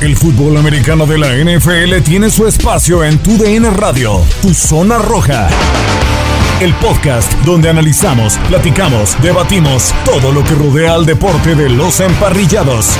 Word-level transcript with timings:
El 0.00 0.16
fútbol 0.16 0.56
americano 0.56 1.06
de 1.06 1.16
la 1.16 1.28
NFL 1.34 2.02
tiene 2.04 2.28
su 2.28 2.46
espacio 2.46 3.02
en 3.04 3.18
Tu 3.18 3.38
DN 3.38 3.70
Radio, 3.70 4.20
Tu 4.42 4.52
Zona 4.52 4.98
Roja. 4.98 5.48
El 6.60 6.74
podcast 6.74 7.32
donde 7.44 7.70
analizamos, 7.70 8.36
platicamos, 8.48 9.16
debatimos 9.22 9.94
todo 10.04 10.32
lo 10.32 10.44
que 10.44 10.54
rodea 10.54 10.94
al 10.94 11.06
deporte 11.06 11.54
de 11.54 11.70
los 11.70 12.00
emparrillados. 12.00 12.98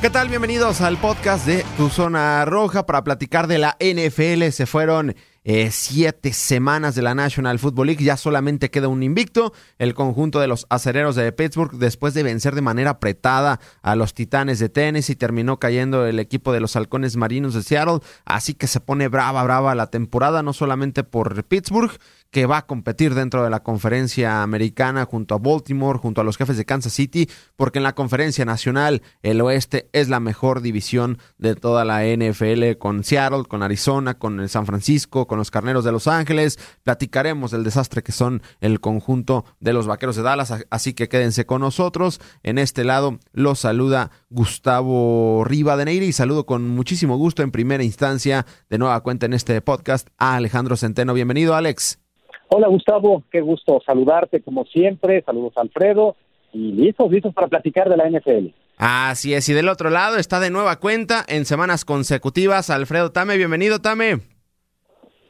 ¿Qué 0.00 0.08
tal? 0.08 0.28
Bienvenidos 0.28 0.80
al 0.80 0.96
podcast 0.96 1.44
de 1.46 1.64
Tu 1.76 1.90
Zona 1.90 2.44
Roja 2.44 2.86
para 2.86 3.02
platicar 3.02 3.46
de 3.46 3.58
la 3.58 3.76
NFL. 3.80 4.50
Se 4.52 4.64
fueron 4.66 5.14
eh, 5.48 5.70
siete 5.70 6.32
semanas 6.32 6.96
de 6.96 7.02
la 7.02 7.14
National 7.14 7.60
Football 7.60 7.86
League. 7.86 8.04
Ya 8.04 8.16
solamente 8.16 8.68
queda 8.68 8.88
un 8.88 9.04
invicto. 9.04 9.52
El 9.78 9.94
conjunto 9.94 10.40
de 10.40 10.48
los 10.48 10.66
acereros 10.70 11.14
de 11.14 11.30
Pittsburgh, 11.30 11.78
después 11.78 12.14
de 12.14 12.24
vencer 12.24 12.56
de 12.56 12.62
manera 12.62 12.90
apretada 12.90 13.60
a 13.80 13.94
los 13.94 14.12
Titanes 14.12 14.58
de 14.58 14.68
Tennessee, 14.68 15.14
terminó 15.14 15.60
cayendo 15.60 16.04
el 16.04 16.18
equipo 16.18 16.52
de 16.52 16.58
los 16.58 16.74
Halcones 16.74 17.16
Marinos 17.16 17.54
de 17.54 17.62
Seattle. 17.62 18.00
Así 18.24 18.54
que 18.54 18.66
se 18.66 18.80
pone 18.80 19.06
brava, 19.06 19.44
brava 19.44 19.76
la 19.76 19.86
temporada, 19.86 20.42
no 20.42 20.52
solamente 20.52 21.04
por 21.04 21.44
Pittsburgh, 21.44 21.92
que 22.30 22.46
va 22.46 22.58
a 22.58 22.66
competir 22.66 23.14
dentro 23.14 23.42
de 23.42 23.50
la 23.50 23.62
conferencia 23.62 24.42
americana 24.42 25.04
junto 25.04 25.34
a 25.34 25.38
Baltimore, 25.38 25.98
junto 25.98 26.20
a 26.20 26.24
los 26.24 26.36
jefes 26.36 26.56
de 26.56 26.64
Kansas 26.64 26.92
City, 26.92 27.28
porque 27.56 27.78
en 27.78 27.82
la 27.82 27.94
conferencia 27.94 28.44
nacional 28.44 29.02
el 29.22 29.40
oeste 29.40 29.88
es 29.92 30.08
la 30.08 30.20
mejor 30.20 30.60
división 30.60 31.18
de 31.38 31.54
toda 31.54 31.84
la 31.84 32.04
NFL 32.04 32.78
con 32.78 33.04
Seattle, 33.04 33.44
con 33.44 33.62
Arizona, 33.62 34.18
con 34.18 34.40
el 34.40 34.48
San 34.48 34.66
Francisco, 34.66 35.26
con 35.26 35.38
los 35.38 35.50
Carneros 35.50 35.84
de 35.84 35.92
Los 35.92 36.08
Ángeles. 36.08 36.58
Platicaremos 36.82 37.50
del 37.50 37.64
desastre 37.64 38.02
que 38.02 38.12
son 38.12 38.42
el 38.60 38.80
conjunto 38.80 39.44
de 39.60 39.72
los 39.72 39.86
Vaqueros 39.86 40.16
de 40.16 40.22
Dallas, 40.22 40.52
así 40.70 40.94
que 40.94 41.08
quédense 41.08 41.46
con 41.46 41.60
nosotros. 41.60 42.20
En 42.42 42.58
este 42.58 42.84
lado 42.84 43.18
los 43.32 43.60
saluda 43.60 44.10
Gustavo 44.30 45.44
Rivadeneira 45.44 46.04
y 46.04 46.12
saludo 46.12 46.46
con 46.46 46.68
muchísimo 46.68 47.16
gusto 47.16 47.42
en 47.42 47.50
primera 47.50 47.84
instancia 47.84 48.46
de 48.68 48.78
nueva 48.78 49.00
cuenta 49.02 49.26
en 49.26 49.34
este 49.34 49.60
podcast 49.60 50.08
a 50.18 50.36
Alejandro 50.36 50.76
Centeno. 50.76 51.14
Bienvenido, 51.14 51.54
Alex. 51.54 52.05
Hola 52.48 52.68
Gustavo, 52.68 53.24
qué 53.30 53.40
gusto 53.40 53.80
saludarte 53.84 54.40
como 54.40 54.64
siempre. 54.66 55.22
Saludos 55.22 55.54
Alfredo 55.56 56.16
y 56.52 56.72
listos, 56.72 57.10
listos 57.10 57.34
para 57.34 57.48
platicar 57.48 57.88
de 57.88 57.96
la 57.96 58.08
NFL. 58.08 58.48
Así 58.78 59.34
es, 59.34 59.48
y 59.48 59.54
del 59.54 59.68
otro 59.68 59.90
lado 59.90 60.16
está 60.16 60.38
de 60.38 60.50
nueva 60.50 60.76
cuenta 60.76 61.24
en 61.28 61.44
semanas 61.44 61.84
consecutivas 61.84 62.70
Alfredo 62.70 63.10
Tame. 63.10 63.36
Bienvenido, 63.36 63.80
Tame. 63.80 64.20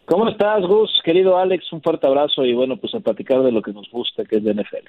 ¿Cómo 0.06 0.28
estás, 0.28 0.62
Gus? 0.62 0.91
Querido 1.04 1.37
Alex, 1.37 1.72
un 1.72 1.82
fuerte 1.82 2.06
abrazo 2.06 2.44
y 2.44 2.54
bueno, 2.54 2.77
pues 2.77 2.94
a 2.94 3.00
platicar 3.00 3.43
de 3.43 3.50
lo 3.50 3.62
que 3.62 3.72
nos 3.72 3.91
gusta, 3.91 4.25
que 4.25 4.37
es 4.37 4.44
de 4.44 4.54
NFL. 4.54 4.87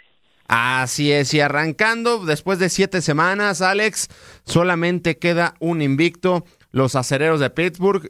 Así 0.48 1.12
es, 1.12 1.34
y 1.34 1.42
arrancando 1.42 2.26
después 2.26 2.60
de 2.60 2.70
siete 2.70 3.02
semanas, 3.02 3.62
Alex, 3.62 4.10
solamente 4.46 5.18
queda 5.18 5.56
un 5.60 5.82
invicto. 5.82 6.44
Los 6.72 6.96
acereros 6.96 7.40
de 7.40 7.50
Pittsburgh 7.50 8.08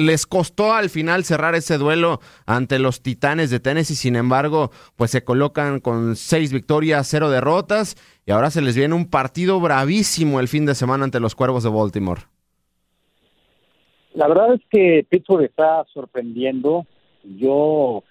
les 0.00 0.26
costó 0.26 0.72
al 0.72 0.90
final 0.90 1.24
cerrar 1.24 1.54
ese 1.54 1.78
duelo 1.78 2.20
ante 2.46 2.78
los 2.78 3.02
Titanes 3.02 3.50
de 3.50 3.60
Tennessee, 3.60 3.94
sin 3.94 4.16
embargo, 4.16 4.70
pues 4.96 5.10
se 5.10 5.22
colocan 5.22 5.80
con 5.80 6.16
seis 6.16 6.52
victorias, 6.52 7.06
cero 7.08 7.30
derrotas, 7.30 7.96
y 8.26 8.32
ahora 8.32 8.50
se 8.50 8.62
les 8.62 8.76
viene 8.76 8.94
un 8.94 9.08
partido 9.08 9.60
bravísimo 9.60 10.40
el 10.40 10.48
fin 10.48 10.66
de 10.66 10.74
semana 10.74 11.04
ante 11.04 11.20
los 11.20 11.34
Cuervos 11.34 11.62
de 11.62 11.70
Baltimore. 11.70 12.22
La 14.14 14.26
verdad 14.26 14.54
es 14.54 14.60
que 14.70 15.06
Pittsburgh 15.08 15.44
está 15.44 15.84
sorprendiendo. 15.92 16.86
Yo, 17.22 18.02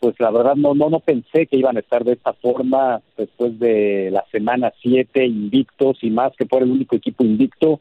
pues 0.00 0.18
la 0.18 0.30
verdad 0.30 0.56
no, 0.56 0.74
no, 0.74 0.90
no 0.90 1.00
pensé 1.00 1.46
que 1.46 1.56
iban 1.56 1.76
a 1.76 1.80
estar 1.80 2.04
de 2.04 2.14
esta 2.14 2.32
forma 2.32 3.02
después 3.16 3.58
de 3.58 4.10
la 4.10 4.24
semana 4.32 4.72
siete 4.82 5.24
invictos 5.24 5.98
y 6.02 6.10
más 6.10 6.32
que 6.36 6.46
por 6.46 6.62
el 6.62 6.70
único 6.70 6.96
equipo 6.96 7.24
invicto. 7.24 7.80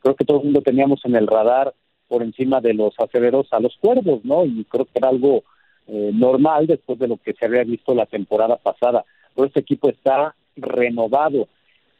Creo 0.00 0.16
que 0.16 0.24
todo 0.24 0.38
el 0.38 0.44
mundo 0.44 0.60
teníamos 0.60 1.00
en 1.04 1.16
el 1.16 1.26
radar 1.26 1.72
por 2.08 2.22
encima 2.22 2.60
de 2.60 2.74
los 2.74 2.94
aceleros 2.98 3.46
a 3.52 3.60
los 3.60 3.76
cuervos, 3.76 4.24
¿no? 4.24 4.44
Y 4.44 4.64
creo 4.64 4.84
que 4.84 4.98
era 4.98 5.08
algo 5.08 5.42
eh, 5.86 6.10
normal 6.14 6.66
después 6.66 6.98
de 6.98 7.08
lo 7.08 7.16
que 7.16 7.34
se 7.34 7.46
había 7.46 7.64
visto 7.64 7.94
la 7.94 8.06
temporada 8.06 8.56
pasada. 8.56 9.04
Pero 9.34 9.46
este 9.46 9.60
equipo 9.60 9.88
está 9.88 10.34
renovado. 10.56 11.48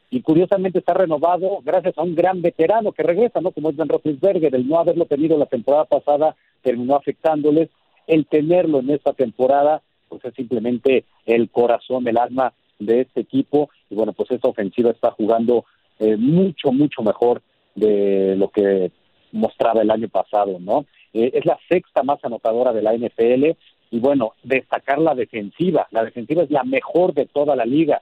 Y 0.09 0.21
curiosamente 0.21 0.79
está 0.79 0.93
renovado 0.93 1.59
gracias 1.63 1.97
a 1.97 2.03
un 2.03 2.15
gran 2.15 2.41
veterano 2.41 2.91
que 2.91 3.03
regresa, 3.03 3.41
¿no? 3.41 3.51
Como 3.51 3.69
es 3.69 3.75
Ben 3.75 3.89
Roethlisberger. 3.89 4.55
El 4.55 4.67
no 4.67 4.79
haberlo 4.79 5.05
tenido 5.05 5.37
la 5.37 5.45
temporada 5.45 5.85
pasada 5.85 6.35
terminó 6.61 6.95
afectándoles. 6.95 7.69
El 8.07 8.25
tenerlo 8.27 8.79
en 8.79 8.91
esta 8.91 9.13
temporada, 9.13 9.81
pues 10.07 10.23
es 10.25 10.33
simplemente 10.35 11.05
el 11.25 11.49
corazón, 11.49 12.07
el 12.07 12.17
alma 12.17 12.53
de 12.79 13.01
este 13.01 13.21
equipo. 13.21 13.69
Y 13.89 13.95
bueno, 13.95 14.13
pues 14.13 14.31
esta 14.31 14.47
ofensiva 14.47 14.91
está 14.91 15.11
jugando 15.11 15.65
eh, 15.99 16.17
mucho, 16.17 16.71
mucho 16.71 17.01
mejor 17.01 17.41
de 17.73 18.35
lo 18.37 18.49
que 18.49 18.91
mostraba 19.35 19.81
el 19.81 19.91
año 19.91 20.07
pasado, 20.09 20.57
¿no? 20.59 20.85
Eh, 21.13 21.31
es 21.33 21.45
la 21.45 21.57
sexta 21.69 22.03
más 22.03 22.23
anotadora 22.23 22.73
de 22.73 22.81
la 22.81 22.93
NFL 22.93 23.57
y 23.91 23.99
bueno, 23.99 24.33
destacar 24.43 24.99
la 24.99 25.13
defensiva. 25.13 25.87
La 25.91 26.03
defensiva 26.03 26.43
es 26.43 26.51
la 26.51 26.63
mejor 26.63 27.13
de 27.13 27.25
toda 27.25 27.55
la 27.55 27.65
liga. 27.65 28.01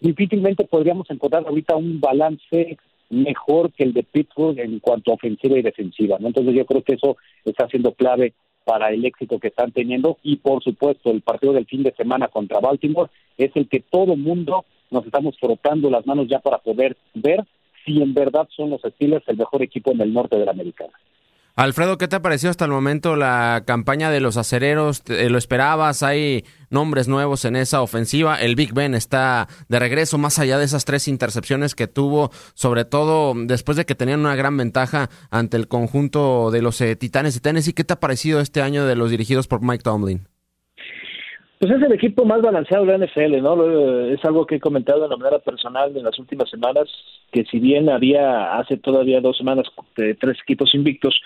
Difícilmente 0.00 0.64
podríamos 0.64 1.08
encontrar 1.10 1.44
ahorita 1.46 1.76
un 1.76 2.00
balance 2.00 2.78
mejor 3.10 3.72
que 3.72 3.84
el 3.84 3.92
de 3.92 4.02
Pittsburgh 4.02 4.58
en 4.58 4.80
cuanto 4.80 5.10
a 5.10 5.14
ofensiva 5.14 5.58
y 5.58 5.62
defensiva, 5.62 6.18
¿no? 6.18 6.28
Entonces 6.28 6.54
yo 6.54 6.66
creo 6.66 6.82
que 6.82 6.94
eso 6.94 7.16
está 7.44 7.68
siendo 7.68 7.92
clave 7.92 8.34
para 8.64 8.90
el 8.90 9.04
éxito 9.04 9.38
que 9.38 9.48
están 9.48 9.72
teniendo 9.72 10.18
y 10.22 10.36
por 10.36 10.62
supuesto 10.62 11.10
el 11.10 11.20
partido 11.20 11.52
del 11.52 11.66
fin 11.66 11.82
de 11.82 11.92
semana 11.92 12.28
contra 12.28 12.60
Baltimore 12.60 13.10
es 13.36 13.50
el 13.54 13.68
que 13.68 13.80
todo 13.80 14.16
mundo 14.16 14.64
nos 14.90 15.04
estamos 15.04 15.36
frotando 15.38 15.90
las 15.90 16.06
manos 16.06 16.28
ya 16.28 16.38
para 16.38 16.58
poder 16.58 16.96
ver 17.14 17.44
si 17.84 18.00
en 18.02 18.14
verdad 18.14 18.48
son 18.56 18.70
los 18.70 18.80
Steelers 18.82 19.26
el 19.28 19.36
mejor 19.36 19.62
equipo 19.62 19.92
en 19.92 20.00
el 20.00 20.12
norte 20.12 20.36
de 20.36 20.44
la 20.44 20.52
Americana. 20.52 20.92
Alfredo, 21.56 21.98
¿qué 21.98 22.08
te 22.08 22.16
ha 22.16 22.22
parecido 22.22 22.50
hasta 22.50 22.64
el 22.64 22.72
momento 22.72 23.14
la 23.14 23.62
campaña 23.64 24.10
de 24.10 24.18
los 24.18 24.36
acereros? 24.36 25.04
¿Lo 25.06 25.38
esperabas? 25.38 26.02
¿Hay 26.02 26.44
nombres 26.68 27.06
nuevos 27.06 27.44
en 27.44 27.54
esa 27.54 27.80
ofensiva? 27.80 28.40
El 28.40 28.56
Big 28.56 28.74
Ben 28.74 28.92
está 28.92 29.46
de 29.68 29.78
regreso, 29.78 30.18
más 30.18 30.40
allá 30.40 30.58
de 30.58 30.64
esas 30.64 30.84
tres 30.84 31.06
intercepciones 31.06 31.76
que 31.76 31.86
tuvo, 31.86 32.32
sobre 32.54 32.84
todo 32.84 33.34
después 33.36 33.76
de 33.76 33.84
que 33.84 33.94
tenían 33.94 34.18
una 34.18 34.34
gran 34.34 34.56
ventaja 34.56 35.10
ante 35.30 35.56
el 35.56 35.68
conjunto 35.68 36.50
de 36.50 36.60
los 36.60 36.80
eh, 36.80 36.96
Titanes 36.96 37.34
de 37.34 37.40
Tennessee. 37.40 37.72
¿Qué 37.72 37.84
te 37.84 37.92
ha 37.92 38.00
parecido 38.00 38.40
este 38.40 38.60
año 38.60 38.84
de 38.84 38.96
los 38.96 39.10
dirigidos 39.10 39.46
por 39.46 39.62
Mike 39.62 39.84
Tomlin? 39.84 40.26
Pues 41.58 41.70
es 41.70 41.82
el 41.82 41.92
equipo 41.92 42.24
más 42.24 42.42
balanceado 42.42 42.84
de 42.84 42.98
la 42.98 43.06
NFL, 43.06 43.40
¿no? 43.40 44.08
Es 44.08 44.24
algo 44.24 44.46
que 44.46 44.56
he 44.56 44.60
comentado 44.60 45.08
de 45.08 45.16
manera 45.16 45.38
personal 45.38 45.96
en 45.96 46.04
las 46.04 46.18
últimas 46.18 46.50
semanas, 46.50 46.88
que 47.30 47.44
si 47.44 47.58
bien 47.58 47.88
había 47.88 48.56
hace 48.56 48.76
todavía 48.76 49.20
dos 49.20 49.38
semanas 49.38 49.66
tres 49.94 50.38
equipos 50.42 50.74
invictos, 50.74 51.20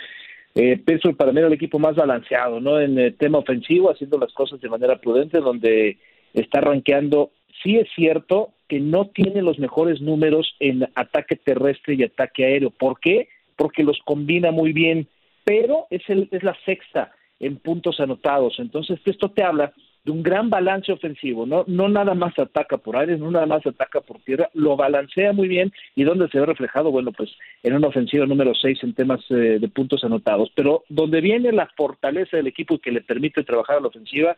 eh, 0.55 0.77
Pittsburgh 0.77 1.17
para 1.17 1.33
mí 1.33 1.39
era 1.39 1.49
el 1.49 1.55
equipo 1.55 1.79
más 1.79 1.97
balanceado, 1.97 2.61
¿no? 2.61 2.81
En 2.81 2.99
el 2.99 3.17
tema 3.17 3.39
ofensivo, 3.39 3.91
haciendo 3.91 4.19
las 4.19 4.33
cosas 4.33 4.61
de 4.61 4.69
manera 4.69 4.97
prudente, 5.01 5.41
donde 5.41 5.99
está 6.35 6.61
rankeando. 6.61 7.31
Sí 7.63 7.77
es 7.77 7.89
cierto 7.95 8.51
que 8.69 8.81
no 8.81 9.07
tiene 9.07 9.41
los 9.43 9.59
mejores 9.59 10.01
números 10.01 10.55
en 10.61 10.89
ataque 10.95 11.37
terrestre 11.37 11.95
y 11.95 12.05
ataque 12.05 12.45
aéreo. 12.45 12.71
¿Por 12.71 13.01
qué? 13.01 13.29
Porque 13.57 13.83
los 13.83 13.99
combina 14.05 14.51
muy 14.51 14.73
bien, 14.73 15.09
pero 15.45 15.87
es, 15.91 16.03
el, 16.09 16.29
es 16.31 16.43
la 16.43 16.57
sexta 16.65 17.13
en 17.41 17.57
puntos 17.57 17.99
anotados. 18.01 18.59
Entonces, 18.59 19.01
esto 19.05 19.31
te 19.31 19.43
habla 19.43 19.73
de 20.08 20.12
un 20.12 20.22
gran 20.22 20.49
balance 20.49 20.90
ofensivo, 20.90 21.44
no, 21.44 21.64
no 21.66 21.87
nada 21.90 22.14
más 22.14 22.32
ataca 22.38 22.78
por 22.78 22.96
aire, 22.96 23.19
no 23.19 23.31
nada 23.31 23.44
más 23.44 23.66
ataca 23.66 24.00
por 24.00 24.20
tierra, 24.20 24.49
lo 24.55 24.75
balancea 24.75 25.34
muy 25.34 25.49
bien 25.49 25.70
y 25.94 26.05
donde 26.05 26.28
se 26.28 26.40
ve 26.40 26.46
reflejado, 26.46 26.90
bueno, 26.90 27.12
pues 27.12 27.28
en 27.62 27.75
una 27.75 27.88
ofensiva 27.88 28.25
número 28.25 28.55
6 28.55 28.84
en 28.84 28.94
temas 28.94 29.20
eh, 29.28 29.58
de 29.60 29.69
puntos 29.69 30.02
anotados, 30.05 30.50
pero 30.55 30.82
donde 30.88 31.20
viene 31.20 31.52
la 31.52 31.66
fortaleza 31.76 32.38
del 32.38 32.46
equipo 32.46 32.75
y 32.75 32.78
que 32.78 32.90
le 32.90 33.02
permite 33.02 33.44
trabajar 33.44 33.76
a 33.76 33.81
la 33.81 33.88
ofensiva, 33.88 34.34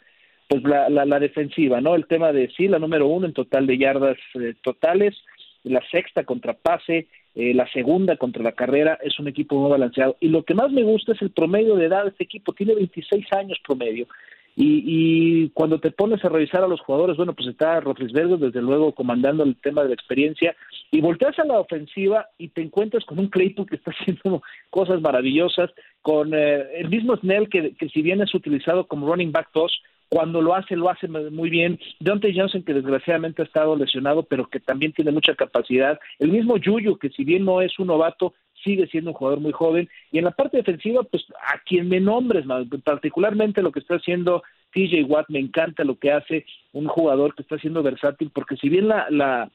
pues 0.48 0.64
la, 0.64 0.88
la, 0.88 1.20
defensiva, 1.20 1.80
¿no? 1.80 1.94
El 1.94 2.08
tema 2.08 2.32
de 2.32 2.50
sí, 2.56 2.66
la 2.66 2.80
número 2.80 3.06
uno 3.06 3.26
en 3.26 3.32
total 3.32 3.68
de 3.68 3.78
yardas 3.78 4.18
eh, 4.34 4.54
totales, 4.64 5.14
la 5.62 5.80
sexta 5.92 6.24
contra 6.24 6.54
pase, 6.54 7.06
eh, 7.36 7.54
la 7.54 7.70
segunda 7.70 8.16
contra 8.16 8.42
la 8.42 8.52
carrera, 8.52 8.98
es 9.04 9.20
un 9.20 9.28
equipo 9.28 9.54
muy 9.54 9.70
balanceado. 9.70 10.16
Y 10.18 10.30
lo 10.30 10.42
que 10.42 10.54
más 10.54 10.72
me 10.72 10.82
gusta 10.82 11.12
es 11.12 11.22
el 11.22 11.30
promedio 11.30 11.76
de 11.76 11.86
edad 11.86 12.02
de 12.02 12.10
este 12.10 12.24
equipo, 12.24 12.54
tiene 12.54 12.74
26 12.74 13.32
años 13.34 13.60
promedio. 13.64 14.08
Y, 14.56 14.82
y, 14.84 15.48
cuando 15.50 15.78
te 15.78 15.90
pones 15.90 16.24
a 16.24 16.28
revisar 16.28 16.62
a 16.62 16.68
los 16.68 16.80
jugadores, 16.80 17.16
bueno, 17.16 17.34
pues 17.34 17.48
está 17.48 17.80
Rotlisberger, 17.80 18.38
desde 18.38 18.60
luego, 18.60 18.92
comandando 18.92 19.44
el 19.44 19.56
tema 19.56 19.82
de 19.82 19.88
la 19.88 19.94
experiencia, 19.94 20.54
y 20.90 21.00
volteas 21.00 21.38
a 21.38 21.44
la 21.44 21.58
ofensiva 21.58 22.26
y 22.36 22.48
te 22.48 22.62
encuentras 22.62 23.04
con 23.04 23.18
un 23.18 23.28
Claypool 23.28 23.66
que 23.66 23.76
está 23.76 23.90
haciendo 23.98 24.42
cosas 24.70 25.00
maravillosas, 25.00 25.70
con 26.02 26.34
eh, 26.34 26.78
el 26.78 26.88
mismo 26.88 27.16
Snell, 27.16 27.48
que, 27.48 27.74
que 27.74 27.88
si 27.88 28.02
bien 28.02 28.20
es 28.20 28.34
utilizado 28.34 28.86
como 28.86 29.06
running 29.06 29.32
back 29.32 29.48
2, 29.54 29.82
cuando 30.10 30.42
lo 30.42 30.56
hace, 30.56 30.74
lo 30.74 30.90
hace 30.90 31.06
muy 31.06 31.50
bien. 31.50 31.78
Deontay 32.00 32.36
Johnson, 32.36 32.64
que 32.64 32.74
desgraciadamente 32.74 33.42
ha 33.42 33.44
estado 33.44 33.76
lesionado, 33.76 34.24
pero 34.24 34.48
que 34.48 34.58
también 34.58 34.92
tiene 34.92 35.12
mucha 35.12 35.36
capacidad. 35.36 36.00
El 36.18 36.32
mismo 36.32 36.56
Yuyu, 36.56 36.98
que 36.98 37.10
si 37.10 37.22
bien 37.22 37.44
no 37.44 37.62
es 37.62 37.78
un 37.78 37.86
novato, 37.86 38.34
sigue 38.62 38.86
siendo 38.86 39.10
un 39.10 39.16
jugador 39.16 39.40
muy 39.40 39.52
joven. 39.52 39.88
Y 40.12 40.18
en 40.18 40.24
la 40.24 40.30
parte 40.30 40.56
defensiva, 40.56 41.02
pues 41.02 41.24
a 41.46 41.58
quien 41.58 41.88
me 41.88 42.00
nombres, 42.00 42.44
particularmente 42.84 43.62
lo 43.62 43.72
que 43.72 43.80
está 43.80 43.96
haciendo 43.96 44.42
TJ 44.72 45.04
Watt, 45.04 45.28
me 45.28 45.38
encanta 45.38 45.84
lo 45.84 45.98
que 45.98 46.12
hace 46.12 46.46
un 46.72 46.86
jugador 46.86 47.34
que 47.34 47.42
está 47.42 47.58
siendo 47.58 47.82
versátil, 47.82 48.30
porque 48.32 48.56
si 48.56 48.68
bien 48.68 48.88
la, 48.88 49.06
la 49.10 49.50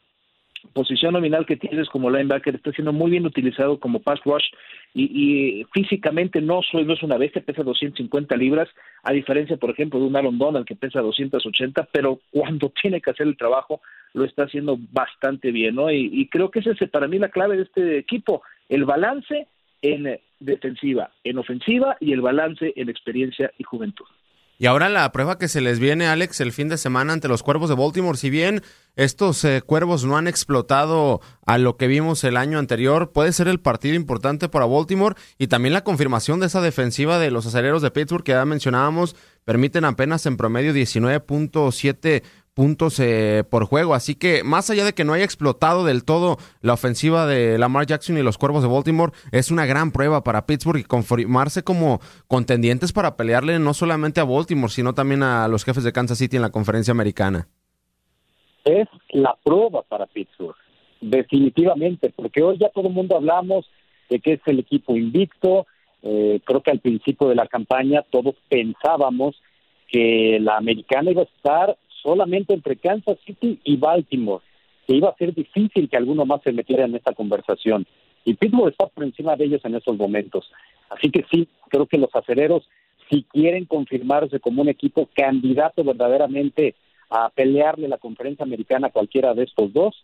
posición 0.74 1.13
nominal 1.13 1.46
que 1.46 1.57
tienes 1.57 1.90
como 1.90 2.10
linebacker 2.10 2.56
está 2.56 2.72
siendo 2.72 2.94
muy 2.94 3.12
bien 3.12 3.25
utilizado 3.25 3.80
como 3.80 4.00
pass 4.00 4.19
rush 4.24 4.46
y, 4.94 5.66
físicamente 5.74 6.42
no, 6.42 6.62
soy, 6.62 6.86
no 6.86 6.94
es 6.94 7.04
una 7.04 7.18
bestia, 7.18 7.44
pesa 7.44 7.63
250 7.63 8.36
libras, 8.38 8.69
a 9.04 9.12
diferencia, 9.12 9.58
por 9.58 9.69
ejemplo, 9.69 10.00
de 10.00 10.06
un 10.06 10.16
Aaron 10.16 10.38
Donald 10.38 10.66
que 10.66 10.75
pesa 10.75 11.01
280, 11.01 11.90
pero 11.92 12.19
cuando 12.31 12.72
tiene 12.81 13.01
que 13.01 13.12
hacer 13.12 13.28
el 13.28 13.38
trabajo 13.38 13.81
lo 14.13 14.24
está 14.24 14.44
haciendo 14.44 14.78
bastante 14.94 15.51
bien, 15.51 15.75
¿no? 15.75 15.92
Y, 15.92 16.10
y 16.13 16.28
creo 16.30 16.50
que 16.50 16.60
esa 16.60 16.72
es 16.72 16.90
para 16.90 17.08
mí 17.08 17.19
la 17.19 17.28
clave 17.28 17.58
de 17.58 17.63
este 17.63 17.98
equipo, 17.98 18.42
el 18.69 18.85
balance 18.85 19.47
en 19.81 20.19
defensiva, 20.39 21.12
en 21.23 21.38
ofensiva 21.38 21.97
y 22.00 22.13
el 22.13 22.21
balance 22.21 22.73
en 22.75 22.89
experiencia 22.89 23.51
y 23.57 23.63
juventud. 23.63 24.06
Y 24.57 24.67
ahora 24.67 24.88
la 24.88 25.12
prueba 25.12 25.38
que 25.38 25.50
se 25.50 25.59
les 25.59 25.79
viene, 25.79 26.07
Alex, 26.07 26.39
el 26.39 26.53
fin 26.53 26.69
de 26.69 26.77
semana 26.77 27.12
ante 27.12 27.27
los 27.27 27.44
Cuervos 27.44 27.67
de 27.67 27.75
Baltimore. 27.75 28.17
Si 28.17 28.29
bien 28.29 28.62
estos 28.95 29.44
eh, 29.44 29.62
Cuervos 29.62 30.06
no 30.06 30.15
han 30.15 30.29
explotado 30.29 31.19
a 31.45 31.57
lo 31.57 31.75
que 31.75 31.88
vimos 31.88 32.23
el 32.23 32.38
año 32.38 32.57
anterior, 32.57 33.12
puede 33.12 33.33
ser 33.33 33.50
el 33.50 33.59
partido 33.59 33.95
importante 33.95 34.47
para 34.47 34.65
Baltimore 34.65 35.15
y 35.38 35.47
también 35.47 35.73
la 35.73 35.83
confirmación 35.83 36.39
de 36.39 36.45
esa 36.45 36.62
defensiva 36.62 37.19
de 37.19 37.31
los 37.31 37.45
aceleros 37.45 37.81
de 37.81 37.91
Pittsburgh 37.91 38.23
que 38.23 38.31
ya 38.31 38.45
mencionábamos, 38.45 39.17
permiten 39.44 39.83
apenas 39.83 40.25
en 40.25 40.38
promedio 40.38 40.73
19.7 40.73 42.23
puntos 42.56 43.00
eh, 43.00 43.44
por 43.48 43.66
juego. 43.66 43.94
Así 43.94 44.16
que 44.16 44.44
más 44.44 44.69
allá 44.69 44.86
de 44.86 44.94
que 44.94 45.04
no 45.04 45.13
haya 45.13 45.25
explotado 45.25 45.86
del 45.86 46.04
todo 46.04 46.38
la 46.62 46.74
ofensiva 46.74 47.28
de 47.28 47.60
Lamar 47.60 47.86
Jackson 47.86 48.18
y 48.18 48.24
los 48.24 48.40
Cuervos 48.40 48.63
de 48.63 48.69
Baltimore, 48.69 49.12
es 49.31 49.52
una 49.52 49.68
gran 49.68 49.92
prueba 49.92 50.24
para 50.24 50.48
Pittsburgh 50.48 50.80
y 50.80 50.84
confirmarse 50.84 51.63
como 51.63 52.00
contendientes 52.28 52.94
para 52.94 53.18
pelearle 53.18 53.60
no 53.60 53.74
solamente 53.74 54.22
a 54.22 54.24
Baltimore, 54.24 54.72
sino 54.72 54.94
también 54.94 55.22
a 55.22 55.48
los 55.48 55.66
jefes 55.66 55.84
de 55.84 55.92
Kansas 55.92 56.18
City 56.18 56.38
en 56.38 56.42
la 56.42 56.50
conferencia 56.50 56.92
americana. 56.92 57.48
Es 58.63 58.88
la 59.10 59.36
prueba 59.44 59.84
para 59.84 60.08
Pittsburgh, 60.08 60.56
definitivamente, 61.01 62.12
porque 62.16 62.42
hoy 62.42 62.58
ya 62.58 62.69
todo 62.69 62.88
el 62.88 62.94
mundo 62.94 63.18
hablamos 63.18 63.69
de 64.10 64.19
que 64.19 64.34
es 64.34 64.42
el 64.46 64.60
equipo 64.60 64.96
invicto. 64.96 65.68
Eh, 66.01 66.40
creo 66.44 66.63
que 66.63 66.72
al 66.72 66.80
principio 66.80 67.28
de 67.28 67.36
la 67.36 67.48
campaña 67.48 68.04
todos 68.10 68.36
pensábamos 68.48 69.36
que 69.88 70.40
la 70.40 70.58
americana 70.58 71.12
iba 71.12 71.22
a 71.22 71.25
estar 71.25 71.78
solamente 72.06 72.54
entre 72.54 72.75
Kansas 72.75 73.18
City 73.25 73.60
y 73.63 73.78
Baltimore, 73.78 74.44
que 74.86 74.96
iba 74.96 75.10
a 75.10 75.16
ser 75.16 75.34
difícil 75.34 75.90
que 75.90 75.98
alguno 75.98 76.24
más 76.24 76.44
se 76.44 76.52
metiera 76.52 76.86
en 76.86 76.94
esta 76.94 77.13
conversación. 77.13 77.88
Y 78.24 78.36
Pittsburgh 78.36 78.69
está 78.69 78.86
por 78.86 79.04
encima 79.04 79.36
de 79.36 79.46
ellos 79.46 79.66
en 79.66 79.74
estos 79.74 79.98
momentos. 79.98 80.52
Así 80.92 81.10
que 81.10 81.25
sí, 81.31 81.48
creo 81.68 81.88
que 81.88 81.98
los 81.98 82.16
acereros, 82.16 82.69
si 83.10 83.24
quieren 83.24 83.66
confirmarse 83.66 84.40
como 84.40 84.62
un 84.62 84.69
equipo 84.69 85.10
candidato 85.16 85.84
verdaderamente 85.84 86.75
a 87.10 87.30
pelearle 87.30 87.88
la 87.88 87.98
conferencia 87.98 88.46
americana 88.46 88.88
a 88.88 88.92
cualquiera 88.92 89.34
de 89.34 89.44
estos 89.44 89.74
dos, 89.74 89.96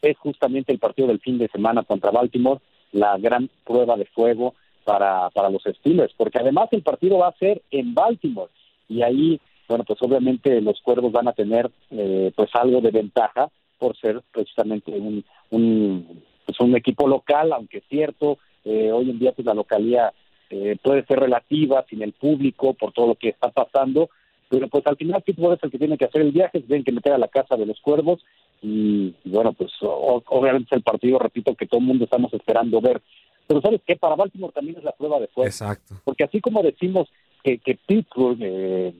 es 0.00 0.16
justamente 0.16 0.72
el 0.72 0.78
partido 0.78 1.08
del 1.08 1.20
fin 1.20 1.36
de 1.36 1.48
semana 1.48 1.82
contra 1.82 2.10
Baltimore, 2.10 2.60
la 2.92 3.18
gran 3.18 3.50
prueba 3.66 3.98
de 3.98 4.06
fuego 4.06 4.54
para, 4.84 5.28
para 5.30 5.50
los 5.50 5.62
Steelers, 5.62 6.14
porque 6.16 6.38
además 6.38 6.68
el 6.72 6.82
partido 6.82 7.18
va 7.18 7.28
a 7.28 7.36
ser 7.36 7.60
en 7.70 7.92
Baltimore 7.92 8.50
y 8.88 9.02
ahí 9.02 9.40
bueno, 9.68 9.84
pues 9.84 10.00
obviamente 10.02 10.60
los 10.60 10.80
cuervos 10.80 11.12
van 11.12 11.28
a 11.28 11.32
tener 11.32 11.70
eh, 11.90 12.32
pues 12.34 12.50
algo 12.54 12.80
de 12.80 12.90
ventaja 12.90 13.50
por 13.78 13.96
ser 13.96 14.22
precisamente 14.32 14.90
un, 14.90 15.24
un, 15.50 16.22
pues 16.44 16.58
un 16.60 16.76
equipo 16.76 17.06
local, 17.06 17.52
aunque 17.52 17.78
es 17.78 17.84
cierto, 17.88 18.38
eh, 18.64 18.90
hoy 18.90 19.10
en 19.10 19.18
día 19.18 19.32
pues 19.32 19.46
la 19.46 19.54
localía 19.54 20.12
eh, 20.50 20.76
puede 20.82 21.04
ser 21.04 21.20
relativa 21.20 21.84
sin 21.88 22.02
el 22.02 22.12
público 22.12 22.74
por 22.74 22.92
todo 22.92 23.08
lo 23.08 23.14
que 23.14 23.28
está 23.28 23.50
pasando, 23.50 24.08
pero 24.48 24.68
pues 24.68 24.86
al 24.86 24.96
final 24.96 25.22
Pittsburgh 25.22 25.54
es 25.54 25.62
el 25.62 25.70
que 25.70 25.78
tiene 25.78 25.98
que 25.98 26.06
hacer 26.06 26.22
el 26.22 26.32
viaje, 26.32 26.60
se 26.60 26.66
tienen 26.66 26.84
que 26.84 26.92
meter 26.92 27.12
a 27.12 27.18
la 27.18 27.28
casa 27.28 27.56
de 27.56 27.66
los 27.66 27.78
cuervos 27.80 28.24
y, 28.62 29.14
bueno, 29.24 29.52
pues 29.52 29.70
obviamente 29.80 30.68
es 30.70 30.78
el 30.78 30.82
partido, 30.82 31.18
repito, 31.18 31.54
que 31.54 31.66
todo 31.66 31.80
el 31.80 31.86
mundo 31.86 32.04
estamos 32.04 32.32
esperando 32.32 32.80
ver. 32.80 33.00
Pero 33.46 33.60
sabes 33.60 33.80
qué, 33.86 33.96
para 33.96 34.16
Baltimore 34.16 34.52
también 34.52 34.78
es 34.78 34.84
la 34.84 34.92
prueba 34.92 35.20
de 35.20 35.28
fuerza. 35.28 35.64
Exacto. 35.66 35.94
Porque 36.04 36.24
así 36.24 36.40
como 36.40 36.62
decimos 36.62 37.08
que, 37.44 37.58
que 37.58 37.78
Pittsburgh 37.86 38.38
eh, 38.40 38.94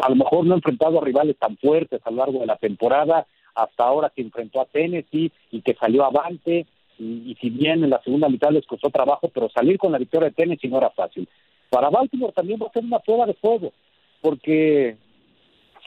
a 0.00 0.08
lo 0.08 0.16
mejor 0.16 0.46
no 0.46 0.54
ha 0.54 0.56
enfrentado 0.56 1.00
a 1.00 1.04
rivales 1.04 1.36
tan 1.38 1.56
fuertes 1.56 2.00
a 2.04 2.10
lo 2.10 2.18
largo 2.18 2.40
de 2.40 2.46
la 2.46 2.56
temporada, 2.56 3.26
hasta 3.54 3.84
ahora 3.84 4.12
que 4.14 4.22
enfrentó 4.22 4.60
a 4.60 4.66
Tennessee 4.66 5.32
y 5.50 5.62
que 5.62 5.74
salió 5.74 6.04
avante, 6.04 6.66
y, 6.98 7.36
si 7.40 7.50
bien 7.50 7.84
en 7.84 7.90
la 7.90 8.02
segunda 8.02 8.28
mitad 8.28 8.50
les 8.50 8.66
costó 8.66 8.90
trabajo, 8.90 9.28
pero 9.32 9.48
salir 9.50 9.78
con 9.78 9.92
la 9.92 9.98
victoria 9.98 10.28
de 10.28 10.34
Tennessee 10.34 10.68
no 10.68 10.78
era 10.78 10.90
fácil. 10.90 11.28
Para 11.70 11.90
Baltimore 11.90 12.32
también 12.32 12.60
va 12.60 12.66
a 12.66 12.72
ser 12.72 12.84
una 12.84 12.98
prueba 12.98 13.26
de 13.26 13.34
fuego, 13.34 13.72
porque 14.20 14.96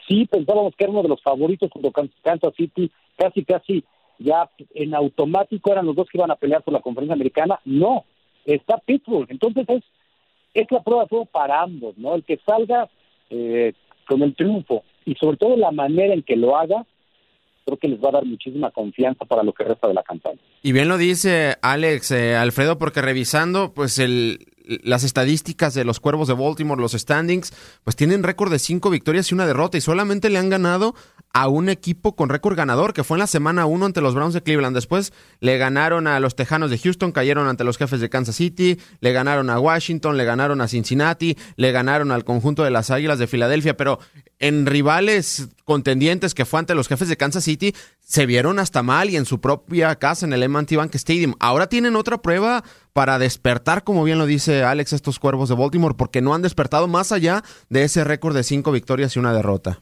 sí 0.08 0.26
pensábamos 0.26 0.74
que 0.76 0.84
era 0.84 0.92
uno 0.92 1.02
de 1.02 1.08
los 1.08 1.22
favoritos 1.22 1.70
junto 1.70 1.92
con 1.92 2.10
Kansas 2.22 2.54
City, 2.56 2.90
casi 3.16 3.44
casi 3.44 3.84
ya 4.18 4.48
en 4.74 4.94
automático 4.94 5.72
eran 5.72 5.86
los 5.86 5.96
dos 5.96 6.08
que 6.08 6.18
iban 6.18 6.30
a 6.30 6.36
pelear 6.36 6.62
por 6.62 6.72
la 6.72 6.80
conferencia 6.80 7.14
americana, 7.14 7.60
no, 7.64 8.04
está 8.44 8.78
Pittsburgh, 8.78 9.26
entonces 9.30 9.68
es, 9.68 9.82
es 10.54 10.70
la 10.70 10.82
prueba 10.82 11.02
de 11.02 11.08
fuego 11.08 11.24
para 11.26 11.62
ambos, 11.62 11.96
¿no? 11.98 12.14
El 12.14 12.24
que 12.24 12.38
salga 12.46 12.88
eh, 13.32 13.72
con 14.06 14.22
el 14.22 14.34
triunfo 14.34 14.84
y 15.04 15.14
sobre 15.14 15.36
todo 15.36 15.56
la 15.56 15.70
manera 15.70 16.14
en 16.14 16.22
que 16.22 16.36
lo 16.36 16.56
haga, 16.56 16.84
creo 17.64 17.78
que 17.78 17.88
les 17.88 18.02
va 18.02 18.10
a 18.10 18.12
dar 18.12 18.24
muchísima 18.24 18.70
confianza 18.70 19.24
para 19.24 19.42
lo 19.42 19.52
que 19.52 19.64
resta 19.64 19.88
de 19.88 19.94
la 19.94 20.02
campaña. 20.02 20.38
Y 20.62 20.72
bien 20.72 20.88
lo 20.88 20.98
dice 20.98 21.56
Alex, 21.62 22.10
eh, 22.10 22.36
Alfredo, 22.36 22.78
porque 22.78 23.02
revisando, 23.02 23.72
pues 23.72 23.98
el, 23.98 24.51
las 24.64 25.04
estadísticas 25.04 25.74
de 25.74 25.84
los 25.84 26.00
Cuervos 26.00 26.28
de 26.28 26.34
Baltimore, 26.34 26.80
los 26.80 26.92
standings, 26.92 27.52
pues 27.84 27.96
tienen 27.96 28.22
récord 28.22 28.50
de 28.50 28.58
cinco 28.58 28.90
victorias 28.90 29.30
y 29.30 29.34
una 29.34 29.46
derrota 29.46 29.78
y 29.78 29.80
solamente 29.80 30.30
le 30.30 30.38
han 30.38 30.50
ganado 30.50 30.94
a 31.32 31.48
un 31.48 31.68
equipo 31.68 32.14
con 32.14 32.28
récord 32.28 32.56
ganador, 32.56 32.92
que 32.92 33.04
fue 33.04 33.16
en 33.16 33.20
la 33.20 33.26
semana 33.26 33.66
1 33.66 33.86
ante 33.86 34.00
los 34.00 34.14
Browns 34.14 34.34
de 34.34 34.42
Cleveland. 34.42 34.76
Después 34.76 35.12
le 35.40 35.56
ganaron 35.56 36.06
a 36.06 36.20
los 36.20 36.36
Tejanos 36.36 36.70
de 36.70 36.78
Houston, 36.78 37.12
cayeron 37.12 37.48
ante 37.48 37.64
los 37.64 37.78
jefes 37.78 38.00
de 38.00 38.10
Kansas 38.10 38.36
City, 38.36 38.78
le 39.00 39.12
ganaron 39.12 39.48
a 39.48 39.58
Washington, 39.58 40.16
le 40.16 40.24
ganaron 40.24 40.60
a 40.60 40.68
Cincinnati, 40.68 41.36
le 41.56 41.72
ganaron 41.72 42.12
al 42.12 42.24
conjunto 42.24 42.64
de 42.64 42.70
las 42.70 42.90
Águilas 42.90 43.18
de 43.18 43.26
Filadelfia, 43.26 43.76
pero 43.76 43.98
en 44.42 44.66
rivales 44.66 45.48
contendientes 45.64 46.34
que 46.34 46.44
fue 46.44 46.58
ante 46.58 46.74
los 46.74 46.88
jefes 46.88 47.08
de 47.08 47.16
Kansas 47.16 47.44
City, 47.44 47.72
se 48.00 48.26
vieron 48.26 48.58
hasta 48.58 48.82
mal 48.82 49.08
y 49.08 49.16
en 49.16 49.24
su 49.24 49.40
propia 49.40 49.94
casa 49.94 50.26
en 50.26 50.32
el 50.32 50.42
M&T 50.42 50.76
Bank 50.76 50.94
Stadium. 50.96 51.34
Ahora 51.38 51.68
tienen 51.68 51.94
otra 51.94 52.18
prueba 52.18 52.62
para 52.92 53.20
despertar, 53.20 53.84
como 53.84 54.02
bien 54.02 54.18
lo 54.18 54.26
dice 54.26 54.64
Alex, 54.64 54.92
estos 54.92 55.20
cuervos 55.20 55.48
de 55.48 55.54
Baltimore, 55.54 55.94
porque 55.96 56.20
no 56.20 56.34
han 56.34 56.42
despertado 56.42 56.88
más 56.88 57.12
allá 57.12 57.42
de 57.70 57.84
ese 57.84 58.02
récord 58.02 58.34
de 58.34 58.42
cinco 58.42 58.72
victorias 58.72 59.14
y 59.14 59.20
una 59.20 59.32
derrota. 59.32 59.78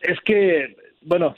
Es 0.00 0.18
que, 0.24 0.74
bueno, 1.02 1.34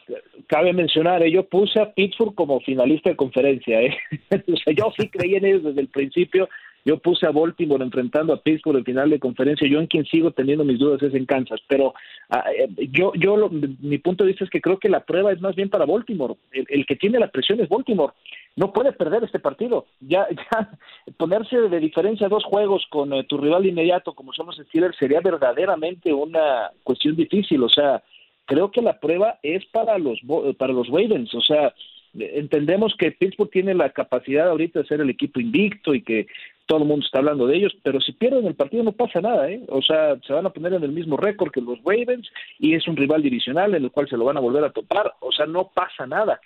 cabe 0.46 0.73
mencionar, 0.73 1.25
eh, 1.25 1.32
yo 1.32 1.49
puse 1.49 1.80
a 1.80 1.92
Pittsburgh 1.92 2.35
como 2.37 2.61
finalista 2.61 3.11
de 3.11 3.16
conferencia. 3.16 3.82
¿eh? 3.82 3.96
yo 4.76 4.92
sí 4.96 5.08
creí 5.08 5.35
en 5.35 5.44
ellos 5.44 5.64
desde 5.64 5.80
el 5.80 5.88
principio. 5.88 6.49
Yo 6.87 6.99
puse 6.99 7.26
a 7.26 7.33
Baltimore 7.33 7.83
enfrentando 7.83 8.33
a 8.33 8.40
Pittsburgh 8.40 8.78
en 8.78 8.85
final 8.85 9.11
de 9.11 9.19
conferencia. 9.19 9.69
Yo 9.69 9.81
en 9.81 9.88
quien 9.88 10.05
sigo 10.07 10.31
teniendo 10.31 10.64
mis 10.64 10.78
dudas 10.78 11.02
es 11.02 11.12
en 11.14 11.26
Kansas. 11.26 11.61
Pero 11.66 11.95
eh, 12.31 12.69
yo, 12.93 13.12
yo 13.16 13.50
mi 13.50 13.99
punto 13.99 14.23
de 14.23 14.28
vista 14.28 14.45
es 14.45 14.50
que 14.50 14.61
creo 14.61 14.78
que 14.78 14.88
la 14.88 15.00
prueba 15.00 15.33
es 15.33 15.40
más 15.40 15.57
bien 15.57 15.69
para 15.69 15.85
Baltimore. 15.85 16.37
El, 16.52 16.87
que 16.87 16.95
tiene 16.95 17.19
la 17.19 17.26
presión 17.26 17.61
es 17.61 17.69
Baltimore. 17.69 18.12
No 18.55 18.73
puede 18.73 18.93
perder 18.93 19.25
este 19.25 19.40
partido. 19.40 19.87
Ya, 19.99 20.28
ya 20.52 20.71
ponerse 21.16 21.61
de 21.61 21.81
diferencia 21.81 22.28
dos 22.28 22.45
juegos 22.45 22.87
con 22.88 23.12
eh, 23.12 23.25
tu 23.25 23.37
rival 23.37 23.66
inmediato 23.66 24.14
como 24.14 24.33
somos 24.33 24.57
Steelers 24.57 24.97
sería 24.97 25.21
verdaderamente 25.21 26.12
una 26.12 26.71
cuestión 26.85 27.16
difícil. 27.16 27.64
O 27.64 27.69
sea, 27.69 28.00
creo 28.45 28.71
que 28.71 28.81
la 28.81 29.00
prueba 29.00 29.40
es 29.43 29.66
para 29.73 29.99
los 29.99 30.21
para 30.57 30.73
los 30.73 30.87
Ravens, 30.87 31.35
o 31.35 31.40
sea, 31.40 31.75
entendemos 32.19 32.95
que 32.97 33.12
Pittsburgh 33.12 33.50
tiene 33.50 33.75
la 33.75 33.90
capacidad 33.90 34.49
ahorita 34.49 34.81
de 34.81 34.87
ser 34.87 35.00
el 35.00 35.11
equipo 35.11 35.40
invicto 35.40 35.95
y 35.95 36.02
que 36.02 36.26
todo 36.66 36.80
el 36.80 36.85
mundo 36.85 37.06
está 37.06 37.18
hablando 37.18 37.46
de 37.46 37.56
ellos, 37.56 37.73
pero 37.82 38.00
si 38.00 38.12
pierden 38.12 38.46
el 38.46 38.54
partido 38.54 38.82
no 38.82 38.92
pasa 38.92 39.20
nada, 39.20 39.49
¿eh? 39.50 39.62
O 39.68 39.80
sea, 39.80 40.16
se 40.26 40.32
van 40.32 40.46
a 40.46 40.50
poner 40.50 40.75
en 40.75 40.82
el 40.82 40.92
mismo 40.92 41.16
récord 41.16 41.52
que 41.52 41.61
los 41.61 41.78
Ravens 41.85 42.28
y 42.58 42.75
es 42.75 42.87
un 42.88 42.96
rival 42.96 43.23
divisional 43.23 43.75
en 43.75 43.85
el 43.85 43.90
cual 43.90 44.08
se 44.08 44.16
lo 44.16 44.25
van 44.25 44.37
a 44.37 44.40
volver 44.40 44.64
a 44.64 44.73
topar, 44.73 45.14
o 45.20 45.32
sea, 45.32 45.46
no 45.46 45.70
pasa 45.73 46.06
nada. 46.06 46.40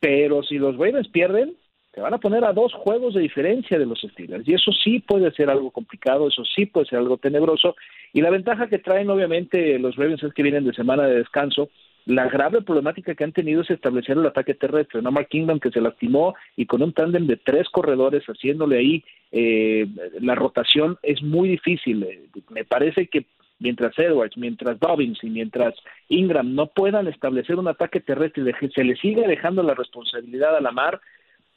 Pero 0.00 0.42
si 0.42 0.58
los 0.58 0.76
Ravens 0.76 1.08
pierden, 1.08 1.54
se 1.94 2.00
van 2.00 2.14
a 2.14 2.18
poner 2.18 2.44
a 2.44 2.52
dos 2.52 2.72
juegos 2.74 3.14
de 3.14 3.20
diferencia 3.20 3.78
de 3.78 3.86
los 3.86 4.00
Steelers 4.00 4.46
y 4.46 4.54
eso 4.54 4.70
sí 4.72 5.00
puede 5.00 5.32
ser 5.32 5.50
algo 5.50 5.70
complicado, 5.70 6.28
eso 6.28 6.44
sí 6.44 6.66
puede 6.66 6.86
ser 6.86 6.98
algo 6.98 7.16
tenebroso 7.16 7.76
y 8.12 8.20
la 8.20 8.30
ventaja 8.30 8.68
que 8.68 8.78
traen 8.78 9.10
obviamente 9.10 9.78
los 9.78 9.96
Ravens 9.96 10.22
es 10.22 10.32
que 10.32 10.42
vienen 10.42 10.64
de 10.64 10.74
semana 10.74 11.06
de 11.06 11.16
descanso, 11.16 11.70
la 12.08 12.26
grave 12.26 12.62
problemática 12.62 13.14
que 13.14 13.22
han 13.22 13.32
tenido 13.32 13.60
es 13.60 13.70
establecer 13.70 14.16
el 14.16 14.24
ataque 14.24 14.54
terrestre, 14.54 15.02
¿no? 15.02 15.12
Mark 15.12 15.28
Kingdom 15.28 15.60
que 15.60 15.70
se 15.70 15.82
lastimó 15.82 16.34
y 16.56 16.64
con 16.64 16.82
un 16.82 16.94
tándem 16.94 17.26
de 17.26 17.36
tres 17.36 17.68
corredores 17.68 18.24
haciéndole 18.24 18.78
ahí 18.78 19.04
eh, 19.30 19.86
la 20.18 20.34
rotación 20.34 20.96
es 21.02 21.22
muy 21.22 21.50
difícil. 21.50 22.30
Me 22.48 22.64
parece 22.64 23.08
que 23.08 23.26
mientras 23.58 23.92
Edwards, 23.98 24.38
mientras 24.38 24.80
Dobbins 24.80 25.22
y 25.22 25.28
mientras 25.28 25.74
Ingram 26.08 26.54
no 26.54 26.68
puedan 26.68 27.08
establecer 27.08 27.56
un 27.56 27.68
ataque 27.68 28.00
terrestre 28.00 28.42
y 28.42 28.68
se 28.68 28.84
le 28.84 28.96
siga 28.96 29.28
dejando 29.28 29.62
la 29.62 29.74
responsabilidad 29.74 30.56
a 30.56 30.62
la 30.62 30.72
mar, 30.72 31.02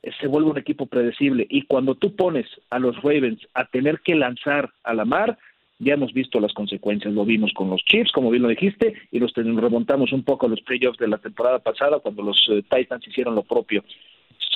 eh, 0.04 0.12
se 0.20 0.28
vuelve 0.28 0.50
un 0.50 0.58
equipo 0.58 0.86
predecible. 0.86 1.48
Y 1.50 1.62
cuando 1.62 1.96
tú 1.96 2.14
pones 2.14 2.46
a 2.70 2.78
los 2.78 3.02
Ravens 3.02 3.40
a 3.54 3.64
tener 3.68 4.02
que 4.02 4.16
lanzar 4.16 4.70
a 4.84 4.94
la 4.94 5.06
mar, 5.06 5.38
ya 5.82 5.96
hemos 5.96 6.14
visto 6.14 6.40
las 6.40 6.54
consecuencias, 6.54 7.14
lo 7.14 7.26
vimos 7.26 7.52
con 7.54 7.70
los 7.70 7.82
Chiefs, 7.84 8.12
como 8.12 8.30
bien 8.30 8.44
lo 8.44 8.50
dijiste, 8.50 8.94
y 9.12 9.20
los 9.20 9.34
remontamos 9.34 10.14
un 10.14 10.24
poco 10.24 10.46
a 10.46 10.50
los 10.50 10.62
playoffs 10.62 11.00
de 11.00 11.08
la 11.08 11.18
temporada 11.18 11.60
pasada 11.60 12.00
cuando 12.00 12.22
los 12.22 12.38
eh, 12.52 12.64
Titans 12.70 13.08
hicieron 13.08 13.34
lo 13.34 13.42
propio. 13.42 13.84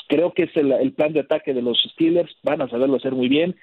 Creo 0.07 0.33
que 0.33 0.43
es 0.43 0.55
el, 0.55 0.93
plan 0.93 1.13
de 1.13 1.21
ataque 1.21 1.53
de 1.53 1.63
los 1.63 1.81
Steelers, 1.93 2.31
van 2.43 2.61
a 2.61 2.69
saberlo 2.69 2.97
hacer 2.97 3.13
muy 3.13 3.27
bien. 3.27 3.55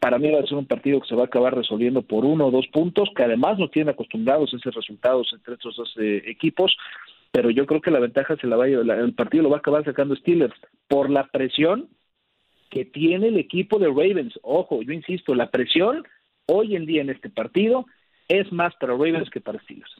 Para 0.00 0.18
mí 0.18 0.28
va 0.28 0.40
a 0.40 0.46
ser 0.46 0.58
un 0.58 0.66
partido 0.66 1.00
que 1.00 1.06
se 1.06 1.14
va 1.14 1.22
a 1.22 1.26
acabar 1.26 1.54
resolviendo 1.54 2.02
por 2.02 2.24
uno 2.24 2.46
o 2.46 2.50
dos 2.50 2.66
puntos, 2.72 3.08
que 3.14 3.22
además 3.22 3.60
no 3.60 3.68
tienen 3.68 3.90
acostumbrados 3.90 4.52
a 4.52 4.56
esos 4.56 4.74
resultados 4.74 5.30
entre 5.32 5.54
estos 5.54 5.76
dos 5.76 5.94
eh, 6.00 6.22
equipos, 6.26 6.76
pero 7.30 7.48
yo 7.50 7.64
creo 7.64 7.80
que 7.80 7.92
la 7.92 8.00
ventaja 8.00 8.36
se 8.36 8.48
la 8.48 8.56
va 8.56 8.64
a, 8.64 8.68
el 8.68 9.14
partido 9.14 9.44
lo 9.44 9.50
va 9.50 9.56
a 9.56 9.58
acabar 9.60 9.84
sacando 9.84 10.16
Steelers 10.16 10.54
por 10.88 11.10
la 11.10 11.28
presión 11.28 11.88
que 12.70 12.84
tiene 12.84 13.28
el 13.28 13.38
equipo 13.38 13.78
de 13.78 13.86
Ravens. 13.86 14.36
Ojo, 14.42 14.82
yo 14.82 14.92
insisto, 14.92 15.32
la 15.36 15.48
presión 15.48 16.04
hoy 16.46 16.76
en 16.76 16.86
día 16.86 17.02
en 17.02 17.10
este 17.10 17.30
partido 17.30 17.86
es 18.28 18.50
más 18.52 18.72
para 18.80 18.92
Ravens 18.92 19.30
que 19.30 19.40
para 19.40 19.60
Steelers. 19.62 19.90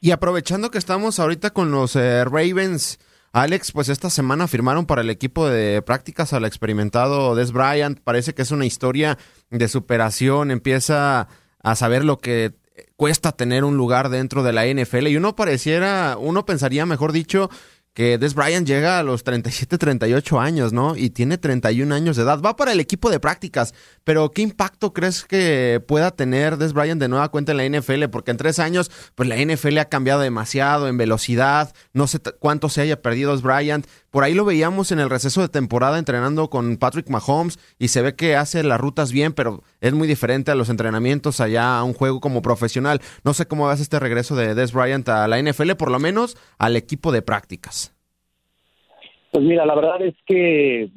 Y 0.00 0.10
aprovechando 0.10 0.70
que 0.70 0.78
estamos 0.78 1.20
ahorita 1.20 1.50
con 1.50 1.70
los 1.70 1.94
eh, 1.96 2.24
Ravens, 2.24 2.98
Alex, 3.32 3.72
pues 3.72 3.88
esta 3.88 4.10
semana 4.10 4.48
firmaron 4.48 4.84
para 4.84 5.02
el 5.02 5.10
equipo 5.10 5.48
de 5.48 5.80
prácticas 5.80 6.32
al 6.32 6.44
experimentado 6.44 7.34
Des 7.34 7.52
Bryant. 7.52 8.00
Parece 8.00 8.34
que 8.34 8.42
es 8.42 8.50
una 8.50 8.66
historia 8.66 9.16
de 9.50 9.68
superación, 9.68 10.50
empieza 10.50 11.28
a 11.62 11.74
saber 11.76 12.04
lo 12.04 12.18
que 12.18 12.52
cuesta 12.96 13.32
tener 13.32 13.64
un 13.64 13.76
lugar 13.76 14.08
dentro 14.08 14.42
de 14.42 14.52
la 14.52 14.66
NFL 14.66 15.08
y 15.08 15.16
uno 15.16 15.36
pareciera, 15.36 16.16
uno 16.18 16.44
pensaría, 16.44 16.86
mejor 16.86 17.12
dicho, 17.12 17.48
que 17.94 18.16
Des 18.16 18.34
Bryant 18.34 18.66
llega 18.66 18.98
a 18.98 19.02
los 19.02 19.22
37, 19.22 19.76
38 19.76 20.40
años, 20.40 20.72
¿no? 20.72 20.96
Y 20.96 21.10
tiene 21.10 21.36
31 21.36 21.94
años 21.94 22.16
de 22.16 22.22
edad. 22.22 22.40
Va 22.40 22.56
para 22.56 22.72
el 22.72 22.80
equipo 22.80 23.10
de 23.10 23.20
prácticas, 23.20 23.74
pero 24.04 24.30
¿qué 24.30 24.42
impacto 24.42 24.92
crees 24.92 25.24
que 25.24 25.82
pueda 25.86 26.10
tener 26.10 26.56
Des 26.56 26.72
Bryant 26.72 27.00
de 27.00 27.08
nueva 27.08 27.28
cuenta 27.30 27.52
en 27.52 27.58
la 27.58 27.78
NFL? 27.78 28.04
Porque 28.10 28.30
en 28.30 28.38
tres 28.38 28.58
años, 28.58 28.90
pues 29.14 29.28
la 29.28 29.36
NFL 29.36 29.78
ha 29.78 29.86
cambiado 29.86 30.20
demasiado 30.20 30.88
en 30.88 30.96
velocidad. 30.96 31.74
No 31.92 32.06
sé 32.06 32.20
cuánto 32.38 32.68
se 32.68 32.80
haya 32.80 33.02
perdido 33.02 33.32
Des 33.32 33.42
Bryant. 33.42 33.86
Por 34.12 34.24
ahí 34.24 34.34
lo 34.34 34.44
veíamos 34.44 34.92
en 34.92 34.98
el 34.98 35.08
receso 35.08 35.40
de 35.40 35.48
temporada 35.48 35.98
entrenando 35.98 36.50
con 36.50 36.76
Patrick 36.76 37.08
Mahomes 37.08 37.58
y 37.78 37.88
se 37.88 38.02
ve 38.02 38.14
que 38.14 38.36
hace 38.36 38.62
las 38.62 38.78
rutas 38.78 39.10
bien, 39.10 39.32
pero 39.32 39.62
es 39.80 39.94
muy 39.94 40.06
diferente 40.06 40.50
a 40.50 40.54
los 40.54 40.68
entrenamientos 40.68 41.40
allá 41.40 41.78
a 41.78 41.82
un 41.82 41.94
juego 41.94 42.20
como 42.20 42.42
profesional. 42.42 43.00
No 43.24 43.32
sé 43.32 43.46
cómo 43.48 43.68
ves 43.68 43.80
este 43.80 43.98
regreso 43.98 44.36
de 44.36 44.54
Des 44.54 44.74
Bryant 44.74 45.08
a 45.08 45.26
la 45.28 45.40
NFL, 45.40 45.76
por 45.78 45.90
lo 45.90 45.98
menos 45.98 46.36
al 46.58 46.76
equipo 46.76 47.10
de 47.10 47.22
prácticas. 47.22 47.96
Pues 49.30 49.42
mira, 49.42 49.64
la 49.64 49.74
verdad 49.74 50.02
es 50.02 50.14
que 50.26 50.90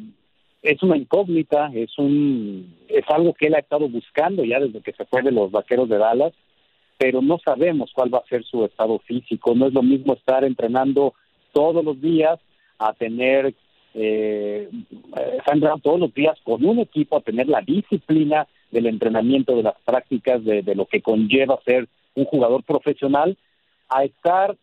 es 0.61 0.83
una 0.83 0.97
incógnita, 0.97 1.71
es 1.73 1.97
un 1.97 2.75
es 2.89 3.05
algo 3.07 3.33
que 3.33 3.47
él 3.47 3.55
ha 3.55 3.59
estado 3.59 3.87
buscando 3.87 4.43
ya 4.43 4.59
desde 4.59 4.81
que 4.81 4.91
se 4.91 5.05
fue 5.05 5.21
de 5.21 5.31
los 5.31 5.51
Vaqueros 5.51 5.87
de 5.87 5.99
Dallas, 5.99 6.33
pero 6.97 7.21
no 7.21 7.39
sabemos 7.39 7.91
cuál 7.95 8.13
va 8.13 8.17
a 8.17 8.27
ser 8.27 8.43
su 8.43 8.65
estado 8.65 8.99
físico. 8.99 9.55
No 9.55 9.67
es 9.67 9.73
lo 9.73 9.83
mismo 9.83 10.15
estar 10.15 10.43
entrenando 10.43 11.13
todos 11.53 11.81
los 11.85 12.01
días 12.01 12.41
a 12.79 12.93
tener 12.93 13.53
eh, 13.93 14.69
entrenando 15.47 15.79
todos 15.79 15.99
los 15.99 16.13
días 16.13 16.37
con 16.43 16.65
un 16.65 16.79
equipo, 16.79 17.17
a 17.17 17.21
tener 17.21 17.47
la 17.47 17.61
disciplina 17.61 18.47
del 18.71 18.87
entrenamiento, 18.87 19.55
de 19.55 19.63
las 19.63 19.75
prácticas, 19.85 20.43
de, 20.43 20.61
de 20.61 20.75
lo 20.75 20.85
que 20.85 21.01
conlleva 21.01 21.59
ser 21.63 21.87
un 22.15 22.25
jugador 22.25 22.63
profesional, 22.63 23.37
a 23.89 24.03
estar 24.03 24.55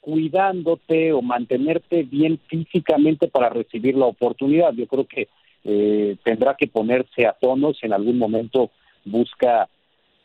cuidándote 0.00 1.12
o 1.12 1.22
mantenerte 1.22 2.02
bien 2.02 2.40
físicamente 2.48 3.28
para 3.28 3.50
recibir 3.50 3.96
la 3.96 4.06
oportunidad. 4.06 4.72
Yo 4.72 4.86
creo 4.86 5.04
que 5.04 5.28
eh, 5.64 6.16
tendrá 6.24 6.54
que 6.54 6.66
ponerse 6.66 7.26
a 7.26 7.32
tono 7.32 7.74
si 7.74 7.86
en 7.86 7.92
algún 7.92 8.18
momento 8.18 8.70
busca 9.04 9.68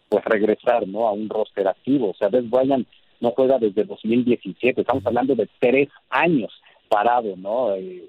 pues 0.08 0.24
regresar 0.25 0.88
no 0.88 1.08
a 1.08 1.12
un 1.12 1.30
roster 1.30 1.68
activo. 1.68 2.12
O 2.12 2.14
sea, 2.14 2.30
Des 2.30 2.50
Bryant 2.50 2.88
no 3.20 3.32
juega 3.32 3.58
desde 3.58 3.84
2017, 3.84 4.82
estamos 4.82 5.06
hablando 5.06 5.36
de 5.36 5.50
tres 5.60 5.90
años 6.10 6.52
parado, 6.88 7.36
¿no? 7.36 7.74
Eh, 7.75 8.04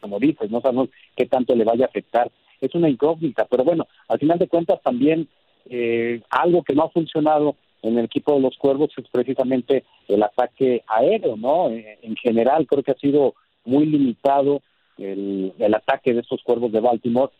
como 0.00 0.18
dices, 0.18 0.50
no 0.50 0.60
sabemos 0.60 0.88
qué 1.16 1.26
tanto 1.26 1.54
le 1.54 1.64
vaya 1.64 1.86
a 1.86 1.88
afectar. 1.88 2.30
Es 2.60 2.74
una 2.74 2.88
incógnita, 2.88 3.44
pero 3.46 3.64
bueno, 3.64 3.86
al 4.08 4.18
final 4.18 4.38
de 4.38 4.48
cuentas 4.48 4.80
también 4.82 5.28
eh, 5.68 6.22
algo 6.30 6.62
que 6.62 6.74
no 6.74 6.84
ha 6.84 6.90
funcionado 6.90 7.56
en 7.82 7.98
el 7.98 8.06
equipo 8.06 8.34
de 8.34 8.40
los 8.40 8.56
Cuervos 8.56 8.90
es 8.96 9.06
precisamente 9.10 9.84
el 10.08 10.22
ataque 10.22 10.82
aéreo, 10.86 11.36
¿no? 11.36 11.70
Eh, 11.70 11.98
en 12.02 12.16
general 12.16 12.66
creo 12.66 12.82
que 12.82 12.92
ha 12.92 12.98
sido 12.98 13.34
muy 13.64 13.86
limitado 13.86 14.62
el, 14.98 15.52
ataque 15.74 16.14
de 16.14 16.20
estos 16.20 16.42
Cuervos 16.42 16.72
de 16.72 16.80
Baltimore. 16.80 17.32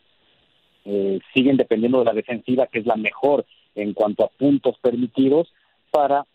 Eh, 0.85 1.19
siguen 1.35 1.57
dependiendo 1.57 1.99
de 1.99 2.05
la 2.05 2.13
defensiva, 2.13 2.67
que 2.67 2.81
es 2.81 2.87
la 2.87 2.97
mejor 2.97 3.45
en 3.75 3.93
cuanto 3.93 4.25
a 4.25 4.29
puntos 4.29 4.77
permitidos, 4.79 5.53
para 5.91 6.27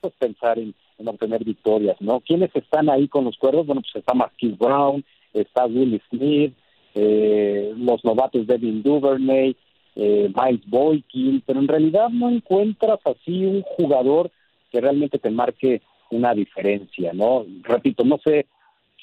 pues, 0.00 0.12
pensar 0.18 0.58
en, 0.58 0.74
obtener 1.08 1.44
victorias, 1.44 1.96
¿no? 2.00 2.20
¿Quiénes 2.20 2.54
están 2.54 2.90
ahí 2.90 3.08
con 3.08 3.24
los 3.24 3.36
Cuervos? 3.36 3.66
Bueno, 3.66 3.82
pues 3.82 3.96
está 3.96 4.14
Marquis 4.14 4.56
Brown, 4.58 5.04
está 5.32 5.66
Willie 5.66 6.00
Smith, 6.10 6.54
eh, 6.94 7.72
los 7.76 8.04
novatos 8.04 8.46
Devin 8.46 8.82
Duvernay, 8.82 9.56
eh, 9.96 10.32
Miles 10.34 10.66
Boykin, 10.66 11.42
pero 11.46 11.60
en 11.60 11.68
realidad 11.68 12.08
no 12.10 12.30
encuentras 12.30 13.00
así 13.04 13.44
un 13.44 13.62
jugador 13.62 14.30
que 14.70 14.80
realmente 14.80 15.18
te 15.18 15.30
marque 15.30 15.82
una 16.10 16.34
diferencia, 16.34 17.12
¿no? 17.12 17.44
Repito, 17.62 18.04
no 18.04 18.18
sé 18.18 18.46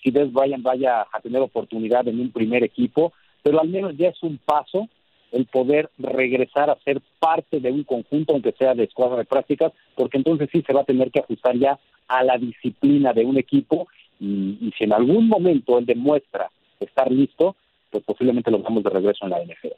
si 0.02 0.12
Des 0.12 0.32
Bryant 0.32 0.64
vaya 0.64 1.06
a 1.12 1.20
tener 1.22 1.42
oportunidad 1.42 2.08
en 2.08 2.20
un 2.20 2.32
primer 2.32 2.64
equipo, 2.64 3.14
pero 3.44 3.60
al 3.62 3.70
menos 3.70 3.96
ya 3.98 4.10
es 4.10 4.22
un 4.24 4.38
paso 4.38 4.88
el 5.32 5.46
poder 5.46 5.90
regresar 5.98 6.70
a 6.70 6.78
ser 6.84 7.02
parte 7.20 7.60
de 7.60 7.72
un 7.72 7.84
conjunto, 7.84 8.34
aunque 8.34 8.54
sea 8.54 8.74
de 8.74 8.86
escuadra 8.86 9.18
de 9.18 9.26
prácticas, 9.26 9.74
porque 9.96 10.18
entonces 10.18 10.50
sí 10.52 10.64
se 10.66 10.74
va 10.74 10.82
a 10.82 10.86
tener 10.86 11.12
que 11.12 11.20
ajustar 11.20 11.58
ya 11.58 11.80
a 12.08 12.24
la 12.24 12.38
disciplina 12.38 13.14
de 13.14 13.26
un 13.26 13.38
equipo 13.38 13.88
y, 14.20 14.74
si 14.78 14.84
en 14.84 14.94
algún 14.94 15.28
momento 15.28 15.78
él 15.78 15.86
demuestra 15.86 16.50
estar 16.80 17.12
listo, 17.12 17.56
pues 17.92 18.04
posiblemente 18.04 18.52
lo 18.52 18.60
vamos 18.60 18.84
de 18.84 18.90
regreso 18.90 19.26
en 19.26 19.32
la 19.32 19.44
NFL. 19.44 19.74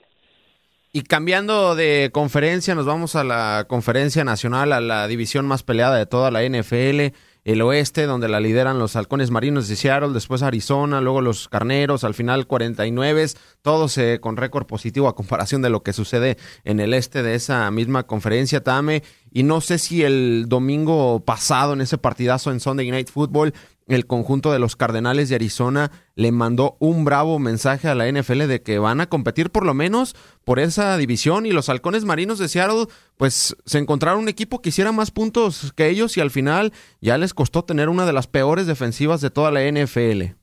Y 0.92 1.04
cambiando 1.04 1.76
de 1.76 2.10
conferencia, 2.12 2.74
nos 2.74 2.86
vamos 2.86 3.16
a 3.16 3.24
la 3.24 3.66
conferencia 3.68 4.24
nacional, 4.24 4.74
a 4.74 4.82
la 4.82 5.08
división 5.08 5.46
más 5.46 5.62
peleada 5.62 5.98
de 5.98 6.08
toda 6.08 6.32
la 6.32 6.44
NFL. 6.44 7.16
El 7.52 7.62
oeste, 7.64 8.06
donde 8.06 8.30
la 8.30 8.40
lideran 8.40 8.78
los 8.78 8.96
halcones 8.96 9.32
marinos 9.32 9.68
de 9.68 9.76
Seattle, 9.76 10.14
después 10.14 10.44
Arizona, 10.44 11.02
luego 11.02 11.22
los 11.22 11.48
carneros, 11.50 12.04
al 12.04 12.14
final 12.14 12.46
49, 12.46 13.26
todos 13.64 13.98
eh, 13.98 14.20
con 14.22 14.38
récord 14.38 14.68
positivo 14.68 15.08
a 15.08 15.16
comparación 15.16 15.64
de 15.64 15.72
lo 15.72 15.82
que 15.82 15.92
sucede 15.92 16.38
en 16.64 16.80
el 16.80 16.94
este 16.94 17.24
de 17.24 17.34
esa 17.34 17.70
misma 17.72 18.04
conferencia, 18.04 18.64
Tame. 18.64 19.02
Y 19.32 19.44
no 19.44 19.62
sé 19.62 19.80
si 19.80 20.04
el 20.04 20.46
domingo 20.48 21.26
pasado, 21.26 21.74
en 21.74 21.82
ese 21.82 21.98
partidazo 21.98 22.52
en 22.52 22.60
Sunday 22.60 22.92
Night 22.92 23.10
Football, 23.10 23.54
el 23.90 24.06
conjunto 24.06 24.52
de 24.52 24.60
los 24.60 24.76
Cardenales 24.76 25.30
de 25.30 25.36
Arizona 25.36 25.90
le 26.16 26.32
mandó 26.32 26.78
un 26.80 27.04
bravo 27.04 27.40
mensaje 27.40 27.88
a 27.88 27.96
la 27.96 28.10
NFL 28.10 28.48
de 28.48 28.62
que 28.62 28.78
van 28.78 29.02
a 29.02 29.08
competir 29.08 29.50
por 29.50 29.66
lo 29.66 29.74
menos 29.74 30.14
por 30.46 30.60
esa 30.60 30.96
división 30.98 31.46
y 31.46 31.52
los 31.52 31.70
halcones 31.70 32.06
marinos 32.06 32.38
de 32.38 32.48
Seattle 32.48 32.86
pues 33.18 33.58
se 33.66 33.80
encontraron 33.80 34.22
un 34.22 34.30
equipo 34.30 34.62
que 34.62 34.70
hiciera 34.70 34.92
más 34.92 35.10
puntos 35.10 35.74
que 35.74 35.90
ellos 35.90 36.18
y 36.18 36.22
al 36.22 36.30
final 36.30 36.72
ya 37.02 37.18
les 37.18 37.34
costó 37.34 37.64
tener 37.64 37.90
una 37.90 38.06
de 38.06 38.14
las 38.14 38.28
peores 38.28 38.68
defensivas 38.68 39.22
de 39.22 39.32
toda 39.32 39.52
la 39.52 39.62
NFL. 39.62 40.36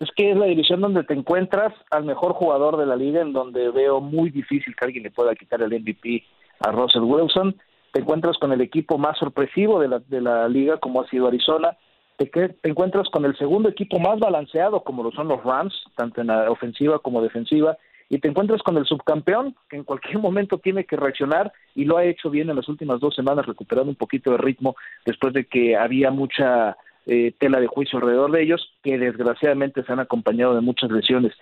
Es 0.00 0.10
que 0.16 0.30
es 0.30 0.36
la 0.36 0.46
división 0.46 0.80
donde 0.80 1.02
te 1.02 1.14
encuentras 1.14 1.72
al 1.90 2.04
mejor 2.04 2.32
jugador 2.32 2.76
de 2.76 2.86
la 2.86 2.94
liga, 2.94 3.22
en 3.22 3.32
donde 3.32 3.70
veo 3.70 4.00
muy 4.00 4.30
difícil 4.30 4.74
que 4.76 4.84
alguien 4.84 5.04
le 5.04 5.10
pueda 5.10 5.34
quitar 5.34 5.62
el 5.62 5.80
MVP 5.80 6.22
a 6.60 6.72
Russell 6.72 7.02
Wilson. 7.02 7.56
Te 7.92 8.00
encuentras 8.00 8.36
con 8.38 8.52
el 8.52 8.60
equipo 8.60 8.98
más 8.98 9.16
sorpresivo 9.18 9.80
de 9.80 9.88
la, 9.88 10.00
de 10.00 10.20
la 10.20 10.48
liga, 10.48 10.78
como 10.78 11.00
ha 11.00 11.08
sido 11.08 11.28
Arizona 11.28 11.76
te, 12.16 12.26
te 12.26 12.68
encuentras 12.68 13.08
con 13.08 13.24
el 13.24 13.36
segundo 13.36 13.68
equipo 13.68 13.98
más 13.98 14.18
balanceado, 14.18 14.82
como 14.82 15.02
lo 15.02 15.10
son 15.12 15.28
los 15.28 15.42
Rams, 15.42 15.74
tanto 15.96 16.20
en 16.20 16.28
la 16.28 16.50
ofensiva 16.50 16.98
como 16.98 17.22
defensiva, 17.22 17.76
y 18.08 18.18
te 18.18 18.28
encuentras 18.28 18.62
con 18.62 18.76
el 18.76 18.86
subcampeón, 18.86 19.56
que 19.68 19.76
en 19.76 19.84
cualquier 19.84 20.18
momento 20.20 20.58
tiene 20.58 20.84
que 20.84 20.96
reaccionar, 20.96 21.52
y 21.74 21.84
lo 21.84 21.96
ha 21.96 22.04
hecho 22.04 22.30
bien 22.30 22.50
en 22.50 22.56
las 22.56 22.68
últimas 22.68 23.00
dos 23.00 23.14
semanas, 23.14 23.46
recuperando 23.46 23.90
un 23.90 23.96
poquito 23.96 24.30
de 24.30 24.38
ritmo 24.38 24.76
después 25.04 25.32
de 25.34 25.46
que 25.46 25.76
había 25.76 26.10
mucha 26.10 26.76
eh, 27.06 27.34
tela 27.38 27.60
de 27.60 27.66
juicio 27.66 27.98
alrededor 27.98 28.30
de 28.30 28.42
ellos, 28.42 28.72
que 28.82 28.98
desgraciadamente 28.98 29.82
se 29.82 29.92
han 29.92 30.00
acompañado 30.00 30.54
de 30.54 30.60
muchas 30.60 30.90
lesiones. 30.90 31.32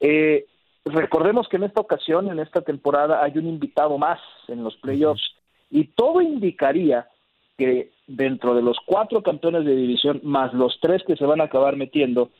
Eh, 0.00 0.46
recordemos 0.84 1.48
que 1.48 1.56
en 1.56 1.64
esta 1.64 1.80
ocasión, 1.80 2.30
en 2.30 2.40
esta 2.40 2.62
temporada, 2.62 3.22
hay 3.22 3.36
un 3.38 3.46
invitado 3.46 3.98
más 3.98 4.20
en 4.48 4.64
los 4.64 4.76
playoffs, 4.76 5.34
y 5.70 5.84
todo 5.88 6.20
indicaría 6.20 7.08
que 7.56 7.90
dentro 8.06 8.54
de 8.54 8.62
los 8.62 8.76
cuatro 8.84 9.22
campeones 9.22 9.64
de 9.64 9.76
división, 9.76 10.20
más 10.22 10.52
los 10.52 10.78
tres 10.80 11.02
que 11.06 11.16
se 11.16 11.24
van 11.24 11.40
a 11.40 11.44
acabar 11.44 11.76
metiendo, 11.76 12.30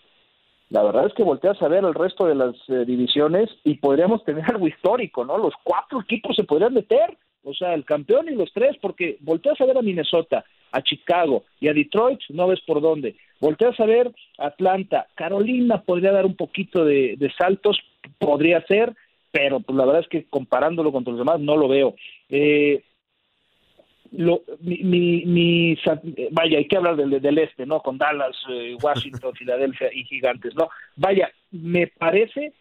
la 0.71 0.83
verdad 0.83 1.06
es 1.06 1.14
que 1.14 1.23
volteas 1.23 1.61
a 1.62 1.68
ver 1.68 1.85
el 1.85 1.94
resto 1.94 2.26
de 2.26 2.35
las 2.35 2.54
eh, 2.68 2.85
divisiones 2.87 3.50
y 3.64 3.76
podríamos 3.76 4.25
tener 4.25 4.44
algo 4.47 4.66
histórico, 4.66 5.25
¿no? 5.25 5.38
Los 5.38 5.54
cuatro 5.62 6.00
equipos 6.00 6.35
se 6.35 6.44
podrían 6.44 6.75
meter, 6.75 7.16
o 7.44 7.52
sea, 7.54 7.75
el 7.75 7.85
campeón 7.85 8.28
y 8.28 8.35
los 8.35 8.52
tres, 8.52 8.76
porque 8.80 9.18
volteas 9.21 9.61
a 9.61 9.66
ver 9.66 9.78
a 9.78 9.83
Minnesota, 9.83 10.44
a 10.73 10.83
Chicago 10.83 11.44
y 11.61 11.68
a 11.68 11.75
Detroit, 11.75 12.21
no 12.30 12.49
ves 12.49 12.61
por 12.66 12.80
dónde. 12.80 13.14
Volteas 13.40 13.78
a 13.78 13.87
ver 13.87 14.12
Atlanta, 14.38 15.06
Carolina 15.14 15.83
podría 15.83 16.12
dar 16.12 16.26
un 16.26 16.35
poquito 16.35 16.85
de, 16.85 17.14
de 17.18 17.30
saltos, 17.33 17.78
podría 18.18 18.64
ser, 18.66 18.94
pero 19.30 19.61
pues 19.61 19.76
la 19.76 19.85
verdad 19.85 20.02
es 20.02 20.09
que 20.09 20.25
comparándolo 20.30 20.92
con 20.92 21.04
los 21.04 21.18
demás 21.18 21.40
no 21.40 21.56
lo 21.56 21.68
veo. 21.68 21.94
Eh, 22.30 22.83
lo, 24.16 24.42
mi, 24.61 25.25
mi, 25.25 25.78
vaya, 26.30 26.59
hay 26.59 26.66
que 26.66 26.76
hablar 26.76 26.97
del, 26.97 27.21
del 27.21 27.38
este, 27.38 27.66
¿no? 27.66 27.80
Con 27.80 27.99
Dallas, 27.99 28.37
eh, 28.50 28.76
Washington, 28.80 29.35
Filadelfia 29.38 29.88
y 29.92 30.04
Gigantes, 30.04 30.54
¿no? 30.54 30.68
Vaya, 30.97 31.30
me 31.50 31.88
parece 31.88 32.52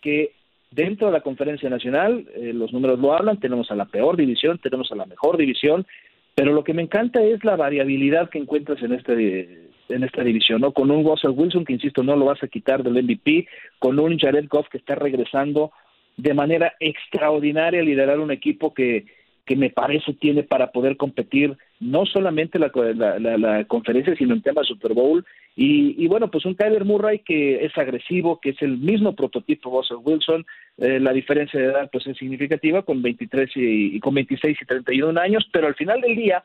que 0.00 0.32
dentro 0.70 1.08
de 1.08 1.12
la 1.12 1.20
conferencia 1.20 1.68
nacional, 1.68 2.26
eh, 2.34 2.52
los 2.54 2.72
números 2.72 2.98
lo 2.98 3.12
hablan, 3.12 3.40
tenemos 3.40 3.70
a 3.70 3.74
la 3.74 3.86
peor 3.86 4.16
división, 4.16 4.58
tenemos 4.58 4.90
a 4.92 4.96
la 4.96 5.06
mejor 5.06 5.36
división, 5.36 5.86
pero 6.34 6.52
lo 6.52 6.62
que 6.62 6.74
me 6.74 6.82
encanta 6.82 7.22
es 7.22 7.44
la 7.44 7.56
variabilidad 7.56 8.30
que 8.30 8.38
encuentras 8.38 8.80
en 8.82 8.92
este 8.92 9.68
en 9.88 10.04
esta 10.04 10.22
división, 10.22 10.60
¿no? 10.60 10.70
Con 10.72 10.92
un 10.92 11.04
Russell 11.04 11.32
Wilson 11.34 11.64
que 11.64 11.72
insisto 11.72 12.04
no 12.04 12.14
lo 12.14 12.26
vas 12.26 12.40
a 12.44 12.46
quitar 12.46 12.84
del 12.84 13.02
MVP, 13.02 13.48
con 13.80 13.98
un 13.98 14.16
Jared 14.16 14.46
Goff 14.48 14.68
que 14.68 14.78
está 14.78 14.94
regresando 14.94 15.72
de 16.16 16.32
manera 16.32 16.74
extraordinaria 16.78 17.80
a 17.80 17.84
liderar 17.84 18.20
un 18.20 18.30
equipo 18.30 18.72
que 18.72 19.06
que 19.50 19.56
me 19.56 19.70
parece 19.70 20.12
tiene 20.12 20.44
para 20.44 20.70
poder 20.70 20.96
competir 20.96 21.58
no 21.80 22.06
solamente 22.06 22.56
la, 22.60 22.70
la, 23.18 23.64
conferencia, 23.64 24.14
sino 24.14 24.32
en 24.32 24.42
tema 24.42 24.62
Super 24.62 24.94
Bowl. 24.94 25.26
Y, 25.56 26.06
bueno, 26.06 26.30
pues 26.30 26.44
un 26.44 26.54
Kyler 26.54 26.84
Murray 26.84 27.18
que 27.18 27.64
es 27.64 27.76
agresivo, 27.76 28.38
que 28.40 28.50
es 28.50 28.62
el 28.62 28.78
mismo 28.78 29.16
prototipo 29.16 29.76
Russell 29.76 30.04
Wilson. 30.04 30.46
Eh, 30.78 31.00
la 31.00 31.12
diferencia 31.12 31.58
de 31.58 31.66
edad 31.66 31.90
pues 31.90 32.06
es 32.06 32.16
significativa 32.16 32.82
con 32.82 33.02
23 33.02 33.50
y, 33.56 33.98
con 33.98 34.14
26 34.14 34.56
y 34.62 34.64
31 34.64 35.20
años, 35.20 35.44
pero 35.52 35.66
al 35.66 35.74
final 35.74 36.00
del 36.00 36.14
día 36.14 36.44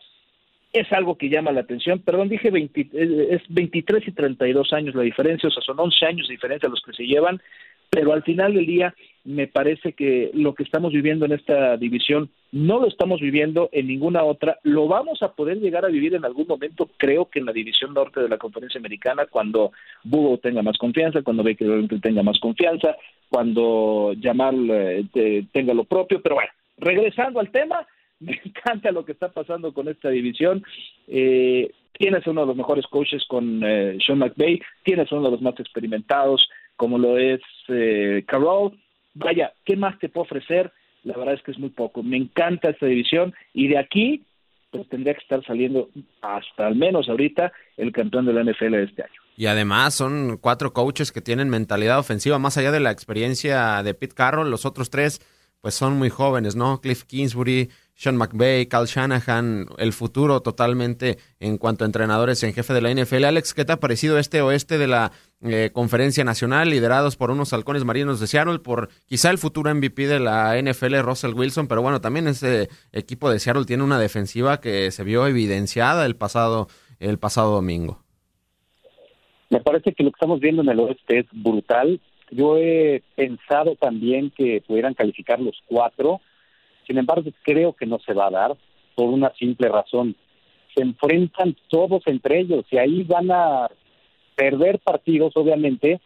es 0.74 0.92
algo 0.92 1.16
que 1.16 1.30
llama 1.30 1.52
la 1.52 1.62
atención. 1.62 2.00
Perdón, 2.00 2.30
dije 2.30 2.50
20, 2.50 2.82
eh, 2.92 3.28
es 3.30 3.44
23 3.50 4.08
y 4.08 4.14
32 4.14 4.74
años 4.74 4.96
la 4.96 5.04
diferencia, 5.04 5.50
o 5.50 5.52
sea, 5.52 5.62
son 5.62 5.80
11 5.80 6.06
años 6.08 6.28
de 6.28 6.34
diferencia 6.34 6.70
los 6.70 6.82
que 6.82 6.94
se 6.94 7.06
llevan, 7.06 7.40
pero 7.90 8.14
al 8.14 8.24
final 8.24 8.54
del 8.54 8.66
día 8.66 8.96
me 9.24 9.48
parece 9.48 9.94
que 9.94 10.30
lo 10.34 10.54
que 10.54 10.64
estamos 10.64 10.94
viviendo 10.94 11.26
en 11.26 11.32
esta 11.32 11.78
división 11.78 12.30
no 12.52 12.80
lo 12.80 12.88
estamos 12.88 13.20
viviendo 13.20 13.70
en 13.72 13.88
ninguna 13.88 14.24
otra, 14.24 14.60
lo 14.64 14.88
vamos 14.88 15.22
a 15.24 15.34
poder 15.34 15.58
llegar 15.58 15.84
a 15.84 15.90
vivir 15.90 16.14
en 16.14 16.24
algún 16.24 16.48
momento, 16.48 16.90
creo 16.98 17.26
que 17.26 17.40
en 17.40 17.46
la 17.46 17.52
división 17.52 17.94
norte 17.94 18.22
de 18.22 18.30
la 18.30 18.38
conferencia 18.38 18.80
americana, 18.80 19.26
cuando 19.26 19.72
Bugo 20.04 20.38
tenga 20.38 20.62
más 20.62 20.78
confianza, 20.78 21.22
cuando 21.24 21.44
Baker 21.44 21.88
tenga 22.02 22.24
más 22.24 22.40
confianza, 22.40 22.96
cuando 23.30 24.14
Jamal 24.22 24.70
eh, 24.70 25.46
tenga 25.52 25.74
lo 25.74 25.84
propio, 25.84 26.22
pero 26.22 26.36
bueno, 26.36 26.52
regresando 26.78 27.40
al 27.40 27.52
tema, 27.52 27.86
me 28.20 28.40
encanta 28.44 28.92
lo 28.92 29.06
que 29.06 29.12
está 29.12 29.30
pasando 29.30 29.74
con 29.74 29.88
esta 29.88 30.10
división. 30.10 30.64
Eh, 31.08 31.72
tienes 31.98 32.26
uno 32.28 32.42
de 32.42 32.48
los 32.48 32.56
mejores 32.56 32.86
coaches 32.88 33.24
con 33.28 33.62
eh, 33.64 33.98
Sean 34.06 34.20
McVay, 34.20 34.62
tienes 34.84 35.12
uno 35.12 35.24
de 35.24 35.32
los 35.32 35.42
más 35.42 35.60
experimentados, 35.60 36.48
como 36.76 36.98
lo 36.98 37.18
es 37.18 37.42
eh, 37.68 38.24
Carroll. 38.28 38.78
Vaya, 39.14 39.54
¿qué 39.64 39.76
más 39.76 39.98
te 40.00 40.10
puedo 40.10 40.24
ofrecer? 40.24 40.72
La 41.04 41.18
verdad 41.18 41.36
es 41.36 41.42
que 41.44 41.52
es 41.52 41.60
muy 41.60 41.70
poco. 41.70 42.04
Me 42.04 42.18
encanta 42.18 42.70
esta 42.70 42.86
división 42.86 43.34
y 43.54 43.68
de 43.68 43.78
aquí 43.78 44.24
pues 44.72 44.90
tendría 44.90 45.14
que 45.14 45.22
estar 45.22 45.44
saliendo 45.46 45.90
hasta 46.22 46.68
al 46.68 46.76
menos 46.76 47.08
ahorita 47.08 47.54
el 47.78 47.94
campeón 47.94 48.26
de 48.26 48.34
la 48.34 48.44
NFL 48.44 48.72
de 48.72 48.84
este 48.84 49.04
año. 49.04 49.22
Y 49.38 49.46
además 49.46 49.94
son 49.94 50.38
cuatro 50.38 50.74
coaches 50.74 51.12
que 51.12 51.22
tienen 51.22 51.50
mentalidad 51.50 52.00
ofensiva, 52.00 52.40
más 52.40 52.58
allá 52.58 52.72
de 52.72 52.82
la 52.82 52.92
experiencia 52.92 53.82
de 53.84 53.94
Pete 53.94 54.16
Carroll, 54.16 54.50
los 54.50 54.66
otros 54.66 54.90
tres 54.90 55.22
pues 55.66 55.74
son 55.74 55.98
muy 55.98 56.12
jóvenes, 56.12 56.56
¿no? 56.56 56.80
Cliff 56.80 57.06
Kingsbury, 57.06 57.72
sean 57.96 58.18
McVay, 58.18 58.68
Cal 58.68 58.86
Shanahan, 58.86 59.66
el 59.80 59.94
futuro 59.94 60.42
totalmente 60.42 61.18
en 61.40 61.58
cuanto 61.58 61.84
a 61.84 61.88
entrenadores 61.88 62.44
en 62.44 62.54
jefe 62.54 62.72
de 62.72 62.82
la 62.82 62.94
NFL. 62.94 63.26
Alex, 63.26 63.56
¿qué 63.56 63.66
te 63.66 63.72
ha 63.72 63.80
parecido 63.80 64.20
este 64.20 64.44
oeste 64.44 64.78
de 64.78 64.86
la 64.86 65.12
eh, 65.46 65.72
conferencia 65.72 66.24
nacional, 66.24 66.70
liderados 66.70 67.16
por 67.16 67.32
unos 67.32 67.54
halcones 67.54 67.84
marinos 67.86 68.20
de 68.20 68.28
Seattle, 68.28 68.60
por 68.60 68.90
quizá 69.08 69.30
el 69.32 69.38
futuro 69.38 69.74
MVP 69.74 70.08
de 70.08 70.20
la 70.20 70.60
NFL, 70.60 71.00
Russell 71.02 71.34
Wilson, 71.34 71.68
pero 71.68 71.82
bueno, 71.82 72.02
también 72.02 72.28
ese 72.28 72.70
equipo 72.92 73.30
de 73.30 73.40
Seattle 73.40 73.66
tiene 73.66 73.84
una 73.84 74.00
defensiva 74.00 74.60
que 74.60 74.92
se 74.92 75.04
vio 75.04 75.28
evidenciada 75.28 76.06
el 76.06 76.16
pasado, 76.16 76.68
el 77.00 77.20
pasado 77.20 77.54
domingo. 77.54 78.00
Me 79.50 79.62
parece 79.62 79.94
que 79.94 80.04
lo 80.04 80.12
que 80.12 80.16
estamos 80.16 80.40
viendo 80.40 80.62
en 80.62 80.70
el 80.70 80.80
oeste 80.80 81.20
es 81.20 81.26
brutal. 81.32 82.00
Yo 82.32 82.58
he 82.58 83.04
pensado 83.16 83.76
también 83.76 84.32
que 84.36 84.64
pudieran 84.68 84.96
calificar 84.96 85.40
los 85.40 85.62
cuatro 85.68 86.22
sin 86.86 86.98
embargo, 86.98 87.30
creo 87.44 87.74
que 87.74 87.86
no 87.86 88.00
se 88.00 88.14
va 88.14 88.28
a 88.28 88.32
dar 88.32 88.58
por 88.96 89.10
una 89.10 89.34
simple 89.34 89.70
razón. 89.70 90.16
Se 90.76 90.82
enfrentan 90.82 91.56
todos 91.70 92.04
entre 92.06 92.42
ellos 92.42 92.66
y 92.70 92.78
ahí 92.78 93.04
van 93.04 93.32
a 93.32 93.70
perder 94.36 94.80
partidos, 94.80 95.34
obviamente, 95.36 96.00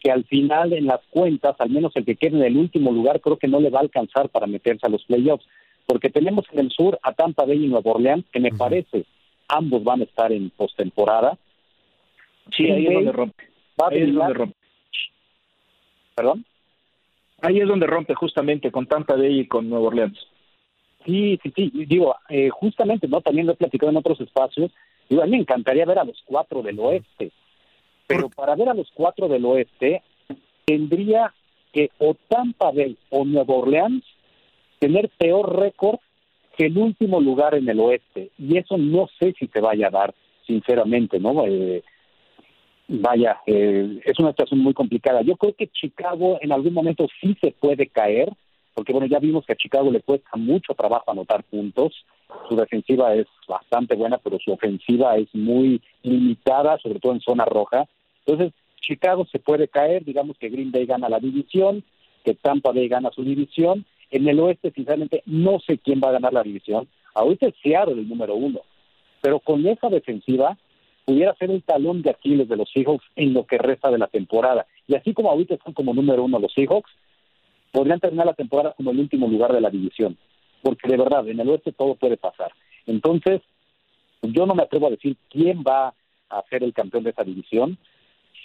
que 0.00 0.10
al 0.10 0.24
final 0.24 0.72
en 0.72 0.86
las 0.86 1.00
cuentas, 1.10 1.56
al 1.58 1.70
menos 1.70 1.92
el 1.96 2.04
que 2.04 2.16
quede 2.16 2.36
en 2.36 2.44
el 2.44 2.56
último 2.56 2.92
lugar, 2.92 3.20
creo 3.20 3.36
que 3.36 3.48
no 3.48 3.60
le 3.60 3.70
va 3.70 3.80
a 3.80 3.82
alcanzar 3.82 4.28
para 4.28 4.46
meterse 4.46 4.86
a 4.86 4.90
los 4.90 5.04
playoffs. 5.04 5.46
Porque 5.86 6.10
tenemos 6.10 6.44
en 6.52 6.60
el 6.60 6.70
sur 6.70 6.98
a 7.02 7.12
Tampa 7.12 7.44
Bay 7.44 7.64
y 7.64 7.68
Nueva 7.68 7.92
Orleans, 7.92 8.24
que 8.32 8.40
me 8.40 8.50
parece 8.50 9.04
ambos 9.48 9.84
van 9.84 10.00
a 10.00 10.04
estar 10.04 10.32
en 10.32 10.50
postemporada. 10.50 11.38
Sí, 12.56 12.70
ahí 12.70 12.86
es 12.86 12.94
donde 12.94 13.12
rompe. 13.12 13.44
Ahí 13.78 13.98
es 13.98 14.14
donde 14.14 14.34
rompe. 14.34 14.56
¿Perdón? 16.14 16.44
Ahí 17.42 17.60
es 17.60 17.68
donde 17.68 17.86
rompe 17.86 18.14
justamente 18.14 18.70
con 18.70 18.86
Tampa 18.86 19.14
Bay 19.14 19.40
y 19.40 19.46
con 19.46 19.68
Nueva 19.68 19.88
Orleans. 19.88 20.18
Sí, 21.04 21.38
sí, 21.42 21.52
sí. 21.54 21.70
Digo, 21.86 22.16
eh, 22.28 22.48
justamente, 22.50 23.06
¿no? 23.06 23.20
También 23.20 23.46
lo 23.46 23.52
he 23.52 23.56
platicado 23.56 23.90
en 23.90 23.98
otros 23.98 24.20
espacios. 24.20 24.72
Digo, 25.08 25.22
a 25.22 25.26
mí 25.26 25.32
me 25.32 25.38
encantaría 25.38 25.84
ver 25.84 25.98
a 25.98 26.04
los 26.04 26.20
cuatro 26.24 26.62
del 26.62 26.80
oeste. 26.80 27.30
Pero 28.06 28.28
para 28.28 28.54
ver 28.54 28.68
a 28.68 28.74
los 28.74 28.90
cuatro 28.94 29.28
del 29.28 29.44
oeste, 29.44 30.02
tendría 30.64 31.32
que 31.72 31.90
o 31.98 32.14
Tampa 32.28 32.70
Bay 32.70 32.96
o 33.10 33.24
Nueva 33.24 33.54
Orleans 33.54 34.04
tener 34.78 35.08
peor 35.18 35.58
récord 35.58 35.98
que 36.56 36.66
el 36.66 36.78
último 36.78 37.20
lugar 37.20 37.54
en 37.54 37.68
el 37.68 37.80
oeste. 37.80 38.30
Y 38.38 38.56
eso 38.56 38.76
no 38.78 39.08
sé 39.20 39.34
si 39.38 39.46
se 39.48 39.60
vaya 39.60 39.88
a 39.88 39.90
dar, 39.90 40.14
sinceramente, 40.46 41.18
¿no? 41.18 41.46
Eh, 41.46 41.82
vaya, 42.88 43.40
eh, 43.46 44.00
es 44.04 44.18
una 44.18 44.30
situación 44.30 44.60
muy 44.60 44.72
complicada. 44.72 45.22
Yo 45.22 45.36
creo 45.36 45.54
que 45.54 45.68
Chicago 45.68 46.38
en 46.40 46.52
algún 46.52 46.72
momento 46.72 47.06
sí 47.20 47.36
se 47.40 47.52
puede 47.52 47.88
caer, 47.88 48.32
porque 48.74 48.92
bueno, 48.92 49.06
ya 49.06 49.18
vimos 49.18 49.44
que 49.44 49.52
a 49.52 49.56
Chicago 49.56 49.90
le 49.90 50.00
cuesta 50.00 50.30
mucho 50.36 50.74
trabajo 50.74 51.10
anotar 51.10 51.42
puntos, 51.44 51.92
su 52.48 52.56
defensiva 52.56 53.14
es 53.14 53.26
bastante 53.48 53.94
buena, 53.94 54.18
pero 54.18 54.38
su 54.38 54.52
ofensiva 54.52 55.16
es 55.16 55.28
muy 55.34 55.80
limitada, 56.02 56.78
sobre 56.78 57.00
todo 57.00 57.12
en 57.12 57.20
zona 57.20 57.44
roja. 57.44 57.86
Entonces, 58.26 58.52
Chicago 58.80 59.26
se 59.30 59.38
puede 59.38 59.68
caer, 59.68 60.04
digamos 60.04 60.36
que 60.38 60.48
Green 60.48 60.72
Bay 60.72 60.86
gana 60.86 61.08
la 61.08 61.18
división, 61.18 61.84
que 62.24 62.34
Tampa 62.34 62.72
Bay 62.72 62.88
gana 62.88 63.10
su 63.10 63.22
división. 63.22 63.84
En 64.10 64.28
el 64.28 64.38
oeste, 64.40 64.70
sinceramente, 64.72 65.22
no 65.26 65.60
sé 65.60 65.78
quién 65.78 66.00
va 66.02 66.08
a 66.08 66.12
ganar 66.12 66.32
la 66.32 66.42
división. 66.42 66.88
Ahorita 67.14 67.46
es 67.46 67.54
Seattle 67.62 67.94
el 67.94 68.08
número 68.08 68.34
uno, 68.34 68.60
pero 69.20 69.40
con 69.40 69.66
esa 69.66 69.88
defensiva 69.88 70.58
pudiera 71.04 71.34
ser 71.36 71.50
el 71.50 71.62
talón 71.62 72.02
de 72.02 72.10
Aquiles 72.10 72.48
de 72.48 72.56
los 72.56 72.70
Seahawks 72.70 73.04
en 73.14 73.32
lo 73.32 73.46
que 73.46 73.58
resta 73.58 73.90
de 73.90 73.98
la 73.98 74.08
temporada. 74.08 74.66
Y 74.86 74.96
así 74.96 75.14
como 75.14 75.30
ahorita 75.30 75.54
están 75.54 75.72
como 75.72 75.94
número 75.94 76.24
uno 76.24 76.38
los 76.38 76.52
Seahawks, 76.52 76.90
podrían 77.72 78.00
terminar 78.00 78.26
la 78.26 78.34
temporada 78.34 78.74
como 78.76 78.90
el 78.90 78.98
último 78.98 79.28
lugar 79.28 79.52
de 79.52 79.60
la 79.60 79.70
división. 79.70 80.18
Porque 80.62 80.88
de 80.88 80.96
verdad, 80.96 81.26
en 81.28 81.38
el 81.38 81.48
oeste 81.48 81.72
todo 81.72 81.94
puede 81.94 82.16
pasar. 82.16 82.52
Entonces, 82.86 83.40
yo 84.22 84.46
no 84.46 84.54
me 84.54 84.64
atrevo 84.64 84.88
a 84.88 84.90
decir 84.90 85.16
quién 85.30 85.62
va 85.66 85.94
a 86.28 86.42
ser 86.50 86.64
el 86.64 86.72
campeón 86.72 87.04
de 87.04 87.10
esa 87.10 87.22
división. 87.22 87.78